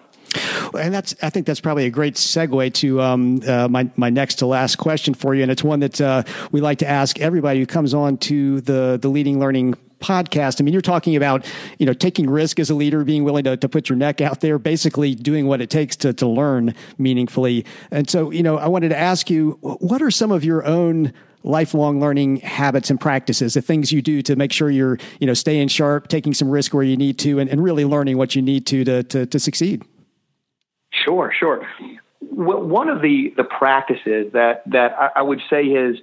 And 0.75 0.93
that's, 0.93 1.15
I 1.21 1.29
think 1.29 1.45
that's 1.45 1.61
probably 1.61 1.85
a 1.85 1.89
great 1.89 2.15
segue 2.15 2.73
to 2.75 3.01
um, 3.01 3.41
uh, 3.47 3.67
my, 3.67 3.89
my 3.95 4.09
next 4.09 4.35
to 4.35 4.45
last 4.45 4.77
question 4.77 5.13
for 5.13 5.35
you. 5.35 5.43
And 5.43 5.51
it's 5.51 5.63
one 5.63 5.79
that 5.81 6.01
uh, 6.01 6.23
we 6.51 6.61
like 6.61 6.79
to 6.79 6.87
ask 6.87 7.19
everybody 7.19 7.59
who 7.59 7.65
comes 7.65 7.93
on 7.93 8.17
to 8.17 8.61
the, 8.61 8.97
the 9.01 9.09
Leading 9.09 9.39
Learning 9.39 9.75
podcast. 9.99 10.61
I 10.61 10.63
mean, 10.63 10.73
you're 10.73 10.81
talking 10.81 11.15
about, 11.15 11.45
you 11.79 11.85
know, 11.85 11.93
taking 11.93 12.29
risk 12.29 12.59
as 12.59 12.69
a 12.69 12.75
leader, 12.75 13.03
being 13.03 13.23
willing 13.23 13.45
to, 13.45 13.57
to 13.57 13.69
put 13.69 13.89
your 13.89 13.97
neck 13.97 14.21
out 14.21 14.41
there, 14.41 14.59
basically 14.59 15.15
doing 15.15 15.47
what 15.47 15.61
it 15.61 15.69
takes 15.69 15.95
to, 15.97 16.13
to 16.13 16.27
learn 16.27 16.75
meaningfully. 16.97 17.65
And 17.89 18.09
so, 18.09 18.29
you 18.31 18.43
know, 18.43 18.57
I 18.57 18.67
wanted 18.67 18.89
to 18.89 18.97
ask 18.97 19.29
you, 19.29 19.57
what 19.61 20.01
are 20.01 20.11
some 20.11 20.31
of 20.31 20.43
your 20.43 20.65
own 20.65 21.13
lifelong 21.43 21.99
learning 21.99 22.37
habits 22.37 22.89
and 22.89 22.99
practices, 22.99 23.53
the 23.53 23.61
things 23.61 23.91
you 23.91 24.01
do 24.01 24.21
to 24.21 24.35
make 24.35 24.51
sure 24.51 24.69
you're, 24.69 24.97
you 25.19 25.25
know, 25.25 25.33
staying 25.33 25.67
sharp, 25.69 26.09
taking 26.09 26.33
some 26.33 26.49
risk 26.49 26.73
where 26.73 26.83
you 26.83 26.97
need 26.97 27.17
to, 27.19 27.39
and, 27.39 27.49
and 27.49 27.63
really 27.63 27.85
learning 27.85 28.17
what 28.17 28.35
you 28.35 28.41
need 28.41 28.65
to, 28.67 28.83
to, 28.83 29.03
to, 29.03 29.25
to 29.25 29.39
succeed? 29.39 29.83
Sure, 31.03 31.31
sure. 31.37 31.67
Well, 32.21 32.61
one 32.61 32.89
of 32.89 33.01
the, 33.01 33.33
the 33.35 33.43
practices 33.43 34.33
that, 34.33 34.63
that 34.67 34.93
I, 34.99 35.09
I 35.17 35.21
would 35.21 35.41
say 35.49 35.63
is, 35.63 35.97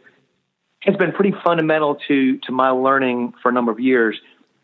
has 0.85 0.97
been 0.97 1.13
pretty 1.13 1.35
fundamental 1.43 1.97
to 2.09 2.39
to 2.39 2.53
my 2.53 2.71
learning 2.71 3.33
for 3.43 3.49
a 3.49 3.53
number 3.53 3.73
of 3.73 3.81
years 3.81 4.21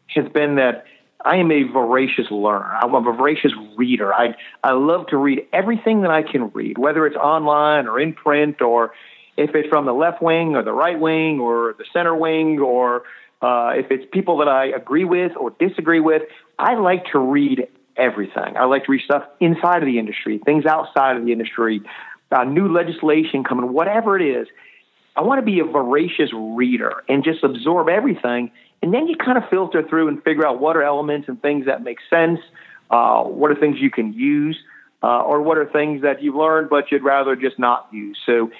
has 0.09 0.29
been 0.29 0.57
that 0.57 0.85
I 1.25 1.37
am 1.37 1.51
a 1.51 1.63
voracious 1.65 2.31
learner. 2.31 2.77
I'm 2.83 2.95
a 2.95 3.01
voracious 3.01 3.53
reader. 3.77 4.13
I 4.13 4.35
I 4.63 4.73
love 4.73 5.09
to 5.09 5.17
read 5.17 5.47
everything 5.53 6.03
that 6.03 6.11
I 6.11 6.23
can 6.23 6.51
read, 6.51 6.79
whether 6.79 7.07
it's 7.07 7.17
online 7.17 7.87
or 7.87 7.99
in 7.99 8.13
print, 8.13 8.61
or 8.61 8.93
if 9.37 9.55
it's 9.55 9.69
from 9.69 9.87
the 9.87 9.95
left 9.95 10.23
wing 10.23 10.57
or 10.57 10.63
the 10.63 10.73
right 10.73 10.99
wing 10.99 11.41
or 11.41 11.75
the 11.79 11.85
center 11.93 12.15
wing, 12.15 12.59
or 12.59 13.05
uh, 13.43 13.73
if 13.77 13.91
it's 13.91 14.05
people 14.13 14.39
that 14.39 14.49
I 14.49 14.67
agree 14.67 15.05
with 15.05 15.33
or 15.37 15.51
disagree 15.59 16.01
with. 16.01 16.23
I 16.59 16.75
like 16.75 17.07
to 17.13 17.19
read 17.19 17.69
everything. 18.01 18.57
I 18.57 18.65
like 18.65 18.85
to 18.87 18.93
read 18.93 19.03
stuff 19.05 19.25
inside 19.39 19.83
of 19.83 19.87
the 19.87 19.99
industry, 19.99 20.41
things 20.45 20.67
outside 20.67 21.17
of 21.17 21.25
the 21.25 21.33
industry, 21.33 21.83
uh, 22.33 22.45
new 22.45 22.73
legislation 22.73 23.45
coming, 23.45 23.73
whatever 23.73 24.19
it 24.19 24.23
is. 24.23 24.49
I 25.17 25.23
want 25.23 25.39
to 25.39 25.45
be 25.45 25.61
a 25.61 25.65
voracious 25.65 26.31
reader 26.33 27.03
and 27.09 27.23
just 27.23 27.45
absorb 27.45 27.89
everything. 27.89 28.51
And 28.83 28.95
then 28.95 29.07
you 29.09 29.17
kind 29.17 29.37
of 29.37 29.45
filter 29.51 29.87
through 29.87 30.09
and 30.09 30.23
figure 30.23 30.47
out 30.47 30.61
what 30.61 30.77
are 30.77 30.83
elements 30.83 31.29
and 31.29 31.41
things 31.43 31.67
that 31.67 31.83
make 31.83 31.99
sense, 32.09 32.41
uh, 32.91 33.23
what 33.25 33.51
are 33.51 33.57
things 33.57 33.77
you 33.81 33.91
can 33.91 34.13
use, 34.13 34.57
uh, 35.03 35.21
or 35.23 35.43
what 35.43 35.59
are 35.59 35.67
things 35.67 36.03
that 36.03 36.23
you've 36.23 36.37
learned 36.37 36.71
but 36.71 36.91
you'd 36.91 37.03
rather 37.03 37.37
just 37.37 37.59
not 37.59 37.89
use. 37.93 38.19
So 38.25 38.51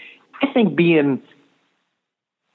I 0.43 0.53
think 0.53 0.77
being 0.77 1.23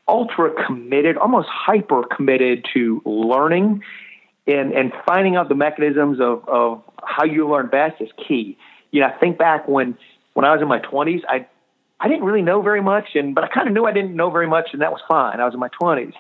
ultra 0.08 0.52
committed, 0.66 1.18
almost 1.18 1.48
hyper 1.50 2.04
committed 2.04 2.66
to 2.74 3.02
learning 3.06 3.82
and, 4.48 4.74
and 4.74 4.94
finding 5.06 5.36
out 5.36 5.50
the 5.50 5.56
mechanisms 5.56 6.20
of, 6.20 6.48
of 6.48 6.84
how 7.04 7.24
you 7.24 7.50
learn 7.50 7.68
best 7.68 8.02
is 8.02 8.10
key. 8.28 8.58
You 8.92 9.02
know, 9.02 9.08
I 9.08 9.18
think 9.18 9.38
back 9.38 9.68
when, 9.68 9.98
when 10.34 10.46
I 10.46 10.54
was 10.54 10.62
in 10.62 10.68
my 10.68 10.80
20s, 10.80 11.22
I 11.28 11.48
I 12.00 12.08
didn't 12.08 12.26
really 12.26 12.42
know 12.42 12.62
very 12.62 12.82
much, 12.82 13.16
and 13.16 13.34
but 13.34 13.44
I 13.44 13.48
kind 13.48 13.68
of 13.68 13.74
knew 13.74 13.86
I 13.86 13.94
didn't 13.94 14.16
know 14.16 14.30
very 14.30 14.48
much, 14.48 14.70
and 14.74 14.82
that 14.82 14.92
was 14.92 15.02
fine. 15.08 15.40
I 15.40 15.46
was 15.46 15.54
in 15.54 15.60
my 15.60 15.70
twenties, 15.70 16.14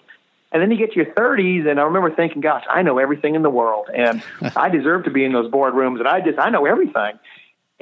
and 0.51 0.61
then 0.61 0.71
you 0.71 0.77
get 0.77 0.91
to 0.91 0.95
your 0.95 1.13
thirties, 1.13 1.65
and 1.67 1.79
I 1.79 1.83
remember 1.83 2.13
thinking, 2.15 2.41
"Gosh, 2.41 2.63
I 2.69 2.81
know 2.81 2.97
everything 2.97 3.35
in 3.35 3.41
the 3.41 3.49
world, 3.49 3.87
and 3.93 4.23
I 4.55 4.69
deserve 4.69 5.03
to 5.03 5.11
be 5.11 5.25
in 5.25 5.33
those 5.33 5.51
boardrooms, 5.51 5.99
and 5.99 6.07
I 6.07 6.21
just 6.21 6.39
I 6.39 6.49
know 6.49 6.65
everything." 6.65 7.19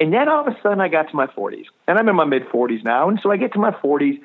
And 0.00 0.12
then 0.12 0.28
all 0.28 0.40
of 0.40 0.52
a 0.52 0.60
sudden, 0.60 0.80
I 0.80 0.88
got 0.88 1.08
to 1.10 1.16
my 1.16 1.28
forties, 1.28 1.66
and 1.86 1.98
I'm 1.98 2.08
in 2.08 2.16
my 2.16 2.24
mid 2.24 2.48
forties 2.48 2.82
now, 2.82 3.08
and 3.08 3.20
so 3.22 3.30
I 3.30 3.36
get 3.36 3.52
to 3.52 3.60
my 3.60 3.70
forties, 3.80 4.18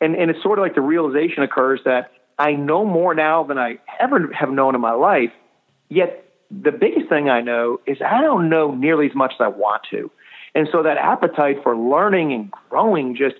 and 0.00 0.14
and 0.14 0.30
it's 0.30 0.42
sort 0.42 0.58
of 0.58 0.62
like 0.62 0.76
the 0.76 0.80
realization 0.80 1.42
occurs 1.42 1.80
that 1.84 2.12
I 2.38 2.52
know 2.52 2.84
more 2.84 3.14
now 3.14 3.42
than 3.42 3.58
I 3.58 3.80
ever 3.98 4.32
have 4.32 4.50
known 4.50 4.76
in 4.76 4.80
my 4.80 4.92
life. 4.92 5.32
Yet 5.90 6.24
the 6.50 6.72
biggest 6.72 7.08
thing 7.10 7.28
I 7.28 7.42
know 7.42 7.80
is 7.86 7.98
I 8.00 8.22
don't 8.22 8.48
know 8.48 8.74
nearly 8.74 9.06
as 9.06 9.14
much 9.14 9.32
as 9.34 9.40
I 9.40 9.48
want 9.48 9.82
to. 9.90 10.10
And 10.54 10.68
so 10.72 10.82
that 10.82 10.96
appetite 10.96 11.58
for 11.62 11.76
learning 11.76 12.32
and 12.32 12.50
growing 12.70 13.14
just 13.14 13.36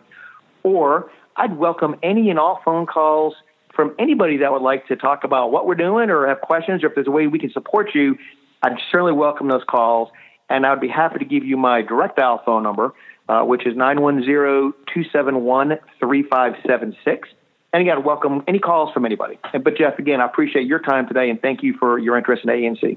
or 0.62 1.10
I'd 1.36 1.56
welcome 1.56 1.96
any 2.02 2.30
and 2.30 2.38
all 2.38 2.60
phone 2.64 2.86
calls 2.86 3.34
from 3.76 3.94
anybody 3.98 4.38
that 4.38 4.50
would 4.50 4.62
like 4.62 4.88
to 4.88 4.96
talk 4.96 5.22
about 5.22 5.52
what 5.52 5.66
we're 5.66 5.76
doing 5.76 6.10
or 6.10 6.26
have 6.26 6.40
questions 6.40 6.82
or 6.82 6.88
if 6.88 6.94
there's 6.94 7.06
a 7.06 7.10
way 7.10 7.26
we 7.26 7.38
can 7.38 7.52
support 7.52 7.94
you. 7.94 8.16
I'd 8.62 8.78
certainly 8.90 9.12
welcome 9.12 9.48
those 9.48 9.62
calls. 9.68 10.08
And 10.48 10.64
I'd 10.64 10.80
be 10.80 10.88
happy 10.88 11.18
to 11.18 11.24
give 11.24 11.44
you 11.44 11.56
my 11.56 11.82
direct 11.82 12.16
dial 12.16 12.40
phone 12.44 12.62
number, 12.62 12.94
uh, 13.28 13.42
which 13.42 13.66
is 13.66 13.76
910 13.76 14.72
271 14.92 15.78
3576. 16.00 17.28
And 17.72 17.82
again, 17.82 18.02
welcome 18.04 18.42
any 18.48 18.58
calls 18.58 18.92
from 18.92 19.04
anybody. 19.04 19.38
But 19.52 19.76
Jeff, 19.76 19.98
again, 19.98 20.20
I 20.20 20.24
appreciate 20.24 20.66
your 20.66 20.78
time 20.78 21.06
today 21.06 21.28
and 21.28 21.40
thank 21.42 21.62
you 21.62 21.74
for 21.78 21.98
your 21.98 22.16
interest 22.16 22.44
in 22.44 22.50
ANC. 22.50 22.96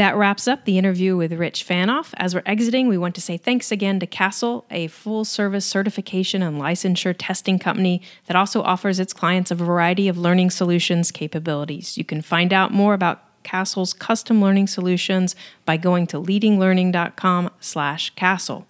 That 0.00 0.16
wraps 0.16 0.48
up 0.48 0.64
the 0.64 0.78
interview 0.78 1.14
with 1.14 1.34
Rich 1.34 1.68
Fanoff. 1.68 2.14
As 2.16 2.34
we're 2.34 2.40
exiting, 2.46 2.88
we 2.88 2.96
want 2.96 3.14
to 3.16 3.20
say 3.20 3.36
thanks 3.36 3.70
again 3.70 4.00
to 4.00 4.06
Castle, 4.06 4.64
a 4.70 4.86
full 4.86 5.26
service 5.26 5.66
certification 5.66 6.40
and 6.40 6.58
licensure 6.58 7.14
testing 7.18 7.58
company 7.58 8.00
that 8.24 8.34
also 8.34 8.62
offers 8.62 8.98
its 8.98 9.12
clients 9.12 9.50
a 9.50 9.54
variety 9.54 10.08
of 10.08 10.16
learning 10.16 10.48
solutions 10.48 11.10
capabilities. 11.10 11.98
You 11.98 12.04
can 12.06 12.22
find 12.22 12.50
out 12.50 12.72
more 12.72 12.94
about 12.94 13.42
Castle's 13.42 13.92
custom 13.92 14.40
learning 14.40 14.68
solutions 14.68 15.36
by 15.66 15.76
going 15.76 16.06
to 16.06 16.16
leadinglearning.com/castle. 16.16 18.66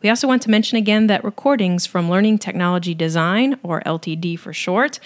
We 0.00 0.08
also 0.08 0.26
want 0.26 0.40
to 0.42 0.50
mention 0.50 0.78
again 0.78 1.06
that 1.06 1.22
recordings 1.22 1.86
from 1.86 2.10
Learning 2.10 2.38
Technology 2.38 2.94
Design, 2.94 3.58
or 3.62 3.82
LTD 3.86 4.36
for 4.36 4.54
short, 4.54 4.98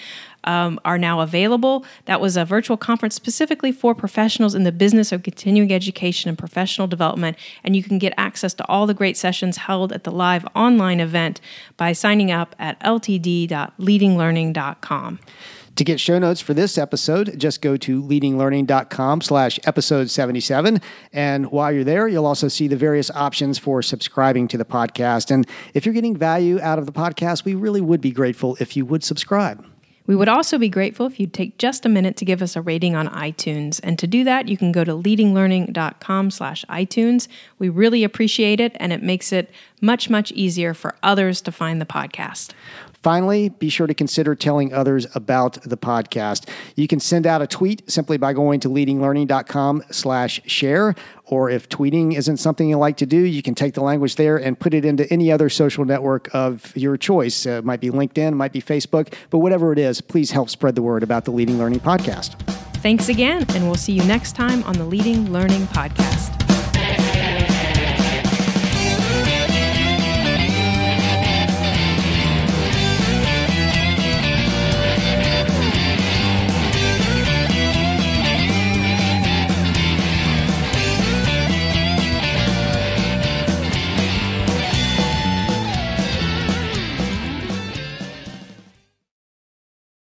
um, 0.43 0.79
are 0.85 0.97
now 0.97 1.21
available. 1.21 1.85
That 2.05 2.19
was 2.21 2.37
a 2.37 2.45
virtual 2.45 2.77
conference 2.77 3.15
specifically 3.15 3.71
for 3.71 3.93
professionals 3.93 4.55
in 4.55 4.63
the 4.63 4.71
business 4.71 5.11
of 5.11 5.21
continuing 5.23 5.73
education 5.73 6.29
and 6.29 6.37
professional 6.37 6.87
development. 6.87 7.37
And 7.63 7.75
you 7.75 7.83
can 7.83 7.99
get 7.99 8.13
access 8.17 8.53
to 8.55 8.67
all 8.67 8.87
the 8.87 8.93
great 8.93 9.17
sessions 9.17 9.57
held 9.57 9.91
at 9.91 10.03
the 10.03 10.11
live 10.11 10.45
online 10.55 10.99
event 10.99 11.41
by 11.75 11.93
signing 11.93 12.31
up 12.31 12.55
at 12.59 12.79
ltd.leadinglearning.com. 12.81 15.19
To 15.77 15.83
get 15.83 15.99
show 15.99 16.17
notes 16.17 16.41
for 16.41 16.55
this 16.55 16.79
episode, 16.79 17.39
just 17.39 17.61
go 17.61 17.77
to 17.77 18.01
leadinglearning.com 18.01 19.21
slash 19.21 19.59
episode 19.63 20.09
77. 20.09 20.81
And 21.13 21.51
while 21.51 21.71
you're 21.71 21.83
there, 21.83 22.07
you'll 22.07 22.25
also 22.25 22.47
see 22.47 22.67
the 22.67 22.75
various 22.75 23.11
options 23.11 23.59
for 23.59 23.83
subscribing 23.83 24.47
to 24.47 24.57
the 24.57 24.65
podcast. 24.65 25.29
And 25.29 25.47
if 25.75 25.85
you're 25.85 25.93
getting 25.93 26.17
value 26.17 26.59
out 26.61 26.79
of 26.79 26.87
the 26.87 26.91
podcast, 26.91 27.45
we 27.45 27.53
really 27.53 27.81
would 27.81 28.01
be 28.01 28.09
grateful 28.09 28.57
if 28.59 28.75
you 28.75 28.87
would 28.87 29.03
subscribe. 29.03 29.63
We 30.07 30.15
would 30.15 30.29
also 30.29 30.57
be 30.57 30.69
grateful 30.69 31.05
if 31.05 31.19
you'd 31.19 31.33
take 31.33 31.57
just 31.57 31.85
a 31.85 31.89
minute 31.89 32.15
to 32.17 32.25
give 32.25 32.41
us 32.41 32.55
a 32.55 32.61
rating 32.61 32.95
on 32.95 33.07
iTunes. 33.09 33.79
And 33.83 33.99
to 33.99 34.07
do 34.07 34.23
that, 34.23 34.47
you 34.47 34.57
can 34.57 34.71
go 34.71 34.83
to 34.83 34.93
leadinglearning.com 34.93 36.31
slash 36.31 36.65
iTunes. 36.69 37.27
We 37.59 37.69
really 37.69 38.03
appreciate 38.03 38.59
it, 38.59 38.75
and 38.79 38.93
it 38.93 39.03
makes 39.03 39.31
it 39.31 39.51
much, 39.81 40.09
much 40.09 40.31
easier 40.31 40.73
for 40.73 40.95
others 41.03 41.41
to 41.41 41.51
find 41.51 41.79
the 41.79 41.85
podcast. 41.85 42.53
Finally, 43.03 43.49
be 43.49 43.69
sure 43.69 43.87
to 43.87 43.93
consider 43.93 44.35
telling 44.35 44.73
others 44.73 45.07
about 45.15 45.61
the 45.63 45.77
podcast. 45.77 46.49
You 46.75 46.87
can 46.87 46.99
send 46.99 47.27
out 47.27 47.41
a 47.41 47.47
tweet 47.47 47.89
simply 47.89 48.17
by 48.17 48.33
going 48.33 48.59
to 48.61 48.69
leadinglearning.com 48.69 49.83
slash 49.91 50.41
share. 50.45 50.95
Or 51.25 51.49
if 51.49 51.69
tweeting 51.69 52.15
isn't 52.15 52.37
something 52.37 52.69
you 52.69 52.77
like 52.77 52.97
to 52.97 53.05
do, 53.05 53.17
you 53.17 53.43
can 53.43 53.53
take 53.53 53.73
the 53.73 53.83
language 53.83 54.15
there 54.15 54.37
and 54.37 54.59
put 54.59 54.73
it 54.73 54.85
into 54.85 55.11
any 55.11 55.31
other 55.31 55.49
social 55.49 55.85
network 55.85 56.33
of 56.33 56.75
your 56.75 56.97
choice. 56.97 57.45
Uh, 57.45 57.51
it 57.51 57.65
might 57.65 57.81
be 57.81 57.89
LinkedIn, 57.89 58.29
it 58.29 58.35
might 58.35 58.53
be 58.53 58.61
Facebook, 58.61 59.13
but 59.29 59.39
whatever 59.39 59.71
it 59.73 59.79
is, 59.79 60.01
please 60.01 60.31
help 60.31 60.49
spread 60.49 60.75
the 60.75 60.81
word 60.81 61.03
about 61.03 61.25
the 61.25 61.31
Leading 61.31 61.57
Learning 61.57 61.79
podcast. 61.79 62.39
Thanks 62.77 63.09
again, 63.09 63.45
and 63.49 63.65
we'll 63.65 63.75
see 63.75 63.93
you 63.93 64.03
next 64.05 64.35
time 64.35 64.63
on 64.63 64.75
the 64.75 64.85
Leading 64.85 65.31
Learning 65.33 65.65
Podcast. 65.67 66.46